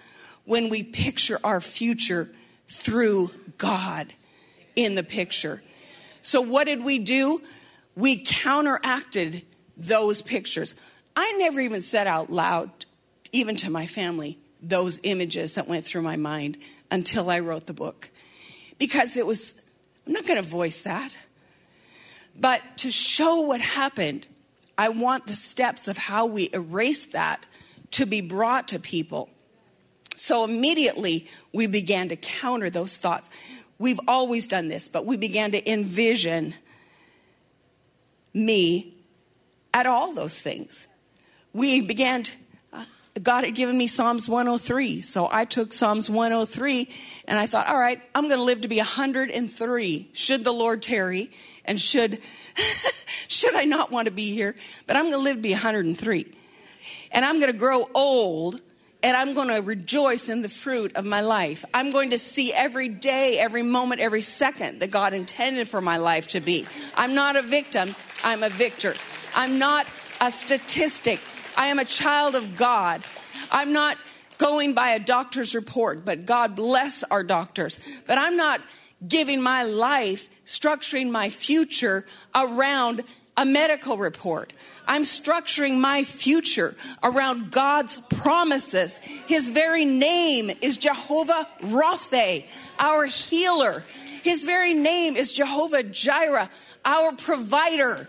when 0.45 0.68
we 0.68 0.83
picture 0.83 1.39
our 1.45 1.61
future 1.61 2.31
through 2.68 3.31
God 3.59 4.12
in 4.77 4.95
the 4.95 5.03
picture. 5.03 5.62
So, 6.22 6.41
what 6.41 6.64
did 6.64 6.83
we 6.83 6.99
do? 6.99 7.43
We 7.95 8.25
counteracted 8.25 9.45
those 9.77 10.22
pictures. 10.22 10.75
I 11.16 11.33
never 11.39 11.61
even 11.61 11.81
said 11.81 12.07
out 12.07 12.31
loud, 12.31 12.70
even 13.33 13.57
to 13.57 13.70
my 13.70 13.87
family, 13.87 14.39
those 14.61 14.99
images 15.03 15.55
that 15.55 15.68
went 15.68 15.85
through 15.85 16.03
my 16.03 16.16
mind 16.16 16.59
until 16.91 17.31
I 17.31 17.41
wrote 17.41 17.66
the 17.66 17.72
book. 17.72 18.11
Because 18.79 19.16
it 19.16 19.27
was, 19.27 19.62
I'm 20.07 20.12
not 20.12 20.27
going 20.27 20.43
to 20.43 20.49
voice 20.49 20.83
that. 20.83 21.16
But 22.39 22.61
to 22.79 22.91
show 22.91 23.41
what 23.41 23.61
happened, 23.61 24.27
I 24.77 24.89
want 24.89 25.27
the 25.27 25.35
steps 25.35 25.87
of 25.89 25.97
how 25.97 26.27
we 26.27 26.51
erase 26.53 27.07
that 27.07 27.47
to 27.93 28.07
be 28.07 28.20
brought 28.20 28.68
to 28.68 28.79
people. 28.79 29.31
So 30.16 30.45
immediately 30.45 31.29
we 31.53 31.66
began 31.66 32.09
to 32.09 32.16
counter 32.16 32.70
those 32.70 32.97
thoughts. 32.99 33.31
We've 33.79 34.01
always 34.09 34.49
done 34.49 34.68
this, 34.68 34.89
but 34.89 35.07
we 35.07 35.16
began 35.16 35.53
to 35.53 35.70
envision 35.70 36.55
me 38.33 38.97
at 39.72 39.87
all 39.87 40.12
those 40.12 40.41
things. 40.41 40.89
We 41.53 41.81
began 41.81 42.25
to, 42.25 42.33
God 43.22 43.44
had 43.44 43.54
given 43.54 43.78
me 43.78 43.86
Psalms 43.86 44.28
103. 44.28 45.00
So 45.00 45.28
I 45.30 45.44
took 45.44 45.72
Psalms 45.72 46.10
103 46.10 46.88
and 47.26 47.38
I 47.38 47.46
thought, 47.46 47.68
all 47.68 47.78
right, 47.78 48.00
I'm 48.14 48.28
going 48.28 48.40
to 48.40 48.44
live 48.44 48.62
to 48.62 48.68
be 48.68 48.78
103 48.78 50.10
should 50.12 50.44
the 50.44 50.52
Lord 50.52 50.82
tarry 50.82 51.30
and 51.64 51.80
should 51.80 52.20
should 53.28 53.54
I 53.54 53.64
not 53.64 53.90
want 53.90 54.06
to 54.06 54.12
be 54.12 54.32
here, 54.32 54.54
but 54.86 54.96
I'm 54.96 55.04
going 55.04 55.14
to 55.14 55.18
live 55.18 55.36
to 55.36 55.42
be 55.42 55.52
103. 55.52 56.34
And 57.12 57.24
I'm 57.24 57.38
going 57.38 57.52
to 57.52 57.58
grow 57.58 57.88
old 57.94 58.60
and 59.04 59.16
I'm 59.16 59.34
going 59.34 59.48
to 59.48 59.60
rejoice 59.60 60.30
in 60.30 60.40
the 60.40 60.48
fruit 60.48 60.96
of 60.96 61.04
my 61.04 61.20
life. 61.20 61.64
I'm 61.74 61.90
going 61.90 62.10
to 62.10 62.18
see 62.18 62.52
every 62.52 62.88
day, 62.88 63.38
every 63.38 63.62
moment, 63.62 64.00
every 64.00 64.22
second 64.22 64.80
that 64.80 64.90
God 64.90 65.12
intended 65.12 65.68
for 65.68 65.80
my 65.80 65.98
life 65.98 66.28
to 66.28 66.40
be. 66.40 66.66
I'm 66.96 67.14
not 67.14 67.36
a 67.36 67.42
victim, 67.42 67.94
I'm 68.24 68.42
a 68.42 68.48
victor. 68.48 68.94
I'm 69.34 69.58
not 69.58 69.86
a 70.20 70.30
statistic, 70.30 71.20
I 71.57 71.66
am 71.66 71.78
a 71.78 71.84
child 71.84 72.34
of 72.34 72.57
God. 72.57 73.02
I'm 73.50 73.72
not 73.72 73.98
going 74.38 74.74
by 74.74 74.90
a 74.90 74.98
doctor's 74.98 75.55
report, 75.55 76.05
but 76.05 76.26
God 76.26 76.57
bless 76.57 77.02
our 77.05 77.22
doctors. 77.22 77.78
But 78.07 78.18
I'm 78.18 78.36
not 78.36 78.61
giving 79.07 79.40
my 79.40 79.64
life, 79.64 80.28
structuring 80.44 81.11
my 81.11 81.30
future 81.30 82.07
around 82.34 83.05
a 83.36 83.44
medical 83.44 83.96
report. 83.96 84.52
I'm 84.86 85.02
structuring 85.02 85.78
my 85.78 86.05
future 86.05 86.76
around 87.02 87.50
God's 87.50 87.96
promises. 88.11 88.98
His 89.26 89.48
very 89.48 89.84
name 89.84 90.50
is 90.62 90.78
Jehovah 90.78 91.48
Rapha, 91.62 92.44
our 92.78 93.07
healer. 93.07 93.82
His 94.22 94.44
very 94.44 94.72
name 94.72 95.16
is 95.16 95.32
Jehovah 95.32 95.82
Jireh, 95.82 96.48
our 96.84 97.12
provider. 97.12 98.09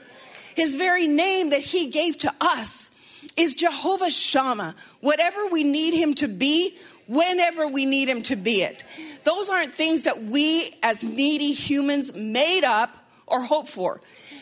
His 0.55 0.75
very 0.75 1.07
name 1.07 1.49
that 1.49 1.61
he 1.61 1.87
gave 1.87 2.17
to 2.19 2.33
us 2.39 2.94
is 3.37 3.53
Jehovah 3.53 4.11
Shammah. 4.11 4.75
Whatever 5.01 5.47
we 5.47 5.63
need 5.63 5.93
him 5.93 6.13
to 6.15 6.27
be, 6.27 6.77
whenever 7.07 7.67
we 7.67 7.85
need 7.85 8.09
him 8.09 8.21
to 8.23 8.35
be 8.35 8.61
it. 8.61 8.83
Those 9.23 9.49
aren't 9.49 9.73
things 9.73 10.03
that 10.03 10.23
we 10.23 10.73
as 10.83 11.03
needy 11.03 11.51
humans 11.51 12.13
made 12.13 12.63
up 12.63 12.95
or 13.27 13.43
hope 13.43 13.67
for. 13.67 14.01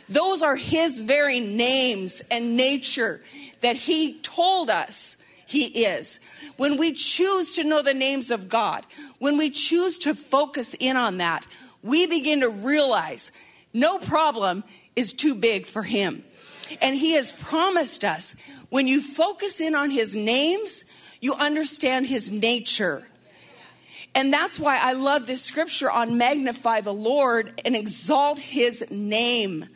Those 0.09 0.43
are 0.43 0.55
his 0.55 1.01
very 1.01 1.39
names 1.39 2.21
and 2.29 2.57
nature 2.57 3.21
that 3.61 3.75
he 3.75 4.19
told 4.19 4.69
us 4.69 5.17
he 5.47 5.65
is. 5.85 6.19
When 6.57 6.77
we 6.77 6.93
choose 6.93 7.55
to 7.55 7.63
know 7.63 7.81
the 7.81 7.93
names 7.93 8.31
of 8.31 8.49
God, 8.49 8.85
when 9.19 9.37
we 9.37 9.49
choose 9.49 9.97
to 9.99 10.13
focus 10.13 10.75
in 10.79 10.97
on 10.97 11.17
that, 11.17 11.45
we 11.81 12.05
begin 12.05 12.41
to 12.41 12.49
realize 12.49 13.31
no 13.73 13.97
problem 13.97 14.63
is 14.95 15.13
too 15.13 15.35
big 15.35 15.65
for 15.65 15.83
him. 15.83 16.23
And 16.81 16.95
he 16.95 17.13
has 17.13 17.31
promised 17.31 18.03
us 18.03 18.35
when 18.69 18.87
you 18.87 19.01
focus 19.01 19.61
in 19.61 19.75
on 19.75 19.91
his 19.91 20.15
names, 20.15 20.85
you 21.21 21.33
understand 21.35 22.07
his 22.07 22.31
nature. 22.31 23.05
And 24.15 24.31
that's 24.31 24.59
why 24.59 24.77
I 24.77 24.93
love 24.93 25.25
this 25.25 25.41
scripture 25.41 25.89
on 25.89 26.17
magnify 26.17 26.81
the 26.81 26.93
Lord 26.93 27.61
and 27.65 27.75
exalt 27.75 28.39
his 28.39 28.85
name. 28.91 29.67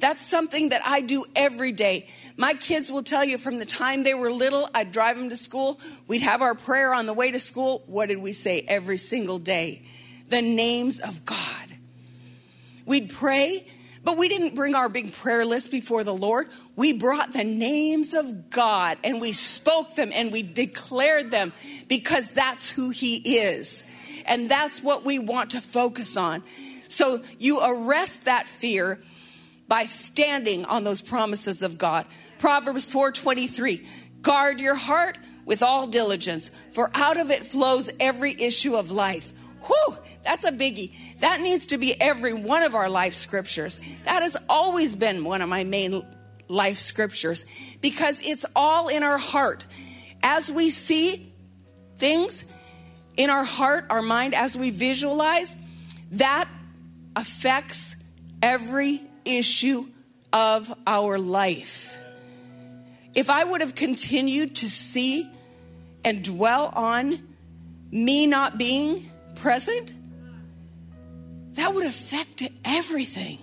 That's 0.00 0.24
something 0.24 0.68
that 0.68 0.82
I 0.84 1.00
do 1.00 1.24
every 1.34 1.72
day. 1.72 2.08
My 2.36 2.54
kids 2.54 2.90
will 2.90 3.02
tell 3.02 3.24
you 3.24 3.36
from 3.36 3.58
the 3.58 3.66
time 3.66 4.04
they 4.04 4.14
were 4.14 4.30
little, 4.30 4.68
I'd 4.72 4.92
drive 4.92 5.16
them 5.16 5.30
to 5.30 5.36
school. 5.36 5.80
We'd 6.06 6.22
have 6.22 6.40
our 6.40 6.54
prayer 6.54 6.94
on 6.94 7.06
the 7.06 7.12
way 7.12 7.32
to 7.32 7.40
school. 7.40 7.82
What 7.86 8.06
did 8.06 8.18
we 8.18 8.32
say 8.32 8.64
every 8.68 8.98
single 8.98 9.38
day? 9.38 9.82
The 10.28 10.42
names 10.42 11.00
of 11.00 11.24
God. 11.24 11.68
We'd 12.86 13.10
pray, 13.10 13.66
but 14.08 14.16
we 14.16 14.30
didn't 14.30 14.54
bring 14.54 14.74
our 14.74 14.88
big 14.88 15.12
prayer 15.12 15.44
list 15.44 15.70
before 15.70 16.02
the 16.02 16.14
Lord. 16.14 16.48
We 16.76 16.94
brought 16.94 17.34
the 17.34 17.44
names 17.44 18.14
of 18.14 18.48
God 18.48 18.96
and 19.04 19.20
we 19.20 19.32
spoke 19.32 19.96
them 19.96 20.12
and 20.14 20.32
we 20.32 20.42
declared 20.42 21.30
them 21.30 21.52
because 21.88 22.30
that's 22.30 22.70
who 22.70 22.88
He 22.88 23.16
is. 23.16 23.84
And 24.24 24.50
that's 24.50 24.82
what 24.82 25.04
we 25.04 25.18
want 25.18 25.50
to 25.50 25.60
focus 25.60 26.16
on. 26.16 26.42
So 26.88 27.22
you 27.38 27.60
arrest 27.62 28.24
that 28.24 28.48
fear 28.48 28.98
by 29.68 29.84
standing 29.84 30.64
on 30.64 30.84
those 30.84 31.02
promises 31.02 31.62
of 31.62 31.76
God. 31.76 32.06
Proverbs 32.38 32.88
4:23. 32.88 33.84
Guard 34.22 34.58
your 34.58 34.74
heart 34.74 35.18
with 35.44 35.62
all 35.62 35.86
diligence, 35.86 36.50
for 36.72 36.90
out 36.94 37.18
of 37.18 37.30
it 37.30 37.44
flows 37.44 37.90
every 38.00 38.34
issue 38.40 38.74
of 38.74 38.90
life. 38.90 39.34
Whew, 39.68 39.98
that's 40.24 40.44
a 40.44 40.52
biggie. 40.52 40.92
That 41.20 41.40
needs 41.40 41.66
to 41.66 41.78
be 41.78 41.98
every 42.00 42.32
one 42.32 42.62
of 42.62 42.74
our 42.74 42.88
life 42.88 43.14
scriptures. 43.14 43.80
That 44.04 44.22
has 44.22 44.36
always 44.48 44.96
been 44.96 45.24
one 45.24 45.42
of 45.42 45.48
my 45.48 45.64
main 45.64 46.04
life 46.48 46.78
scriptures 46.78 47.44
because 47.80 48.20
it's 48.24 48.44
all 48.56 48.88
in 48.88 49.02
our 49.02 49.18
heart. 49.18 49.66
As 50.22 50.50
we 50.50 50.70
see 50.70 51.32
things 51.98 52.44
in 53.16 53.30
our 53.30 53.44
heart, 53.44 53.86
our 53.90 54.02
mind, 54.02 54.34
as 54.34 54.56
we 54.56 54.70
visualize, 54.70 55.56
that 56.12 56.48
affects 57.14 57.96
every 58.42 59.02
issue 59.24 59.86
of 60.32 60.72
our 60.86 61.18
life. 61.18 61.98
If 63.14 63.30
I 63.30 63.44
would 63.44 63.60
have 63.60 63.74
continued 63.74 64.56
to 64.56 64.70
see 64.70 65.28
and 66.04 66.22
dwell 66.22 66.66
on 66.74 67.18
me 67.90 68.26
not 68.26 68.58
being 68.58 69.10
present, 69.40 69.92
that 71.54 71.74
would 71.74 71.86
affect 71.86 72.42
everything. 72.64 73.38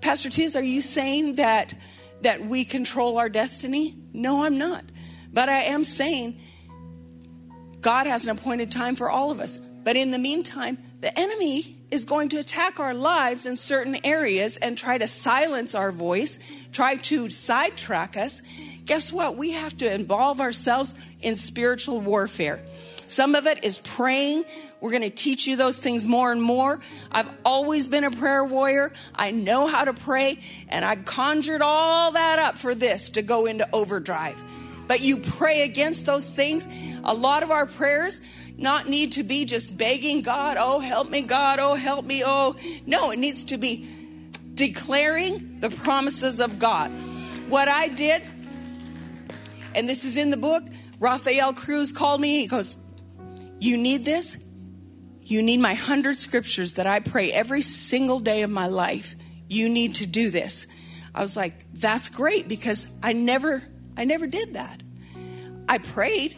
Pastor 0.00 0.30
Tiz, 0.30 0.56
are 0.56 0.62
you 0.62 0.80
saying 0.80 1.36
that 1.36 1.74
that 2.22 2.44
we 2.44 2.64
control 2.64 3.18
our 3.18 3.28
destiny? 3.28 3.96
No, 4.12 4.44
I'm 4.44 4.58
not. 4.58 4.84
But 5.32 5.48
I 5.48 5.62
am 5.62 5.84
saying 5.84 6.40
God 7.80 8.06
has 8.06 8.24
an 8.24 8.30
appointed 8.30 8.70
time 8.70 8.96
for 8.96 9.10
all 9.10 9.30
of 9.30 9.40
us. 9.40 9.58
But 9.58 9.96
in 9.96 10.12
the 10.12 10.18
meantime, 10.18 10.78
the 11.00 11.16
enemy 11.18 11.76
is 11.90 12.04
going 12.04 12.28
to 12.30 12.38
attack 12.38 12.78
our 12.78 12.94
lives 12.94 13.44
in 13.44 13.56
certain 13.56 13.98
areas 14.04 14.56
and 14.56 14.78
try 14.78 14.98
to 14.98 15.08
silence 15.08 15.74
our 15.74 15.90
voice, 15.90 16.38
try 16.72 16.96
to 16.96 17.28
sidetrack 17.28 18.16
us. 18.16 18.40
Guess 18.86 19.12
what? 19.12 19.36
We 19.36 19.50
have 19.50 19.76
to 19.78 19.92
involve 19.92 20.40
ourselves 20.40 20.94
in 21.20 21.34
spiritual 21.34 22.00
warfare. 22.00 22.64
Some 23.06 23.34
of 23.34 23.46
it 23.46 23.64
is 23.64 23.78
praying. 23.78 24.44
We're 24.80 24.90
going 24.90 25.02
to 25.02 25.10
teach 25.10 25.46
you 25.46 25.56
those 25.56 25.78
things 25.78 26.06
more 26.06 26.32
and 26.32 26.42
more. 26.42 26.80
I've 27.10 27.28
always 27.44 27.86
been 27.86 28.04
a 28.04 28.10
prayer 28.10 28.44
warrior. 28.44 28.92
I 29.14 29.30
know 29.30 29.66
how 29.66 29.84
to 29.84 29.92
pray, 29.92 30.38
and 30.68 30.84
I 30.84 30.96
conjured 30.96 31.62
all 31.62 32.12
that 32.12 32.38
up 32.38 32.58
for 32.58 32.74
this 32.74 33.10
to 33.10 33.22
go 33.22 33.46
into 33.46 33.68
overdrive. 33.72 34.42
But 34.88 35.00
you 35.00 35.18
pray 35.18 35.62
against 35.62 36.06
those 36.06 36.34
things. 36.34 36.66
A 37.04 37.14
lot 37.14 37.42
of 37.42 37.50
our 37.50 37.66
prayers 37.66 38.20
not 38.56 38.88
need 38.88 39.12
to 39.12 39.22
be 39.22 39.44
just 39.44 39.76
begging 39.78 40.22
God, 40.22 40.56
oh, 40.58 40.78
help 40.80 41.08
me, 41.10 41.22
God, 41.22 41.58
oh, 41.58 41.74
help 41.74 42.04
me, 42.04 42.22
oh. 42.24 42.56
No, 42.86 43.10
it 43.10 43.18
needs 43.18 43.44
to 43.44 43.58
be 43.58 43.88
declaring 44.54 45.60
the 45.60 45.70
promises 45.70 46.40
of 46.40 46.58
God. 46.58 46.90
What 47.48 47.68
I 47.68 47.88
did, 47.88 48.22
and 49.74 49.88
this 49.88 50.04
is 50.04 50.16
in 50.16 50.30
the 50.30 50.36
book, 50.36 50.64
Rafael 50.98 51.52
Cruz 51.52 51.92
called 51.92 52.20
me. 52.20 52.40
He 52.40 52.46
goes, 52.46 52.76
You 53.62 53.76
need 53.76 54.04
this? 54.04 54.42
You 55.20 55.40
need 55.40 55.60
my 55.60 55.74
hundred 55.74 56.18
scriptures 56.18 56.74
that 56.74 56.88
I 56.88 56.98
pray 56.98 57.30
every 57.30 57.60
single 57.60 58.18
day 58.18 58.42
of 58.42 58.50
my 58.50 58.66
life. 58.66 59.14
You 59.48 59.68
need 59.68 59.94
to 59.96 60.06
do 60.06 60.30
this. 60.30 60.66
I 61.14 61.20
was 61.20 61.36
like, 61.36 61.64
That's 61.72 62.08
great 62.08 62.48
because 62.48 62.92
I 63.04 63.12
never, 63.12 63.62
I 63.96 64.02
never 64.02 64.26
did 64.26 64.54
that. 64.54 64.82
I 65.68 65.78
prayed, 65.78 66.36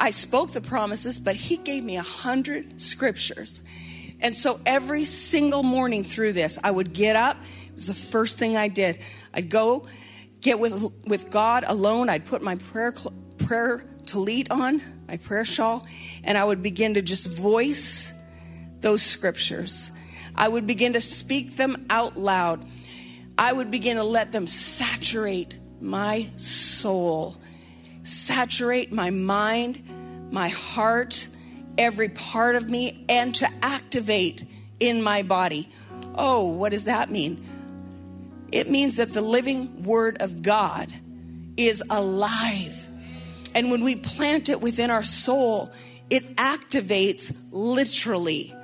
I 0.00 0.08
spoke 0.08 0.52
the 0.52 0.62
promises, 0.62 1.20
but 1.20 1.36
he 1.36 1.58
gave 1.58 1.84
me 1.84 1.98
a 1.98 2.02
hundred 2.02 2.80
scriptures. 2.80 3.60
And 4.20 4.34
so 4.34 4.58
every 4.64 5.04
single 5.04 5.62
morning 5.62 6.02
through 6.02 6.32
this, 6.32 6.58
I 6.64 6.70
would 6.70 6.94
get 6.94 7.14
up. 7.14 7.36
It 7.68 7.74
was 7.74 7.86
the 7.86 7.94
first 7.94 8.38
thing 8.38 8.56
I 8.56 8.68
did. 8.68 9.00
I'd 9.34 9.50
go 9.50 9.86
get 10.40 10.58
with, 10.58 10.90
with 11.04 11.28
God 11.28 11.64
alone. 11.66 12.08
I'd 12.08 12.24
put 12.24 12.40
my 12.40 12.56
prayer, 12.56 12.94
prayer 13.36 13.84
tallit 14.04 14.50
on, 14.50 14.82
my 15.08 15.16
prayer 15.16 15.44
shawl, 15.44 15.86
and 16.22 16.38
I 16.38 16.44
would 16.44 16.62
begin 16.62 16.94
to 16.94 17.02
just 17.02 17.28
voice 17.30 18.12
those 18.80 19.02
scriptures. 19.02 19.90
I 20.34 20.48
would 20.48 20.66
begin 20.66 20.94
to 20.94 21.00
speak 21.00 21.56
them 21.56 21.86
out 21.90 22.16
loud. 22.16 22.66
I 23.36 23.52
would 23.52 23.70
begin 23.70 23.96
to 23.96 24.04
let 24.04 24.32
them 24.32 24.46
saturate 24.46 25.58
my 25.80 26.28
soul 26.36 27.36
saturate 28.04 28.92
my 28.92 29.10
mind, 29.10 29.82
my 30.30 30.48
heart, 30.48 31.26
every 31.76 32.10
part 32.10 32.54
of 32.54 32.68
me, 32.68 33.04
and 33.08 33.34
to 33.34 33.50
activate 33.62 34.44
in 34.78 35.02
my 35.02 35.22
body. 35.22 35.68
Oh, 36.14 36.46
what 36.46 36.70
does 36.70 36.84
that 36.84 37.10
mean? 37.10 37.44
It 38.52 38.70
means 38.70 38.96
that 38.96 39.12
the 39.12 39.22
living 39.22 39.82
Word 39.82 40.18
of 40.20 40.42
God 40.42 40.92
is 41.56 41.82
alive. 41.90 42.83
And 43.54 43.70
when 43.70 43.84
we 43.84 43.96
plant 43.96 44.48
it 44.48 44.60
within 44.60 44.90
our 44.90 45.02
soul, 45.02 45.72
it 46.10 46.36
activates 46.36 47.36
literally. 47.52 48.54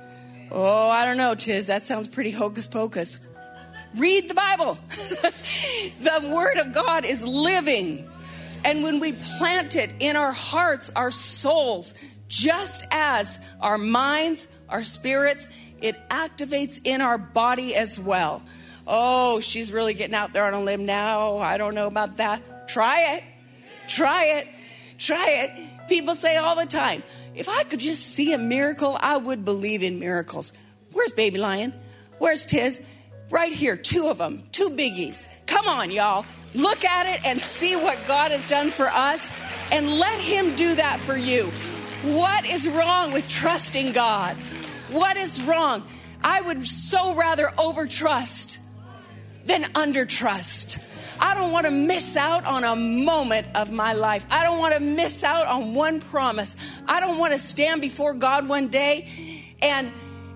Oh, 0.51 0.89
I 0.89 1.05
don't 1.05 1.17
know, 1.17 1.33
Tiz, 1.33 1.67
that 1.67 1.83
sounds 1.83 2.07
pretty 2.07 2.31
hocus 2.31 2.67
pocus. 2.67 3.19
Read 3.95 4.29
the 4.29 4.33
Bible. 4.33 4.77
the 4.89 6.31
Word 6.33 6.57
of 6.57 6.73
God 6.73 7.05
is 7.05 7.25
living. 7.25 8.09
And 8.63 8.83
when 8.83 8.99
we 8.99 9.13
plant 9.13 9.75
it 9.75 9.93
in 9.99 10.15
our 10.15 10.31
hearts, 10.31 10.91
our 10.95 11.11
souls, 11.11 11.93
just 12.27 12.85
as 12.91 13.39
our 13.59 13.77
minds, 13.77 14.47
our 14.69 14.83
spirits, 14.83 15.47
it 15.81 15.97
activates 16.09 16.79
in 16.83 17.01
our 17.01 17.17
body 17.17 17.75
as 17.75 17.99
well. 17.99 18.41
Oh, 18.87 19.39
she's 19.39 19.71
really 19.71 19.93
getting 19.93 20.15
out 20.15 20.33
there 20.33 20.45
on 20.45 20.53
a 20.53 20.61
limb 20.61 20.85
now. 20.85 21.37
I 21.37 21.57
don't 21.57 21.75
know 21.75 21.87
about 21.87 22.17
that. 22.17 22.67
Try 22.67 23.15
it. 23.15 23.23
Try 23.87 24.25
it. 24.39 24.47
Try 25.01 25.29
it. 25.29 25.89
People 25.89 26.13
say 26.13 26.37
all 26.37 26.55
the 26.55 26.67
time, 26.67 27.01
if 27.33 27.49
I 27.49 27.63
could 27.63 27.79
just 27.79 28.03
see 28.03 28.33
a 28.33 28.37
miracle, 28.37 28.95
I 29.01 29.17
would 29.17 29.43
believe 29.43 29.81
in 29.81 29.97
miracles. 29.97 30.53
Where's 30.91 31.11
Baby 31.11 31.39
Lion? 31.39 31.73
Where's 32.19 32.45
Tiz? 32.45 32.85
Right 33.31 33.51
here, 33.51 33.75
two 33.75 34.09
of 34.09 34.19
them, 34.19 34.43
two 34.51 34.69
biggies. 34.69 35.27
Come 35.47 35.67
on, 35.67 35.89
y'all. 35.89 36.23
Look 36.53 36.85
at 36.85 37.07
it 37.07 37.25
and 37.25 37.41
see 37.41 37.75
what 37.75 37.97
God 38.05 38.29
has 38.29 38.47
done 38.47 38.69
for 38.69 38.89
us 38.89 39.31
and 39.71 39.89
let 39.89 40.19
Him 40.19 40.55
do 40.55 40.75
that 40.75 40.99
for 40.99 41.17
you. 41.17 41.45
What 42.03 42.45
is 42.45 42.69
wrong 42.69 43.11
with 43.11 43.27
trusting 43.27 43.93
God? 43.93 44.35
What 44.91 45.17
is 45.17 45.41
wrong? 45.41 45.83
I 46.23 46.41
would 46.41 46.67
so 46.67 47.15
rather 47.15 47.47
overtrust 47.57 48.59
than 49.45 49.63
undertrust. 49.73 50.77
I 51.21 51.33
don't 51.35 51.51
want 51.51 51.65
to 51.67 51.71
miss 51.71 52.17
out 52.17 52.45
on 52.45 52.63
a 52.63 52.75
moment 52.75 53.47
of 53.55 53.71
my 53.71 53.93
life. 53.93 54.25
I 54.29 54.43
don't 54.43 54.59
want 54.59 54.73
to 54.73 54.79
miss 54.79 55.23
out 55.23 55.47
on 55.47 55.75
one 55.75 56.01
promise. 56.01 56.55
I 56.87 56.99
don't 56.99 57.17
want 57.17 57.33
to 57.33 57.39
stand 57.39 57.81
before 57.81 58.13
God 58.13 58.49
one 58.49 58.69
day 58.69 59.53
and 59.61 59.91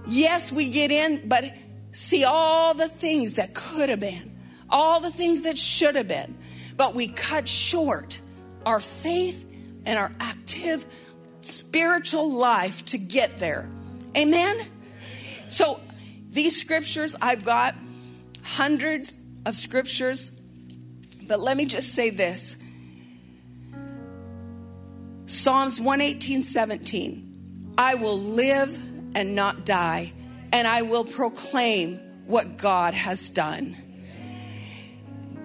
yes, 0.07 0.51
we 0.51 0.69
get 0.69 0.91
in, 0.91 1.27
but 1.27 1.45
see 1.91 2.23
all 2.23 2.73
the 2.73 2.87
things 2.87 3.35
that 3.35 3.53
could 3.55 3.89
have 3.89 3.99
been 3.99 4.35
all 4.69 4.99
the 4.99 5.11
things 5.11 5.43
that 5.43 5.57
should 5.57 5.95
have 5.95 6.07
been, 6.07 6.37
but 6.77 6.95
we 6.95 7.07
cut 7.07 7.47
short 7.47 8.19
our 8.65 8.79
faith 8.79 9.45
and 9.85 9.99
our 9.99 10.11
active 10.19 10.85
spiritual 11.41 12.33
life 12.33 12.83
to 12.85 12.97
get 12.97 13.37
there. 13.37 13.69
Amen? 14.17 14.59
So, 15.47 15.79
these 16.29 16.59
scriptures, 16.59 17.15
I've 17.21 17.45
got 17.45 17.75
hundreds 18.43 19.19
of 19.45 19.55
scriptures, 19.55 20.34
but 21.27 21.39
let 21.39 21.57
me 21.57 21.65
just 21.65 21.93
say 21.93 22.09
this 22.09 22.57
Psalms 25.25 25.79
118 25.79 26.41
17. 26.41 27.73
I 27.77 27.95
will 27.95 28.19
live 28.19 28.79
and 29.15 29.35
not 29.35 29.65
die, 29.65 30.13
and 30.51 30.67
I 30.67 30.83
will 30.83 31.03
proclaim 31.03 31.97
what 32.25 32.57
God 32.57 32.93
has 32.93 33.29
done. 33.29 33.75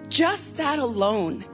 Just 0.09 0.57
that 0.57 0.79
alone, 0.79 1.45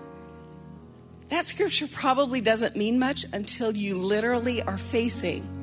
that 1.30 1.46
scripture 1.48 1.88
probably 1.88 2.42
doesn't 2.42 2.76
mean 2.76 3.00
much 3.00 3.26
until 3.34 3.76
you 3.76 3.98
literally 3.98 4.62
are 4.62 4.78
facing. 4.78 5.54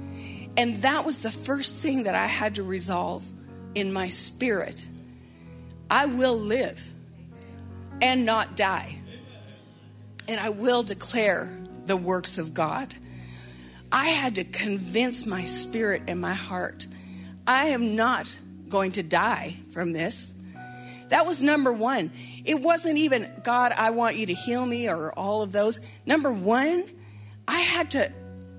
And 0.57 0.83
that 0.83 1.05
was 1.05 1.23
the 1.23 1.33
first 1.33 1.77
thing 1.77 2.05
that 2.05 2.15
I 2.15 2.27
had 2.27 2.55
to 2.57 2.62
resolve 2.62 3.25
in 3.75 3.93
my 3.93 4.09
spirit. 4.09 4.87
I 5.91 6.07
will 6.07 6.37
live 6.37 6.93
and 8.01 8.24
not 8.24 8.57
die. 8.57 9.01
And 10.26 10.40
I 10.40 10.51
will 10.51 10.82
declare 10.82 11.49
the 11.86 11.97
works 11.97 12.38
of 12.38 12.55
God. 12.55 12.95
I 13.92 14.07
had 14.07 14.36
to 14.36 14.45
convince 14.45 15.26
my 15.26 15.45
spirit 15.45 16.03
and 16.09 16.20
my 16.20 16.34
heart 16.34 16.86
I 17.47 17.66
am 17.66 17.95
not 17.95 18.38
going 18.68 18.92
to 18.92 19.03
die 19.03 19.57
from 19.72 19.92
this. 19.92 20.32
That 21.09 21.26
was 21.26 21.42
number 21.42 21.72
one. 21.72 22.11
It 22.45 22.61
wasn't 22.61 22.99
even, 22.99 23.30
God, 23.42 23.72
I 23.76 23.90
want 23.90 24.16
you 24.16 24.26
to 24.26 24.34
heal 24.34 24.64
me 24.64 24.88
or 24.88 25.12
all 25.12 25.42
of 25.42 25.53
those. 25.53 25.80
Number 26.07 26.32
one, 26.32 26.84
I 27.47 27.61
had 27.61 27.90
to 27.92 28.11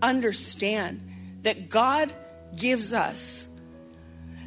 understand 0.01 1.01
that 1.41 1.69
God 1.69 2.13
gives 2.55 2.93
us 2.93 3.49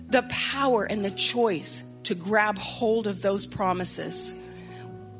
the 0.08 0.22
power 0.30 0.84
and 0.84 1.04
the 1.04 1.10
choice 1.10 1.84
to 2.04 2.14
grab 2.14 2.56
hold 2.58 3.06
of 3.06 3.20
those 3.20 3.44
promises. 3.44 4.34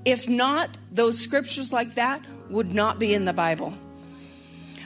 If 0.05 0.29
not, 0.29 0.79
those 0.91 1.19
scriptures 1.19 1.73
like 1.73 1.95
that 1.95 2.25
would 2.51 2.73
not 2.73 2.99
be 2.99 3.13
in 3.15 3.25
the 3.25 3.33
Bible. 3.33 3.75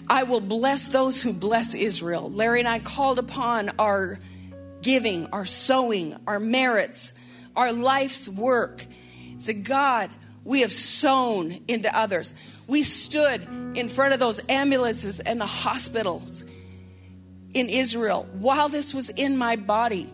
I 0.08 0.24
will 0.24 0.40
bless 0.40 0.88
those 0.88 1.22
who 1.22 1.32
bless 1.32 1.74
Israel. 1.74 2.30
Larry 2.30 2.60
and 2.60 2.68
I 2.68 2.80
called 2.80 3.18
upon 3.18 3.70
our 3.78 4.18
giving, 4.82 5.26
our 5.26 5.46
sowing, 5.46 6.16
our 6.26 6.40
merits, 6.40 7.18
our 7.54 7.72
life's 7.72 8.28
work 8.28 8.84
Said, 9.42 9.64
God, 9.64 10.08
we 10.44 10.60
have 10.60 10.70
sown 10.70 11.58
into 11.66 11.94
others. 11.96 12.32
We 12.68 12.84
stood 12.84 13.42
in 13.74 13.88
front 13.88 14.14
of 14.14 14.20
those 14.20 14.40
ambulances 14.48 15.18
and 15.18 15.40
the 15.40 15.46
hospitals 15.46 16.44
in 17.52 17.68
Israel 17.68 18.28
while 18.34 18.68
this 18.68 18.94
was 18.94 19.10
in 19.10 19.36
my 19.36 19.56
body, 19.56 20.12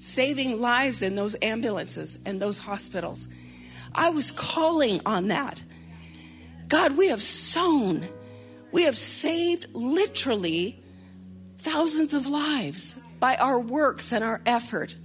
saving 0.00 0.58
lives 0.62 1.02
in 1.02 1.14
those 1.14 1.36
ambulances 1.42 2.18
and 2.24 2.40
those 2.40 2.56
hospitals. 2.56 3.28
I 3.94 4.08
was 4.08 4.32
calling 4.32 5.02
on 5.04 5.28
that. 5.28 5.62
God, 6.68 6.96
we 6.96 7.08
have 7.08 7.22
sown, 7.22 8.08
we 8.72 8.84
have 8.84 8.96
saved 8.96 9.66
literally 9.74 10.82
thousands 11.58 12.14
of 12.14 12.26
lives 12.26 12.98
by 13.18 13.36
our 13.36 13.60
works 13.60 14.10
and 14.10 14.24
our 14.24 14.40
effort. 14.46 14.96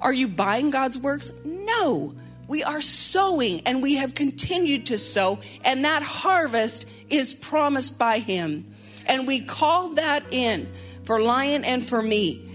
Are 0.00 0.12
you 0.12 0.26
buying 0.26 0.70
God's 0.70 0.98
works? 0.98 1.30
No. 1.44 2.16
We 2.48 2.64
are 2.64 2.80
sowing 2.80 3.60
and 3.66 3.82
we 3.82 3.94
have 3.96 4.16
continued 4.16 4.86
to 4.86 4.98
sow, 4.98 5.38
and 5.64 5.84
that 5.84 6.02
harvest 6.02 6.88
is 7.08 7.32
promised 7.32 8.00
by 8.00 8.18
Him. 8.18 8.74
And 9.06 9.28
we 9.28 9.42
called 9.42 9.96
that 9.96 10.24
in 10.32 10.68
for 11.04 11.22
Lion 11.22 11.64
and 11.64 11.86
for 11.86 12.02
me. 12.02 12.48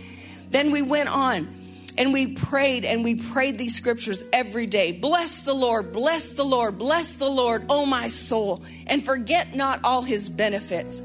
Then 0.57 0.71
we 0.71 0.81
went 0.81 1.07
on 1.07 1.47
And 1.99 2.11
we 2.13 2.33
prayed 2.33 2.83
and 2.83 3.03
we 3.03 3.13
prayed 3.13 3.59
these 3.59 3.75
scriptures 3.75 4.23
every 4.33 4.65
day. 4.65 4.91
Bless 4.91 5.41
the 5.41 5.53
Lord, 5.53 5.93
bless 5.93 6.33
the 6.33 6.43
Lord, 6.43 6.79
bless 6.79 7.13
the 7.13 7.29
Lord, 7.29 7.65
oh 7.69 7.85
my 7.85 8.07
soul, 8.07 8.63
and 8.87 9.03
forget 9.03 9.55
not 9.55 9.79
all 9.83 10.01
his 10.01 10.29
benefits. 10.29 11.01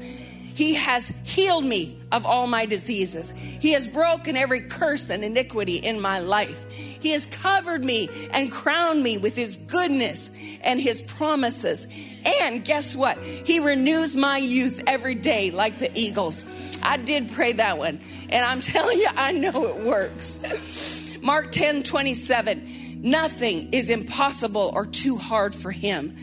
He 0.55 0.75
has 0.75 1.11
healed 1.23 1.65
me 1.65 1.99
of 2.11 2.25
all 2.25 2.45
my 2.45 2.67
diseases. 2.67 3.31
He 3.31 3.71
has 3.73 3.87
broken 3.87 4.37
every 4.37 4.61
curse 4.61 5.09
and 5.09 5.23
iniquity 5.23 5.77
in 5.77 5.99
my 5.99 6.19
life. 6.19 6.65
He 7.03 7.11
has 7.11 7.25
covered 7.25 7.83
me 7.83 8.09
and 8.31 8.49
crowned 8.49 9.03
me 9.03 9.17
with 9.17 9.35
his 9.35 9.57
goodness 9.57 10.31
and 10.61 10.79
his 10.79 11.01
promises. 11.01 11.85
And 12.41 12.63
guess 12.63 12.95
what? 12.95 13.17
He 13.19 13.59
renews 13.59 14.15
my 14.15 14.37
youth 14.37 14.81
every 14.87 15.15
day 15.15 15.51
like 15.51 15.79
the 15.79 15.91
eagles. 15.99 16.45
I 16.81 16.95
did 16.95 17.29
pray 17.31 17.51
that 17.53 17.77
one. 17.77 17.99
And 18.29 18.45
I'm 18.45 18.61
telling 18.73 18.99
you, 18.99 19.09
I 19.17 19.33
know 19.33 19.65
it 19.67 19.83
works. 19.83 21.17
Mark 21.21 21.51
10 21.51 21.83
27. 21.83 23.01
Nothing 23.01 23.73
is 23.73 23.89
impossible 23.89 24.71
or 24.73 24.85
too 24.85 25.17
hard 25.17 25.53
for 25.53 25.71
him. 25.71 26.15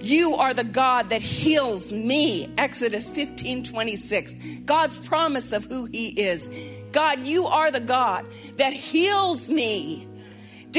You 0.00 0.36
are 0.36 0.54
the 0.54 0.64
God 0.64 1.10
that 1.10 1.22
heals 1.22 1.92
me. 1.92 2.52
Exodus 2.56 3.08
15 3.08 3.64
26. 3.64 4.34
God's 4.64 4.96
promise 4.96 5.52
of 5.52 5.64
who 5.64 5.86
He 5.86 6.08
is. 6.08 6.48
God, 6.92 7.24
you 7.24 7.46
are 7.46 7.70
the 7.70 7.80
God 7.80 8.24
that 8.56 8.72
heals 8.72 9.50
me. 9.50 10.07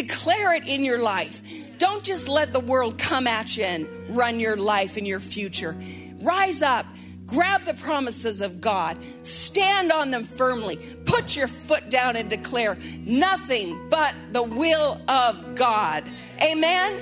Declare 0.02 0.56
it 0.56 0.68
in 0.68 0.84
your 0.84 1.00
life. 1.00 1.42
Don't 1.78 2.04
just 2.04 2.28
let 2.28 2.54
the 2.54 2.60
world 2.60 2.98
come 2.98 3.28
at 3.28 3.58
you 3.58 3.64
and 3.64 3.88
run 4.10 4.40
your 4.40 4.58
life 4.58 4.98
and 4.98 5.08
your 5.08 5.20
future. 5.20 5.76
Rise 6.22 6.62
up 6.62 6.86
Grab 7.30 7.64
the 7.64 7.76
promises 7.76 8.42
of 8.42 8.60
God, 8.60 8.98
stand 9.22 9.92
on 9.92 10.10
them 10.10 10.24
firmly, 10.24 10.78
put 11.06 11.36
your 11.36 11.48
foot 11.48 11.92
down 11.92 12.16
and 12.16 12.28
declare 12.28 12.76
nothing 13.06 13.80
but 13.92 14.16
the 14.32 14.42
will 14.42 15.00
of 15.08 15.54
God. 15.54 16.10
Amen. 16.42 17.00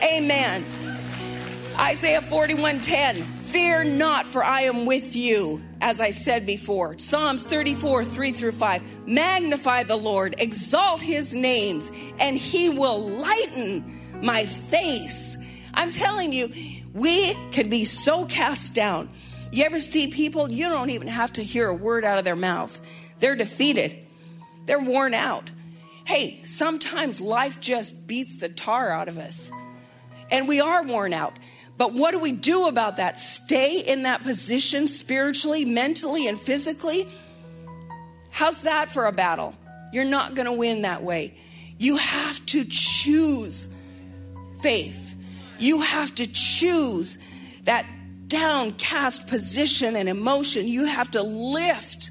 Amen. 0.00 0.64
Isaiah 1.76 2.20
41:10 2.20 3.24
Fear 3.54 3.84
not 3.84 4.26
for 4.26 4.42
I 4.42 4.62
am 4.62 4.84
with 4.84 5.14
you 5.14 5.62
as 5.80 6.00
I 6.00 6.10
said 6.10 6.44
before. 6.44 6.98
Psalms 6.98 7.44
34 7.44 8.04
3 8.04 8.32
through 8.32 8.50
5 8.50 9.06
Magnify 9.06 9.84
the 9.84 9.94
Lord, 9.94 10.34
exalt 10.38 11.00
his 11.00 11.36
names, 11.36 11.92
and 12.18 12.36
he 12.36 12.68
will 12.68 12.98
lighten 12.98 14.00
my 14.20 14.44
face. 14.44 15.36
I'm 15.72 15.92
telling 15.92 16.32
you, 16.32 16.52
we 16.94 17.34
can 17.52 17.68
be 17.68 17.84
so 17.84 18.24
cast 18.24 18.74
down 18.74 19.08
you 19.52 19.62
ever 19.62 19.78
see 19.78 20.08
people, 20.08 20.50
you 20.50 20.68
don't 20.68 20.90
even 20.90 21.06
have 21.06 21.34
to 21.34 21.44
hear 21.44 21.68
a 21.68 21.74
word 21.76 22.04
out 22.04 22.18
of 22.18 22.24
their 22.24 22.34
mouth. 22.34 22.80
They're 23.20 23.36
defeated, 23.36 23.96
they're 24.66 24.82
worn 24.82 25.14
out. 25.14 25.52
Hey, 26.04 26.40
sometimes 26.42 27.20
life 27.20 27.60
just 27.60 28.04
beats 28.08 28.38
the 28.38 28.48
tar 28.48 28.90
out 28.90 29.06
of 29.06 29.16
us, 29.16 29.52
and 30.28 30.48
we 30.48 30.60
are 30.60 30.82
worn 30.82 31.12
out. 31.12 31.38
But 31.76 31.92
what 31.92 32.12
do 32.12 32.18
we 32.18 32.32
do 32.32 32.68
about 32.68 32.96
that? 32.96 33.18
Stay 33.18 33.80
in 33.80 34.04
that 34.04 34.22
position 34.22 34.86
spiritually, 34.88 35.64
mentally, 35.64 36.28
and 36.28 36.40
physically? 36.40 37.08
How's 38.30 38.62
that 38.62 38.90
for 38.90 39.06
a 39.06 39.12
battle? 39.12 39.54
You're 39.92 40.04
not 40.04 40.34
going 40.34 40.46
to 40.46 40.52
win 40.52 40.82
that 40.82 41.02
way. 41.02 41.34
You 41.78 41.96
have 41.96 42.44
to 42.46 42.64
choose 42.64 43.68
faith. 44.60 45.16
You 45.58 45.80
have 45.80 46.14
to 46.16 46.26
choose 46.26 47.18
that 47.64 47.86
downcast 48.28 49.28
position 49.28 49.96
and 49.96 50.08
emotion, 50.08 50.66
you 50.66 50.84
have 50.86 51.10
to 51.12 51.22
lift 51.22 52.10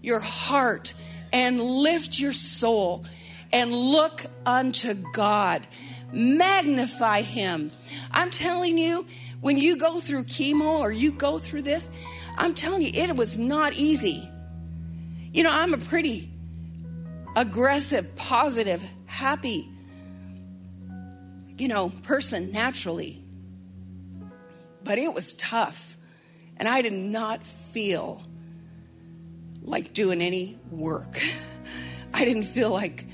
your 0.00 0.20
heart 0.20 0.94
and 1.32 1.60
lift 1.60 2.18
your 2.18 2.32
soul 2.32 3.04
and 3.52 3.72
look 3.72 4.24
unto 4.46 4.94
God. 5.12 5.66
Magnify 6.12 7.22
Him. 7.22 7.70
I'm 8.10 8.30
telling 8.30 8.78
you, 8.78 9.06
when 9.40 9.58
you 9.58 9.76
go 9.76 10.00
through 10.00 10.24
chemo 10.24 10.78
or 10.78 10.92
you 10.92 11.10
go 11.12 11.38
through 11.38 11.62
this, 11.62 11.90
I'm 12.36 12.54
telling 12.54 12.82
you, 12.82 12.90
it 12.94 13.16
was 13.16 13.36
not 13.36 13.72
easy. 13.74 14.28
You 15.32 15.42
know, 15.42 15.50
I'm 15.50 15.74
a 15.74 15.78
pretty 15.78 16.30
aggressive, 17.34 18.14
positive, 18.16 18.82
happy, 19.06 19.68
you 21.58 21.68
know, 21.68 21.88
person 21.88 22.52
naturally. 22.52 23.24
But 24.84 24.98
it 24.98 25.12
was 25.12 25.34
tough. 25.34 25.96
And 26.56 26.68
I 26.68 26.82
did 26.82 26.92
not 26.92 27.44
feel 27.44 28.22
like 29.62 29.92
doing 29.92 30.20
any 30.20 30.58
work. 30.70 31.20
I 32.14 32.24
didn't 32.24 32.44
feel 32.44 32.70
like 32.70 33.06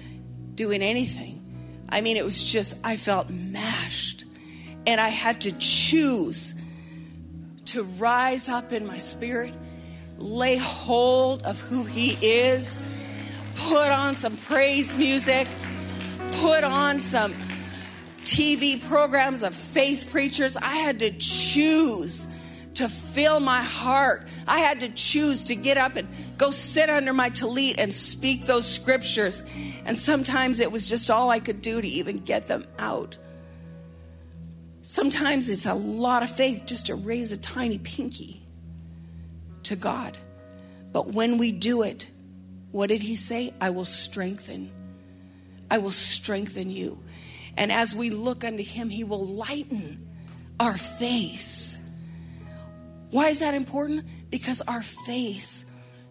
doing 0.54 0.82
anything. 0.82 1.37
I 1.88 2.00
mean, 2.00 2.16
it 2.16 2.24
was 2.24 2.44
just, 2.44 2.74
I 2.84 2.96
felt 2.96 3.30
mashed. 3.30 4.24
And 4.86 5.00
I 5.00 5.08
had 5.08 5.42
to 5.42 5.52
choose 5.52 6.54
to 7.66 7.82
rise 7.82 8.48
up 8.48 8.72
in 8.72 8.86
my 8.86 8.98
spirit, 8.98 9.54
lay 10.16 10.56
hold 10.56 11.42
of 11.42 11.60
who 11.60 11.84
He 11.84 12.12
is, 12.20 12.82
put 13.54 13.90
on 13.90 14.16
some 14.16 14.36
praise 14.36 14.96
music, 14.96 15.46
put 16.32 16.64
on 16.64 17.00
some 17.00 17.34
TV 18.24 18.82
programs 18.88 19.42
of 19.42 19.54
faith 19.54 20.08
preachers. 20.10 20.56
I 20.56 20.76
had 20.76 20.98
to 21.00 21.10
choose 21.18 22.26
to 22.74 22.88
fill 22.88 23.40
my 23.40 23.62
heart. 23.62 24.28
I 24.46 24.60
had 24.60 24.80
to 24.80 24.88
choose 24.88 25.44
to 25.44 25.56
get 25.56 25.76
up 25.76 25.96
and 25.96 26.08
go 26.36 26.50
sit 26.50 26.88
under 26.88 27.12
my 27.12 27.30
tallit 27.30 27.74
and 27.78 27.92
speak 27.92 28.46
those 28.46 28.66
scriptures. 28.66 29.42
And 29.88 29.96
sometimes 29.96 30.60
it 30.60 30.70
was 30.70 30.86
just 30.86 31.10
all 31.10 31.30
I 31.30 31.40
could 31.40 31.62
do 31.62 31.80
to 31.80 31.88
even 31.88 32.18
get 32.18 32.46
them 32.46 32.66
out. 32.78 33.16
Sometimes 34.82 35.48
it's 35.48 35.64
a 35.64 35.72
lot 35.72 36.22
of 36.22 36.28
faith 36.28 36.64
just 36.66 36.86
to 36.86 36.94
raise 36.94 37.32
a 37.32 37.38
tiny 37.38 37.78
pinky 37.78 38.42
to 39.62 39.76
God. 39.76 40.18
But 40.92 41.08
when 41.14 41.38
we 41.38 41.52
do 41.52 41.80
it, 41.80 42.10
what 42.70 42.88
did 42.90 43.00
he 43.00 43.16
say? 43.16 43.54
I 43.62 43.70
will 43.70 43.86
strengthen. 43.86 44.70
I 45.70 45.78
will 45.78 45.90
strengthen 45.90 46.68
you. 46.68 47.02
And 47.56 47.72
as 47.72 47.94
we 47.94 48.10
look 48.10 48.44
unto 48.44 48.62
him, 48.62 48.90
he 48.90 49.04
will 49.04 49.24
lighten 49.24 50.06
our 50.60 50.76
face. 50.76 51.82
Why 53.10 53.28
is 53.28 53.38
that 53.38 53.54
important? 53.54 54.04
Because 54.28 54.60
our 54.60 54.82
face 54.82 55.64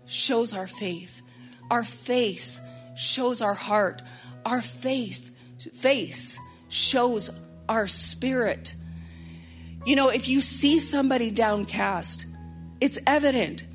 shows 0.08 0.56
our 0.56 0.66
faith. 0.66 1.22
Our 1.70 1.84
face 1.84 2.60
shows 2.98 3.42
our 3.42 3.54
heart. 3.54 4.02
Our 4.46 4.62
faith 4.62 5.32
face 5.74 6.40
shows 6.70 7.30
our 7.70 7.88
spirit. 7.88 8.76
You 9.86 9.96
know, 9.96 10.10
if 10.10 10.28
you 10.28 10.42
see 10.42 10.80
somebody 10.80 11.32
downcast, 11.32 12.26
it's 12.82 13.00
evident. 13.08 13.66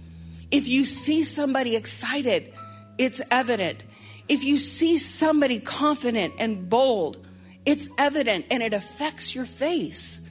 If 0.50 0.68
you 0.68 0.84
see 0.84 1.24
somebody 1.24 1.76
excited, 1.76 2.52
it's 2.98 3.22
evident. 3.30 3.84
If 4.28 4.44
you 4.44 4.58
see 4.58 4.98
somebody 4.98 5.60
confident 5.60 6.34
and 6.38 6.68
bold, 6.68 7.26
it's 7.64 7.88
evident 7.98 8.46
and 8.50 8.62
it 8.62 8.74
affects 8.74 9.34
your 9.34 9.46
face. 9.46 10.28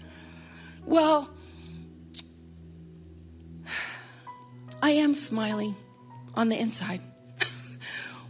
Well, 0.86 1.30
I 4.84 4.92
am 4.92 5.14
smiling 5.14 5.76
on 6.36 6.50
the 6.50 6.60
inside. 6.60 7.02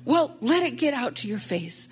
Well, 0.06 0.36
let 0.42 0.64
it 0.64 0.78
get 0.78 0.94
out 0.94 1.16
to 1.18 1.28
your 1.28 1.40
face. 1.40 1.88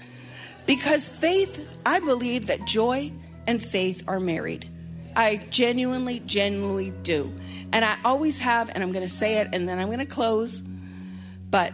Because 0.65 1.07
faith, 1.07 1.69
I 1.85 1.99
believe 1.99 2.47
that 2.47 2.65
joy 2.65 3.11
and 3.47 3.63
faith 3.63 4.03
are 4.07 4.19
married. 4.19 4.69
I 5.15 5.37
genuinely, 5.49 6.19
genuinely 6.19 6.91
do. 6.91 7.33
And 7.71 7.83
I 7.83 7.97
always 8.05 8.39
have, 8.39 8.69
and 8.69 8.83
I'm 8.83 8.91
going 8.91 9.05
to 9.05 9.13
say 9.13 9.37
it 9.37 9.49
and 9.53 9.67
then 9.67 9.79
I'm 9.79 9.87
going 9.87 9.99
to 9.99 10.05
close. 10.05 10.61
But 10.61 11.73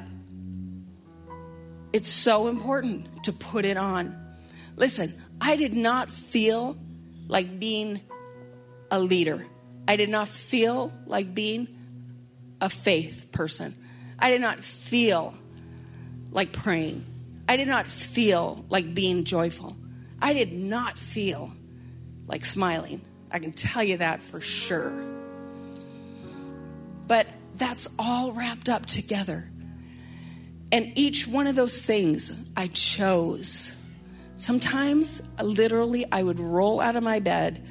it's 1.94 2.10
so 2.10 2.48
important 2.48 3.24
to 3.24 3.34
put 3.34 3.66
it 3.66 3.78
on. 3.78 4.16
Listen, 4.76 5.14
I 5.40 5.56
did 5.56 5.74
not 5.74 6.10
feel 6.10 6.78
like 7.28 7.60
being 7.60 8.02
a 8.92 9.00
leader. 9.00 9.46
I 9.88 9.96
did 9.96 10.10
not 10.10 10.28
feel 10.28 10.92
like 11.06 11.34
being 11.34 11.68
a 12.62 12.70
faith 12.70 13.32
person. 13.32 13.76
I 14.18 14.30
did 14.30 14.42
not 14.42 14.64
feel 14.64 15.34
like 16.36 16.52
praying. 16.52 17.04
I 17.50 17.58
did 17.58 17.68
not 17.68 17.88
feel 17.88 18.64
like 18.70 18.94
being 18.94 19.24
joyful. 19.24 19.76
I 20.22 20.34
did 20.34 20.54
not 20.54 20.98
feel 20.98 21.52
like 22.28 22.46
smiling. 22.46 23.02
I 23.32 23.40
can 23.40 23.54
tell 23.54 23.84
you 23.84 23.98
that 23.98 24.22
for 24.22 24.40
sure. 24.40 24.94
But 27.08 27.26
that's 27.56 27.88
all 27.98 28.32
wrapped 28.32 28.70
up 28.70 28.86
together. 28.86 29.50
And 30.72 30.92
each 30.96 31.28
one 31.28 31.48
of 31.48 31.56
those 31.56 31.82
things 31.82 32.32
I 32.56 32.68
chose 32.68 33.76
Sometimes, 34.38 35.22
literally, 35.42 36.06
I 36.12 36.22
would 36.22 36.40
roll 36.40 36.82
out 36.82 36.98
of 36.98 37.04
my 37.04 37.20
bed. 37.20 37.66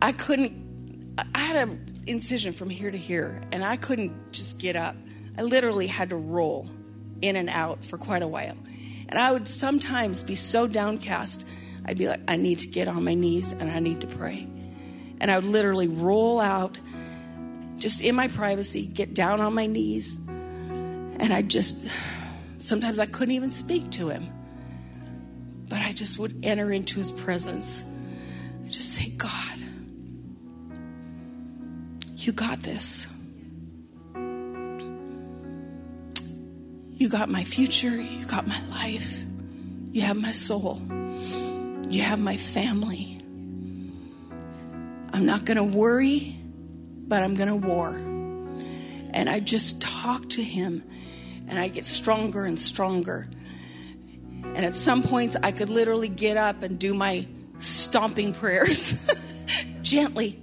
I 0.00 0.10
couldn't, 0.12 1.16
I 1.34 1.38
had 1.38 1.68
an 1.68 1.86
incision 2.06 2.52
from 2.52 2.68
here 2.68 2.90
to 2.90 2.98
here, 2.98 3.40
and 3.52 3.64
I 3.64 3.76
couldn't 3.76 4.32
just 4.32 4.58
get 4.58 4.74
up. 4.74 4.96
I 5.38 5.42
literally 5.42 5.86
had 5.86 6.10
to 6.10 6.16
roll 6.16 6.68
in 7.22 7.36
and 7.36 7.48
out 7.48 7.84
for 7.84 7.96
quite 7.96 8.22
a 8.22 8.28
while. 8.28 8.56
And 9.08 9.18
I 9.18 9.32
would 9.32 9.48
sometimes 9.48 10.22
be 10.22 10.34
so 10.34 10.66
downcast, 10.66 11.46
I'd 11.84 11.98
be 11.98 12.08
like, 12.08 12.20
I 12.28 12.36
need 12.36 12.60
to 12.60 12.68
get 12.68 12.88
on 12.88 13.04
my 13.04 13.14
knees 13.14 13.52
and 13.52 13.70
I 13.70 13.78
need 13.78 14.00
to 14.02 14.06
pray. 14.06 14.46
And 15.20 15.30
I 15.30 15.36
would 15.38 15.46
literally 15.46 15.88
roll 15.88 16.40
out 16.40 16.78
just 17.78 18.02
in 18.02 18.14
my 18.14 18.28
privacy, 18.28 18.86
get 18.86 19.14
down 19.14 19.40
on 19.40 19.54
my 19.54 19.66
knees. 19.66 20.18
And 20.28 21.32
I 21.32 21.42
just, 21.42 21.86
sometimes 22.60 22.98
I 22.98 23.06
couldn't 23.06 23.34
even 23.34 23.50
speak 23.50 23.90
to 23.92 24.08
him. 24.08 24.28
But 25.68 25.80
I 25.80 25.92
just 25.92 26.18
would 26.18 26.44
enter 26.44 26.72
into 26.72 26.98
his 26.98 27.10
presence. 27.10 27.84
I 28.64 28.68
just 28.68 28.92
say, 28.92 29.10
God, 29.10 29.58
you 32.16 32.32
got 32.32 32.60
this. 32.60 33.08
You 37.02 37.08
got 37.08 37.28
my 37.28 37.42
future. 37.42 38.00
You 38.00 38.24
got 38.26 38.46
my 38.46 38.60
life. 38.70 39.24
You 39.90 40.02
have 40.02 40.16
my 40.16 40.30
soul. 40.30 40.80
You 41.88 42.00
have 42.00 42.20
my 42.20 42.36
family. 42.36 43.18
I'm 45.12 45.26
not 45.26 45.44
going 45.44 45.56
to 45.56 45.64
worry, 45.64 46.38
but 47.08 47.24
I'm 47.24 47.34
going 47.34 47.48
to 47.48 47.56
war. 47.56 47.88
And 49.10 49.28
I 49.28 49.40
just 49.40 49.82
talk 49.82 50.28
to 50.28 50.44
him, 50.44 50.84
and 51.48 51.58
I 51.58 51.66
get 51.66 51.86
stronger 51.86 52.44
and 52.44 52.56
stronger. 52.56 53.28
And 54.44 54.64
at 54.64 54.76
some 54.76 55.02
points, 55.02 55.36
I 55.42 55.50
could 55.50 55.70
literally 55.70 56.08
get 56.08 56.36
up 56.36 56.62
and 56.62 56.78
do 56.78 56.94
my 56.94 57.26
stomping 57.58 58.32
prayers 58.32 59.12
gently 59.82 60.40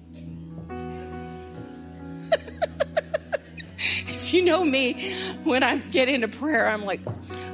you 4.33 4.43
know 4.43 4.63
me, 4.63 5.13
when 5.43 5.63
I 5.63 5.77
get 5.77 6.09
into 6.09 6.27
prayer, 6.27 6.67
I'm 6.67 6.85
like, 6.85 7.01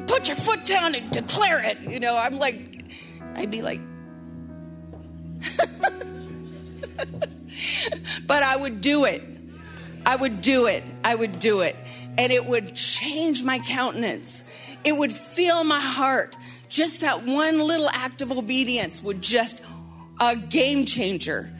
put 0.07 0.28
your 0.28 0.38
foot 0.38 0.65
down 0.65 0.95
and 0.95 1.11
declare 1.11 1.59
it. 1.59 1.80
You 1.82 1.99
know, 1.99 2.17
I'm 2.17 2.38
like, 2.38 2.86
I'd 3.36 3.51
be 3.51 3.61
like, 3.61 3.82
but 8.28 8.43
I 8.43 8.55
would 8.55 8.82
do 8.82 9.05
it. 9.05 9.23
I 10.05 10.15
would 10.15 10.41
do 10.41 10.67
it. 10.67 10.84
I 11.03 11.15
would 11.15 11.39
do 11.39 11.61
it. 11.61 11.76
And 12.17 12.32
it 12.32 12.45
would 12.45 12.76
change 12.76 13.43
my 13.43 13.59
countenance. 13.59 14.43
It 14.84 14.95
would 14.95 15.11
fill 15.11 15.63
my 15.63 15.82
heart. 15.82 16.38
Just 16.69 17.01
that 17.01 17.26
one 17.26 17.59
little 17.59 17.89
act 17.89 18.21
of 18.21 18.32
obedience 18.32 19.03
would 19.03 19.21
just 19.21 19.61
a 20.19 20.36
game 20.36 20.86
changer. 20.86 21.51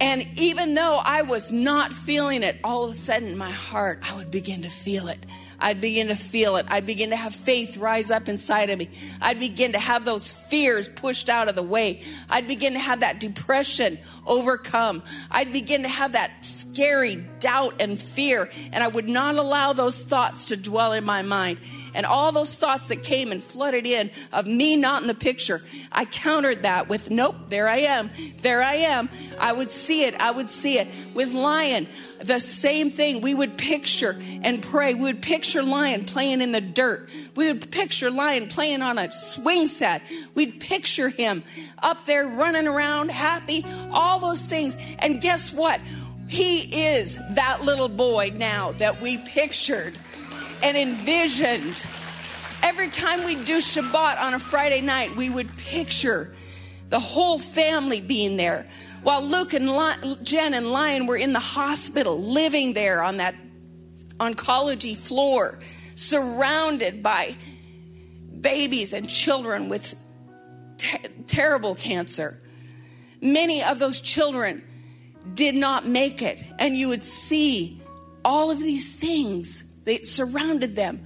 And 0.00 0.26
even 0.36 0.74
though 0.74 1.00
I 1.04 1.22
was 1.22 1.50
not 1.50 1.92
feeling 1.92 2.42
it, 2.42 2.56
all 2.62 2.84
of 2.84 2.92
a 2.92 2.94
sudden 2.94 3.36
my 3.36 3.50
heart, 3.50 4.00
I 4.10 4.16
would 4.16 4.30
begin 4.30 4.62
to 4.62 4.68
feel 4.68 5.08
it. 5.08 5.18
I'd 5.60 5.80
begin 5.80 6.08
to 6.08 6.14
feel 6.14 6.56
it. 6.56 6.66
I'd 6.68 6.86
begin 6.86 7.10
to 7.10 7.16
have 7.16 7.34
faith 7.34 7.76
rise 7.78 8.12
up 8.12 8.28
inside 8.28 8.70
of 8.70 8.78
me. 8.78 8.90
I'd 9.20 9.40
begin 9.40 9.72
to 9.72 9.80
have 9.80 10.04
those 10.04 10.32
fears 10.32 10.88
pushed 10.88 11.28
out 11.28 11.48
of 11.48 11.56
the 11.56 11.64
way. 11.64 12.02
I'd 12.30 12.46
begin 12.46 12.74
to 12.74 12.78
have 12.78 13.00
that 13.00 13.18
depression 13.18 13.98
overcome. 14.28 15.02
I'd 15.30 15.52
begin 15.52 15.82
to 15.82 15.88
have 15.88 16.12
that 16.12 16.46
scary 16.46 17.16
doubt 17.40 17.76
and 17.80 17.98
fear, 17.98 18.50
and 18.72 18.84
I 18.84 18.88
would 18.88 19.08
not 19.08 19.36
allow 19.36 19.72
those 19.72 20.02
thoughts 20.02 20.46
to 20.46 20.56
dwell 20.56 20.92
in 20.92 21.04
my 21.04 21.22
mind 21.22 21.58
and 21.94 22.06
all 22.06 22.32
those 22.32 22.56
thoughts 22.58 22.88
that 22.88 23.02
came 23.02 23.32
and 23.32 23.42
flooded 23.42 23.86
in 23.86 24.10
of 24.32 24.46
me 24.46 24.76
not 24.76 25.02
in 25.02 25.08
the 25.08 25.14
picture, 25.14 25.62
I 25.90 26.04
countered 26.04 26.62
that 26.62 26.88
with, 26.88 27.10
nope, 27.10 27.36
there 27.48 27.68
I 27.68 27.78
am. 27.78 28.10
There 28.40 28.62
I 28.62 28.74
am. 28.74 29.08
I 29.38 29.52
would 29.52 29.70
see 29.70 30.04
it. 30.04 30.14
I 30.14 30.30
would 30.30 30.48
see 30.48 30.78
it. 30.78 30.88
With 31.14 31.32
Lion, 31.32 31.88
the 32.20 32.40
same 32.40 32.90
thing. 32.90 33.20
We 33.20 33.34
would 33.34 33.58
picture 33.58 34.16
and 34.42 34.62
pray. 34.62 34.94
We 34.94 35.02
would 35.02 35.22
picture 35.22 35.62
Lion 35.62 36.04
playing 36.04 36.40
in 36.40 36.52
the 36.52 36.60
dirt. 36.60 37.08
We 37.38 37.46
would 37.46 37.70
picture 37.70 38.10
Lion 38.10 38.48
playing 38.48 38.82
on 38.82 38.98
a 38.98 39.12
swing 39.12 39.68
set. 39.68 40.02
We'd 40.34 40.58
picture 40.58 41.08
him 41.08 41.44
up 41.80 42.04
there 42.04 42.26
running 42.26 42.66
around, 42.66 43.12
happy, 43.12 43.64
all 43.92 44.18
those 44.18 44.44
things. 44.44 44.76
And 44.98 45.20
guess 45.20 45.52
what? 45.52 45.80
He 46.26 46.86
is 46.88 47.16
that 47.36 47.62
little 47.62 47.88
boy 47.88 48.32
now 48.34 48.72
that 48.72 49.00
we 49.00 49.18
pictured 49.18 49.96
and 50.64 50.76
envisioned. 50.76 51.80
Every 52.64 52.88
time 52.88 53.24
we 53.24 53.36
do 53.36 53.58
Shabbat 53.58 54.20
on 54.20 54.34
a 54.34 54.40
Friday 54.40 54.80
night, 54.80 55.14
we 55.14 55.30
would 55.30 55.56
picture 55.58 56.34
the 56.88 56.98
whole 56.98 57.38
family 57.38 58.00
being 58.00 58.36
there. 58.36 58.66
While 59.04 59.22
Luke 59.22 59.54
and 59.54 60.24
Jen 60.24 60.54
and 60.54 60.72
Lion 60.72 61.06
were 61.06 61.16
in 61.16 61.32
the 61.34 61.38
hospital, 61.38 62.20
living 62.20 62.72
there 62.72 63.00
on 63.00 63.18
that 63.18 63.36
oncology 64.18 64.96
floor, 64.96 65.60
surrounded 65.98 67.02
by 67.02 67.36
babies 68.40 68.92
and 68.92 69.08
children 69.08 69.68
with 69.68 69.96
terrible 71.26 71.74
cancer. 71.74 72.40
Many 73.20 73.64
of 73.64 73.80
those 73.80 73.98
children 73.98 74.62
did 75.34 75.56
not 75.56 75.86
make 75.86 76.22
it, 76.22 76.44
and 76.60 76.76
you 76.76 76.88
would 76.88 77.02
see 77.02 77.82
all 78.24 78.50
of 78.50 78.60
these 78.60 78.94
things 78.94 79.64
that 79.84 80.06
surrounded 80.06 80.76
them. 80.76 81.04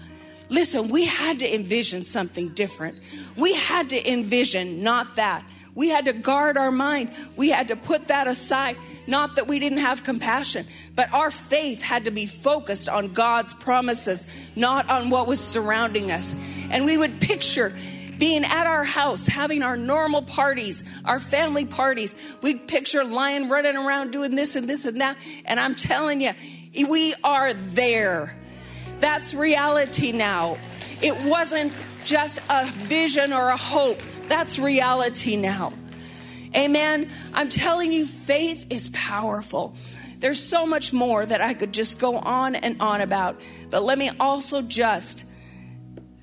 Listen, 0.51 0.88
we 0.88 1.07
had 1.07 1.38
to 1.38 1.55
envision 1.55 2.05
something 2.05 2.51
different. 2.51 2.99
We 3.34 3.55
had 3.55 3.88
to 3.90 4.12
envision 4.12 4.82
not 4.82 5.16
that. 5.16 5.43
We 5.75 5.89
had 5.89 6.05
to 6.05 6.12
guard 6.12 6.59
our 6.59 6.70
mind. 6.70 7.11
We 7.37 7.49
had 7.49 7.68
to 7.68 7.77
put 7.77 8.09
that 8.09 8.27
aside. 8.27 8.77
Not 9.07 9.37
that 9.37 9.49
we 9.49 9.59
didn't 9.59 9.79
have 9.79 10.03
compassion, 10.03 10.66
but 10.95 11.12
our 11.14 11.31
faith 11.31 11.83
had 11.83 12.05
to 12.05 12.11
be 12.11 12.27
focused 12.27 12.89
on 12.89 13.12
God's 13.12 13.55
promises, 13.55 14.27
not 14.55 14.91
on 14.91 15.09
what 15.09 15.27
was 15.27 15.41
surrounding 15.41 16.11
us. 16.11 16.35
And 16.70 16.85
we 16.85 16.99
would 16.99 17.20
picture 17.20 17.73
being 18.18 18.45
at 18.45 18.66
our 18.66 18.85
house, 18.85 19.27
having 19.27 19.62
our 19.62 19.77
normal 19.77 20.23
parties, 20.23 20.85
our 21.05 21.18
family 21.18 21.64
parties. 21.64 22.14
We'd 22.43 22.68
picture 22.68 23.03
Lion 23.03 23.49
running 23.49 23.77
around 23.77 24.12
doing 24.12 24.37
this 24.37 24.55
and 24.55 24.68
this 24.68 24.85
and 24.85 25.01
that. 25.01 25.16
And 25.45 25.59
I'm 25.59 25.75
telling 25.75 26.20
you, 26.20 26.33
we 26.89 27.14
are 27.25 27.53
there. 27.55 28.37
That's 29.01 29.35
reality 29.35 30.12
now. 30.12 30.59
It 31.01 31.20
wasn't 31.23 31.73
just 32.05 32.39
a 32.49 32.66
vision 32.66 33.33
or 33.33 33.49
a 33.49 33.57
hope. 33.57 34.01
That's 34.33 34.59
reality 34.59 35.37
now. 35.37 35.74
Amen. 36.57 37.11
I'm 37.35 37.51
telling 37.51 37.93
you, 37.93 38.07
faith 38.07 38.66
is 38.70 38.89
powerful. 38.89 39.76
There's 40.20 40.43
so 40.43 40.64
much 40.64 40.91
more 40.91 41.26
that 41.26 41.43
I 41.43 41.53
could 41.53 41.74
just 41.74 42.01
go 42.01 42.16
on 42.16 42.55
and 42.55 42.80
on 42.80 43.03
about. 43.03 43.39
But 43.68 43.85
let 43.85 43.99
me 43.99 44.11
also 44.18 44.62
just 44.62 45.26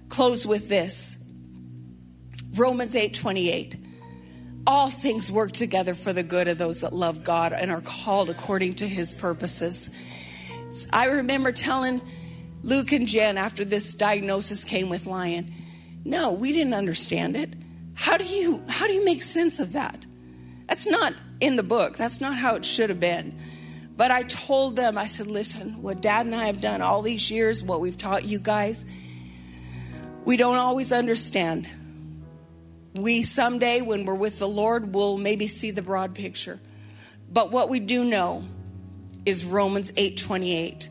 close 0.07 0.43
with 0.43 0.70
this. 0.70 1.24
Romans 2.55 2.95
8 2.95 3.14
28. 3.14 3.78
All 4.66 4.89
things 4.89 5.32
work 5.32 5.51
together 5.51 5.93
for 5.93 6.12
the 6.12 6.24
good 6.24 6.47
of 6.47 6.57
those 6.57 6.82
that 6.82 6.93
love 6.93 7.24
God 7.24 7.53
and 7.53 7.70
are 7.70 7.82
called 7.82 8.32
according 8.32 8.74
to 8.78 8.88
his 8.88 9.14
purposes. 9.14 9.91
I 10.91 11.05
remember 11.05 11.51
telling 11.51 12.01
Luke 12.64 12.91
and 12.91 13.07
Jen, 13.07 13.38
after 13.38 13.64
this 13.64 13.93
diagnosis 13.93 14.64
came 14.64 14.89
with 14.89 15.05
Lion, 15.05 15.53
no, 16.03 16.32
we 16.32 16.51
didn't 16.53 16.74
understand 16.74 17.36
it. 17.36 17.53
How 18.00 18.16
do 18.16 18.24
you 18.24 18.64
how 18.70 18.88
do 18.88 18.93
you 18.93 19.04
make 19.04 19.22
sense 19.22 19.60
of 19.60 19.74
that? 19.74 20.06
That's 20.70 20.88
not 20.88 21.14
in 21.41 21.58
the 21.58 21.64
book. 21.64 21.97
That's 21.97 22.22
not 22.22 22.38
how 22.38 22.56
it 22.56 22.64
should 22.64 22.89
have 22.89 23.02
been. 23.02 23.38
But 23.97 24.10
I 24.10 24.24
told 24.24 24.78
them, 24.78 24.97
I 24.97 25.08
said, 25.08 25.28
listen, 25.28 25.82
what 25.82 26.00
dad 26.00 26.26
and 26.26 26.34
I 26.34 26.45
have 26.45 26.62
done 26.62 26.82
all 26.82 27.02
these 27.02 27.30
years, 27.30 27.62
what 27.62 27.82
we've 27.82 27.97
taught 27.97 28.24
you 28.24 28.39
guys, 28.39 28.86
we 30.24 30.38
don't 30.38 30.56
always 30.56 30.93
understand. 30.93 31.68
We 32.95 33.22
someday, 33.22 33.82
when 33.82 34.06
we're 34.06 34.16
with 34.16 34.39
the 34.39 34.47
Lord, 34.47 34.93
will 34.95 35.18
maybe 35.18 35.47
see 35.47 35.72
the 35.72 35.82
broad 35.82 36.16
picture. 36.16 36.62
But 37.30 37.52
what 37.52 37.68
we 37.68 37.82
do 37.82 38.06
know 38.06 38.45
is 39.26 39.43
Romans 39.43 39.91
8 39.97 40.16
28 40.16 40.89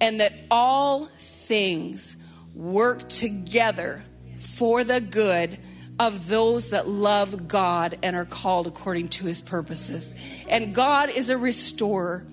and 0.00 0.20
that 0.20 0.32
all 0.52 1.06
things 1.18 2.16
work 2.54 3.08
together 3.08 4.04
for 4.36 4.84
the 4.84 5.00
good 5.00 5.58
of 5.98 6.26
those 6.26 6.70
that 6.70 6.88
love 6.88 7.46
God 7.46 7.98
and 8.02 8.16
are 8.16 8.24
called 8.24 8.66
according 8.66 9.08
to 9.08 9.26
his 9.26 9.40
purposes. 9.40 10.14
And 10.48 10.74
God 10.74 11.10
is 11.10 11.28
a 11.30 11.38
restorer, 11.38 12.26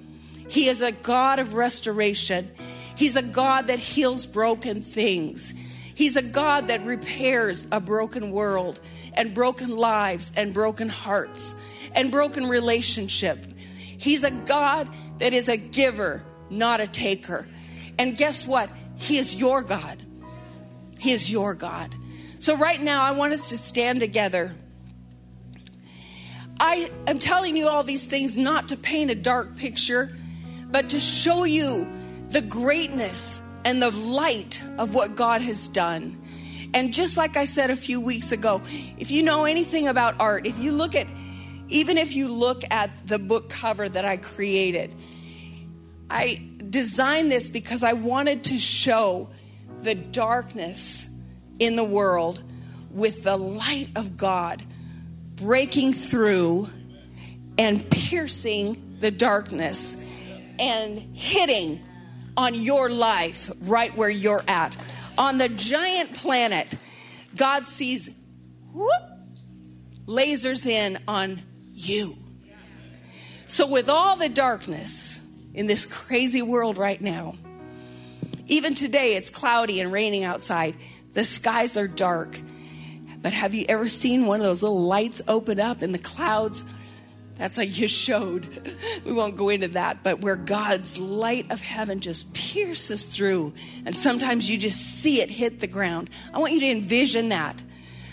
He 0.47 0.68
is 0.68 0.82
a 0.82 0.91
God 0.91 1.39
of 1.39 1.53
restoration. 1.53 2.49
He's 2.95 3.16
a 3.16 3.24
God 3.24 3.68
that 3.68 3.80
heals 3.80 4.26
broken 4.26 4.82
things. 4.82 5.53
He's 5.95 6.16
a 6.16 6.22
God 6.22 6.68
that 6.68 6.86
repairs 6.86 7.66
a 7.72 7.80
broken 7.80 8.32
world 8.32 8.80
and 9.14 9.34
broken 9.34 9.76
lives 9.76 10.32
and 10.36 10.53
broken 10.53 10.89
hearts 10.89 11.55
and 11.93 12.12
broken 12.12 12.47
relationship. 12.47 13.45
He's 13.57 14.24
a 14.24 14.32
God 14.32 14.89
that 15.20 15.34
is 15.34 15.47
a 15.47 15.57
giver, 15.57 16.24
not 16.49 16.80
a 16.80 16.88
taker. 16.88 17.47
And 17.97 18.18
guess 18.18 18.45
what? 18.45 18.70
He 18.97 19.18
is 19.18 19.36
your 19.36 19.62
God. 19.62 20.03
He 20.99 21.12
is 21.12 21.32
your 21.32 21.53
God. 21.53 21.95
So, 22.41 22.57
right 22.57 22.81
now, 22.81 23.03
I 23.03 23.11
want 23.11 23.33
us 23.33 23.49
to 23.49 23.57
stand 23.57 23.99
together. 23.99 24.51
I 26.59 26.89
am 27.05 27.19
telling 27.19 27.55
you 27.55 27.67
all 27.67 27.83
these 27.83 28.07
things 28.07 28.35
not 28.35 28.69
to 28.69 28.77
paint 28.77 29.11
a 29.11 29.15
dark 29.15 29.55
picture, 29.57 30.17
but 30.71 30.89
to 30.89 30.99
show 30.99 31.43
you 31.43 31.87
the 32.29 32.41
greatness 32.41 33.47
and 33.63 33.79
the 33.79 33.91
light 33.91 34.59
of 34.79 34.95
what 34.95 35.13
God 35.13 35.43
has 35.43 35.67
done. 35.67 36.19
And 36.73 36.91
just 36.91 37.15
like 37.15 37.37
I 37.37 37.45
said 37.45 37.69
a 37.69 37.75
few 37.75 38.01
weeks 38.01 38.31
ago, 38.31 38.63
if 38.97 39.11
you 39.11 39.21
know 39.21 39.45
anything 39.45 39.87
about 39.87 40.15
art, 40.19 40.47
if 40.47 40.57
you 40.57 40.71
look 40.71 40.95
at, 40.95 41.05
even 41.69 41.99
if 41.99 42.15
you 42.15 42.27
look 42.27 42.63
at 42.71 43.05
the 43.05 43.19
book 43.19 43.49
cover 43.49 43.87
that 43.87 44.03
I 44.03 44.17
created, 44.17 44.95
I 46.09 46.41
designed 46.71 47.31
this 47.31 47.49
because 47.49 47.83
I 47.83 47.93
wanted 47.93 48.45
to 48.45 48.57
show 48.57 49.29
the 49.83 49.93
darkness 49.93 51.11
in 51.62 51.76
the 51.76 51.84
world 51.84 52.41
with 52.89 53.24
the 53.24 53.38
light 53.38 53.89
of 53.95 54.18
God 54.18 54.64
breaking 55.36 55.93
through 55.93 56.68
and 57.57 57.88
piercing 57.91 58.97
the 58.99 59.12
darkness 59.12 59.95
and 60.57 60.99
hitting 61.16 61.80
on 62.36 62.55
your 62.55 62.89
life 62.89 63.51
right 63.62 63.95
where 63.95 64.09
you're 64.09 64.43
at. 64.47 64.76
On 65.20 65.38
the 65.38 65.49
giant 65.49 66.14
planet, 66.14 66.74
God 67.36 67.68
sees 67.68 68.09
whoop, 68.74 69.03
lasers 70.07 70.66
in 70.66 70.97
on 71.07 71.41
you. 71.74 72.18
So, 73.45 73.68
with 73.68 73.88
all 73.88 74.16
the 74.16 74.30
darkness 74.30 75.20
in 75.53 75.68
this 75.68 75.86
crazy 75.86 76.41
world 76.41 76.78
right 76.78 77.01
now, 77.01 77.36
even 78.47 78.74
today 78.74 79.16
it's 79.16 79.30
cloudy 79.30 79.80
and 79.80 79.91
raining 79.91 80.24
outside, 80.24 80.76
the 81.14 81.24
skies 81.24 81.78
are 81.78 81.88
dark. 81.88 82.39
But 83.22 83.34
have 83.34 83.53
you 83.53 83.66
ever 83.70 83.88
seen 83.88 84.26
one 84.26 84.39
of 84.39 84.45
those 84.45 84.64
little 84.64 84.82
lights 84.82 85.22
open 85.28 85.59
up 85.59 85.84
in 85.84 85.91
the 85.91 85.99
clouds? 85.99 86.64
That's 87.36 87.55
how 87.55 87.64
you 87.64 87.88
showed. 87.88 88.47
We 89.05 89.14
won't 89.14 89.36
go 89.36 89.49
into 89.49 89.70
that, 89.70 90.03
but 90.03 90.22
where 90.22 90.36
God's 90.36 90.99
light 90.99 91.49
of 91.49 91.59
heaven 91.59 92.01
just 92.01 92.34
pierces 92.36 93.05
through, 93.05 93.53
and 93.84 93.95
sometimes 93.95 94.49
you 94.49 94.59
just 94.59 94.80
see 94.80 95.22
it 95.22 95.32
hit 95.32 95.59
the 95.59 95.66
ground. 95.66 96.12
I 96.32 96.38
want 96.38 96.53
you 96.53 96.59
to 96.59 96.70
envision 96.70 97.30
that. 97.30 97.64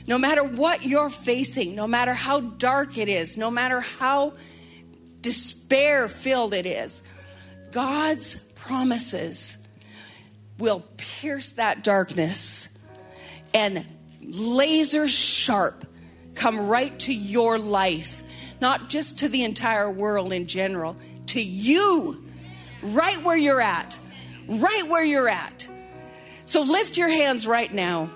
No 0.07 0.17
matter 0.17 0.43
what 0.43 0.85
you're 0.85 1.11
facing, 1.11 1.75
no 1.75 1.87
matter 1.87 2.15
how 2.15 2.41
dark 2.41 2.97
it 2.97 3.11
is, 3.11 3.37
no 3.37 3.51
matter 3.51 3.81
how 3.81 4.33
despair 5.21 6.09
filled 6.09 6.55
it 6.55 6.65
is, 6.65 7.03
God's 7.71 8.37
promises 8.55 9.59
will 10.59 10.83
pierce 10.97 11.53
that 11.53 11.85
darkness 11.85 12.78
and 13.55 13.85
laser 14.23 15.09
sharp 15.09 15.87
come 16.35 16.67
right 16.67 16.99
to 17.01 17.13
your 17.13 17.59
life 17.59 18.23
not 18.61 18.89
just 18.89 19.19
to 19.21 19.29
the 19.29 19.45
entire 19.45 19.91
world 19.91 20.33
in 20.33 20.47
general, 20.47 20.97
to 21.27 21.41
you, 21.41 22.25
right 22.83 23.23
where 23.23 23.37
you're 23.37 23.61
at, 23.61 23.99
right 24.49 24.87
where 24.89 25.05
you're 25.05 25.29
at. 25.29 25.69
So 26.45 26.63
lift 26.63 26.97
your 26.97 27.09
hands 27.09 27.47
right 27.47 27.73
now. 27.73 28.11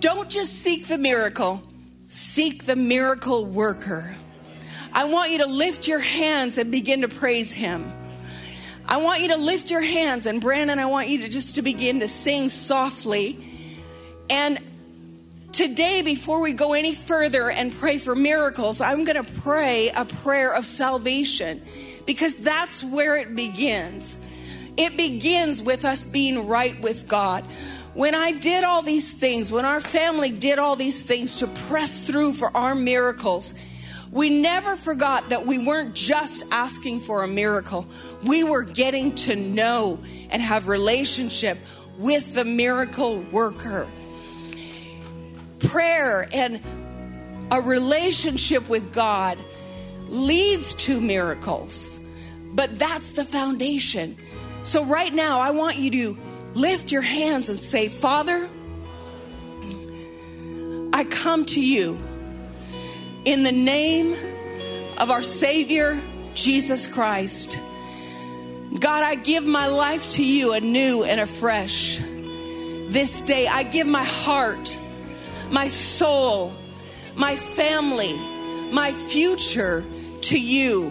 Don't 0.00 0.28
just 0.28 0.54
seek 0.54 0.86
the 0.86 0.98
miracle, 0.98 1.62
seek 2.08 2.66
the 2.66 2.76
miracle 2.76 3.44
worker. 3.44 4.14
I 4.92 5.04
want 5.04 5.30
you 5.30 5.38
to 5.38 5.46
lift 5.46 5.88
your 5.88 5.98
hands 5.98 6.58
and 6.58 6.70
begin 6.70 7.02
to 7.02 7.08
praise 7.08 7.52
him. 7.52 7.90
I 8.88 8.96
want 8.96 9.20
you 9.20 9.28
to 9.28 9.36
lift 9.36 9.70
your 9.70 9.82
hands 9.82 10.26
and 10.26 10.40
Brandon, 10.40 10.78
I 10.78 10.86
want 10.86 11.08
you 11.08 11.18
to 11.18 11.28
just 11.28 11.56
to 11.56 11.62
begin 11.62 12.00
to 12.00 12.08
sing 12.08 12.48
softly. 12.48 13.38
And 14.30 14.58
Today, 15.52 16.02
before 16.02 16.40
we 16.40 16.52
go 16.52 16.74
any 16.74 16.94
further 16.94 17.50
and 17.50 17.74
pray 17.74 17.98
for 17.98 18.14
miracles, 18.14 18.80
I'm 18.80 19.04
going 19.04 19.24
to 19.24 19.32
pray 19.40 19.88
a 19.88 20.04
prayer 20.04 20.54
of 20.54 20.66
salvation 20.66 21.62
because 22.06 22.38
that's 22.38 22.84
where 22.84 23.16
it 23.16 23.34
begins. 23.34 24.18
It 24.76 24.96
begins 24.96 25.60
with 25.60 25.84
us 25.84 26.04
being 26.04 26.46
right 26.46 26.80
with 26.80 27.08
God. 27.08 27.42
When 27.94 28.14
I 28.14 28.32
did 28.32 28.62
all 28.62 28.82
these 28.82 29.14
things, 29.14 29.50
when 29.50 29.64
our 29.64 29.80
family 29.80 30.30
did 30.30 30.58
all 30.58 30.76
these 30.76 31.02
things 31.02 31.36
to 31.36 31.46
press 31.46 32.06
through 32.06 32.34
for 32.34 32.56
our 32.56 32.74
miracles, 32.74 33.54
we 34.10 34.30
never 34.30 34.76
forgot 34.76 35.28
that 35.28 35.46
we 35.46 35.58
weren't 35.58 35.94
just 35.94 36.44
asking 36.50 37.00
for 37.00 37.22
a 37.22 37.28
miracle. 37.28 37.86
We 38.22 38.42
were 38.44 38.62
getting 38.62 39.14
to 39.16 39.36
know 39.36 39.98
and 40.30 40.40
have 40.42 40.68
relationship 40.68 41.58
with 41.98 42.34
the 42.34 42.44
miracle 42.44 43.20
worker 43.20 43.88
prayer 45.58 46.28
and 46.32 46.60
a 47.50 47.60
relationship 47.60 48.68
with 48.68 48.92
God 48.92 49.38
leads 50.08 50.74
to 50.74 51.00
miracles. 51.00 52.00
But 52.52 52.78
that's 52.78 53.12
the 53.12 53.24
foundation. 53.24 54.16
So, 54.62 54.84
right 54.84 55.12
now, 55.12 55.40
I 55.40 55.50
want 55.50 55.76
you 55.76 55.90
to 55.90 56.18
lift 56.54 56.90
your 56.90 57.02
hands 57.02 57.48
and 57.48 57.58
say, 57.58 57.88
Father, 57.88 58.48
I 60.92 61.04
come 61.04 61.44
to 61.46 61.64
you 61.64 61.98
in 63.28 63.42
the 63.42 63.52
name 63.52 64.16
of 64.96 65.10
our 65.10 65.22
Savior, 65.22 66.00
Jesus 66.32 66.86
Christ. 66.86 67.58
God, 68.80 69.04
I 69.04 69.16
give 69.16 69.44
my 69.44 69.66
life 69.66 70.08
to 70.12 70.24
you 70.24 70.54
anew 70.54 71.04
and 71.04 71.20
afresh. 71.20 72.00
This 72.86 73.20
day, 73.20 73.46
I 73.46 73.64
give 73.64 73.86
my 73.86 74.04
heart 74.04 74.80
my 75.50 75.66
soul, 75.66 76.54
my 77.16 77.36
family, 77.36 78.16
my 78.72 78.92
future 78.92 79.84
to 80.22 80.40
you. 80.40 80.90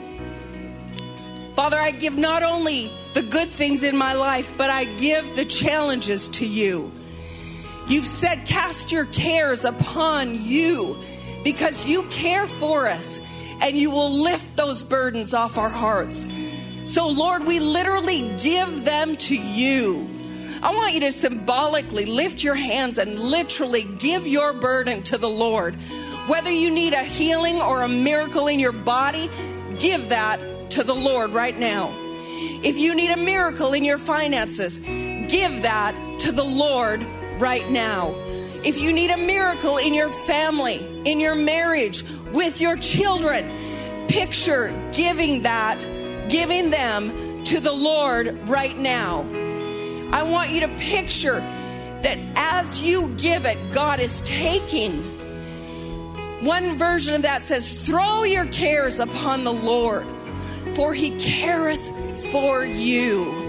Father, 1.55 1.79
I 1.79 1.89
give 1.89 2.19
not 2.19 2.43
only 2.43 2.91
the 3.15 3.23
good 3.23 3.47
things 3.47 3.81
in 3.81 3.97
my 3.97 4.13
life, 4.13 4.53
but 4.59 4.69
I 4.69 4.83
give 4.83 5.35
the 5.35 5.45
challenges 5.45 6.29
to 6.29 6.45
you. 6.45 6.91
You've 7.87 8.05
said, 8.05 8.45
cast 8.45 8.91
your 8.91 9.05
cares 9.05 9.65
upon 9.65 10.39
you 10.39 10.99
because 11.47 11.85
you 11.85 12.03
care 12.09 12.45
for 12.45 12.87
us 12.87 13.21
and 13.61 13.77
you 13.77 13.89
will 13.89 14.11
lift 14.11 14.57
those 14.57 14.81
burdens 14.81 15.33
off 15.33 15.57
our 15.57 15.69
hearts. 15.69 16.27
So, 16.83 17.07
Lord, 17.07 17.47
we 17.47 17.61
literally 17.61 18.35
give 18.43 18.83
them 18.83 19.15
to 19.15 19.37
you. 19.37 20.09
I 20.61 20.75
want 20.75 20.93
you 20.93 20.99
to 20.99 21.11
symbolically 21.13 22.05
lift 22.05 22.43
your 22.43 22.55
hands 22.55 22.97
and 22.97 23.17
literally 23.17 23.85
give 23.97 24.27
your 24.27 24.51
burden 24.51 25.03
to 25.03 25.17
the 25.17 25.29
Lord. 25.29 25.75
Whether 26.27 26.51
you 26.51 26.69
need 26.69 26.91
a 26.91 27.03
healing 27.05 27.61
or 27.61 27.81
a 27.81 27.87
miracle 27.87 28.47
in 28.47 28.59
your 28.59 28.73
body, 28.73 29.29
give 29.79 30.09
that 30.09 30.41
to 30.71 30.83
the 30.83 30.95
Lord 30.95 31.31
right 31.31 31.57
now. 31.57 31.93
If 32.61 32.77
you 32.77 32.93
need 32.93 33.11
a 33.11 33.17
miracle 33.17 33.71
in 33.71 33.85
your 33.85 33.97
finances, 33.97 34.79
give 34.79 35.61
that 35.61 35.95
to 36.19 36.33
the 36.33 36.43
Lord 36.43 37.01
right 37.39 37.69
now. 37.69 38.26
If 38.67 38.81
you 38.81 38.91
need 38.91 39.11
a 39.11 39.17
miracle 39.17 39.77
in 39.77 39.93
your 39.93 40.09
family, 40.09 40.85
in 41.05 41.21
your 41.21 41.35
marriage, 41.35 42.03
with 42.33 42.59
your 42.59 42.75
children, 42.75 43.49
picture 44.09 44.73
giving 44.91 45.43
that, 45.43 45.79
giving 46.27 46.69
them 46.69 47.45
to 47.45 47.61
the 47.61 47.71
Lord 47.71 48.49
right 48.49 48.77
now. 48.77 49.21
I 50.11 50.23
want 50.23 50.49
you 50.49 50.59
to 50.59 50.67
picture 50.67 51.39
that 51.39 52.17
as 52.35 52.81
you 52.81 53.07
give 53.15 53.45
it, 53.45 53.71
God 53.71 54.01
is 54.01 54.19
taking. 54.25 54.91
One 56.43 56.75
version 56.75 57.15
of 57.15 57.21
that 57.21 57.43
says, 57.43 57.85
Throw 57.85 58.23
your 58.23 58.47
cares 58.47 58.99
upon 58.99 59.45
the 59.45 59.53
Lord, 59.53 60.05
for 60.73 60.93
he 60.93 61.17
careth 61.17 62.31
for 62.33 62.65
you. 62.65 63.46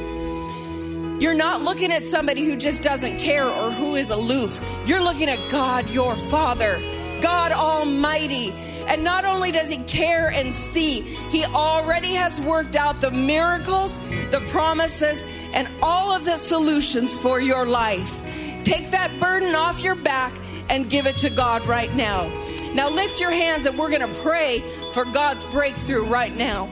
You're 1.18 1.34
not 1.34 1.62
looking 1.62 1.92
at 1.92 2.04
somebody 2.04 2.44
who 2.44 2.56
just 2.56 2.82
doesn't 2.82 3.18
care 3.18 3.48
or 3.48 3.70
who 3.72 3.96
is 3.96 4.10
aloof. 4.10 4.60
You're 4.86 5.02
looking 5.02 5.28
at 5.28 5.50
God, 5.50 5.90
your 5.90 6.14
Father, 6.16 6.80
God 7.20 7.50
Almighty. 7.50 8.52
And 8.86 9.02
not 9.02 9.24
only 9.24 9.50
does 9.50 9.68
He 9.68 9.78
care 9.84 10.28
and 10.28 10.54
see, 10.54 11.00
He 11.30 11.44
already 11.44 12.12
has 12.14 12.40
worked 12.40 12.76
out 12.76 13.00
the 13.00 13.10
miracles, 13.10 13.98
the 14.30 14.42
promises, 14.50 15.24
and 15.52 15.68
all 15.82 16.14
of 16.14 16.24
the 16.24 16.36
solutions 16.36 17.18
for 17.18 17.40
your 17.40 17.66
life. 17.66 18.22
Take 18.64 18.90
that 18.92 19.18
burden 19.18 19.54
off 19.54 19.82
your 19.82 19.96
back 19.96 20.32
and 20.70 20.88
give 20.88 21.06
it 21.06 21.18
to 21.18 21.30
God 21.30 21.66
right 21.66 21.92
now. 21.94 22.28
Now 22.74 22.90
lift 22.90 23.18
your 23.18 23.30
hands 23.30 23.66
and 23.66 23.78
we're 23.78 23.90
going 23.90 24.08
to 24.08 24.20
pray 24.22 24.62
for 24.92 25.04
God's 25.04 25.42
breakthrough 25.44 26.04
right 26.04 26.34
now. 26.34 26.66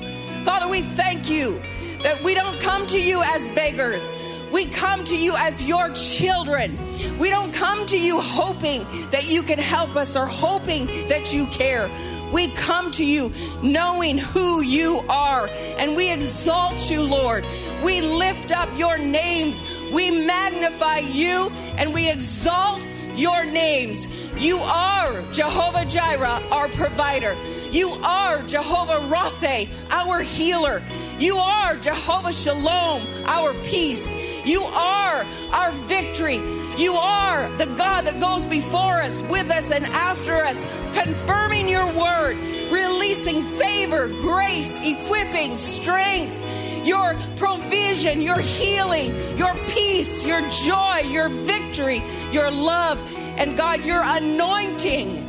Father, 0.45 0.69
we 0.69 0.83
thank 0.83 1.29
you 1.29 1.61
that 2.03 2.23
we 2.23 2.35
don't 2.35 2.61
come 2.61 2.87
to 2.89 3.01
you 3.01 3.23
as 3.23 3.49
beggars. 3.49 4.13
We 4.53 4.67
come 4.67 5.05
to 5.05 5.17
you 5.17 5.35
as 5.37 5.65
your 5.65 5.91
children. 5.93 6.79
We 7.19 7.31
don't 7.31 7.53
come 7.53 7.87
to 7.87 7.99
you 7.99 8.21
hoping 8.21 8.87
that 9.11 9.27
you 9.27 9.43
can 9.43 9.59
help 9.59 9.97
us 9.97 10.17
or 10.17 10.27
hoping 10.27 10.87
that 11.09 11.33
you 11.33 11.47
care. 11.47 11.91
We 12.33 12.49
come 12.49 12.91
to 12.93 13.05
you 13.05 13.33
knowing 13.63 14.19
who 14.19 14.61
you 14.61 15.03
are 15.09 15.49
and 15.79 15.97
we 15.97 16.11
exalt 16.11 16.91
you, 16.91 17.03
Lord. 17.03 17.45
We 17.83 18.01
lift 18.01 18.53
up 18.53 18.69
your 18.79 18.99
names. 18.99 19.61
We 19.93 20.11
magnify 20.11 20.99
you 20.99 21.51
and 21.77 21.93
we 21.93 22.11
exalt 22.11 22.87
your 23.15 23.45
names. 23.45 24.07
You 24.37 24.59
are 24.59 25.23
Jehovah 25.33 25.87
Jireh, 25.87 26.43
our 26.51 26.69
provider. 26.69 27.37
You 27.71 27.91
are 27.91 28.43
Jehovah 28.43 29.09
Rapha, 29.09 29.69
our 29.91 30.21
healer. 30.21 30.83
You 31.19 31.37
are 31.37 31.77
Jehovah 31.77 32.33
Shalom, 32.33 33.07
our 33.27 33.55
peace. 33.65 34.13
You 34.47 34.63
are 34.63 35.27
our 35.53 35.73
victory. 35.73 36.41
You 36.77 36.93
are 36.93 37.51
the 37.57 37.67
God 37.67 38.05
that 38.07 38.21
goes 38.21 38.45
before 38.45 39.03
us, 39.03 39.21
with 39.23 39.51
us, 39.51 39.71
and 39.73 39.85
after 39.87 40.35
us, 40.35 40.65
confirming 40.95 41.69
your 41.69 41.87
word, 41.87 42.37
releasing 42.71 43.43
favor, 43.43 44.09
grace, 44.09 44.79
equipping, 44.83 45.59
strength, 45.59 46.87
your 46.87 47.17
provision, 47.37 48.23
your 48.23 48.39
healing, 48.39 49.13
your 49.37 49.55
peace, 49.67 50.25
your 50.25 50.49
joy, 50.51 50.99
your 51.09 51.29
victory, 51.29 52.03
your 52.31 52.51
love, 52.51 53.03
and 53.39 53.57
God, 53.57 53.85
your 53.85 54.03
anointing 54.05 55.25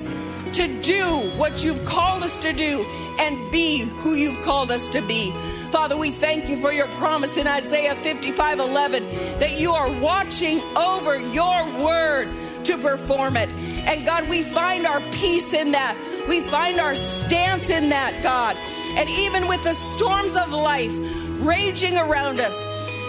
to 0.54 0.82
do 0.82 1.04
what 1.38 1.64
you've 1.64 1.84
called 1.86 2.24
us 2.24 2.38
to 2.40 2.54
do 2.54 2.86
and 3.20 3.52
be 3.52 3.80
who 3.80 4.14
you've 4.14 4.42
called 4.42 4.70
us 4.70 4.88
to 4.90 5.02
be. 5.02 5.34
Father, 5.72 5.98
we 5.98 6.12
thank 6.12 6.48
you 6.48 6.58
for 6.58 6.72
your 6.72 6.88
promise 6.88 7.36
in 7.36 7.46
Isaiah 7.46 7.96
55 7.96 8.60
11 8.60 9.04
that 9.40 9.60
you 9.60 9.74
are 9.74 9.92
watching 10.00 10.62
over 10.76 11.20
your 11.20 11.66
word 11.84 12.30
to 12.64 12.78
perform 12.78 13.36
it. 13.36 13.50
And 13.86 14.06
God, 14.06 14.30
we 14.30 14.44
find 14.44 14.88
our 14.88 15.02
peace 15.12 15.54
in 15.54 15.72
that. 15.72 15.98
We 16.28 16.42
find 16.42 16.80
our 16.80 16.96
stance 16.96 17.70
in 17.70 17.90
that, 17.90 18.22
God. 18.24 18.56
And 18.98 19.10
even 19.10 19.48
with 19.48 19.64
the 19.64 19.74
storms 19.74 20.36
of 20.36 20.52
life 20.52 20.96
raging 21.40 21.98
around 21.98 22.40
us, 22.40 22.64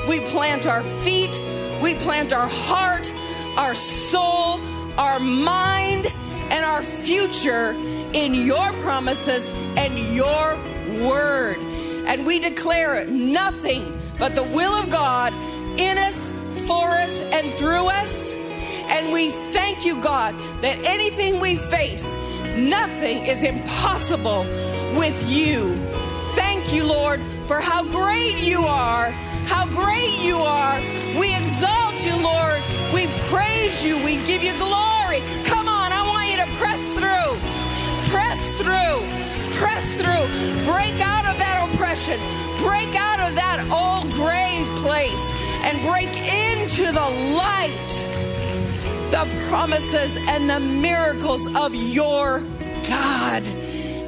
we 0.09 0.21
plant 0.21 0.67
our 0.67 0.83
feet, 0.83 1.41
we 1.81 1.95
plant 1.95 2.33
our 2.33 2.49
heart, 2.49 3.13
our 3.57 3.75
soul, 3.75 4.61
our 4.99 5.21
mind, 5.21 6.07
and 6.51 6.65
our 6.65 6.83
future 6.83 7.73
in 8.13 8.35
your 8.35 8.73
promises 8.75 9.49
and 9.77 9.99
your 10.15 10.57
word. 11.09 11.59
And 12.09 12.27
we 12.27 12.39
declare 12.39 13.07
nothing 13.07 14.01
but 14.19 14.35
the 14.35 14.43
will 14.43 14.73
of 14.73 14.91
God 14.91 15.33
in 15.79 15.99
us, 15.99 16.31
for 16.67 16.89
us, 16.89 17.21
and 17.21 17.53
through 17.55 17.87
us. 17.87 18.35
And 18.89 19.13
we 19.13 19.31
thank 19.53 19.85
you, 19.85 20.01
God, 20.01 20.35
that 20.63 20.79
anything 20.85 21.39
we 21.39 21.57
face, 21.57 22.15
nothing 22.57 23.27
is 23.27 23.43
impossible 23.43 24.45
with 24.99 25.31
you. 25.31 25.75
Thank 26.33 26.73
you, 26.73 26.85
Lord, 26.85 27.21
for 27.47 27.61
how 27.61 27.85
great 27.85 28.39
you 28.39 28.63
are. 28.63 29.11
How 29.47 29.67
great 29.67 30.19
you 30.21 30.37
are. 30.37 30.81
We 31.19 31.35
exalt 31.35 32.05
you, 32.05 32.17
Lord. 32.23 32.63
We 32.93 33.07
praise 33.29 33.85
you. 33.85 33.97
We 34.03 34.17
give 34.25 34.43
you 34.43 34.57
glory. 34.57 35.21
Come 35.45 35.69
on, 35.69 35.93
I 35.93 36.05
want 36.09 36.31
you 36.31 36.37
to 36.39 36.47
press 36.57 36.81
through. 36.97 38.11
Press 38.11 38.59
through. 38.59 39.28
Press 39.61 39.85
through. 39.99 40.25
Break 40.65 40.97
out 41.01 41.27
of 41.27 41.37
that 41.39 41.69
oppression. 41.69 42.19
Break 42.63 42.95
out 42.95 43.21
of 43.29 43.35
that 43.35 43.59
old 43.71 44.13
grave 44.13 44.67
place 44.83 45.33
and 45.63 45.81
break 45.83 46.11
into 46.17 46.87
the 46.91 47.09
light 47.37 48.09
the 49.11 49.27
promises 49.49 50.17
and 50.17 50.51
the 50.51 50.61
miracles 50.61 51.47
of 51.57 51.75
your 51.75 52.41
God. 52.87 53.43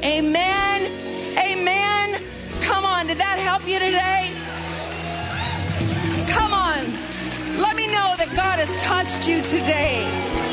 Amen. 0.05 1.39
Amen. 1.39 2.23
Come 2.61 2.85
on, 2.85 3.07
did 3.07 3.19
that 3.19 3.39
help 3.39 3.67
you 3.67 3.79
today? 3.79 4.31
Come 6.29 6.53
on. 6.53 6.85
Let 7.59 7.77
me 7.77 7.87
know 7.87 8.15
that 8.19 8.33
God 8.37 8.59
has 8.59 8.77
touched 8.79 9.27
you 9.27 9.41
today. 9.43 10.50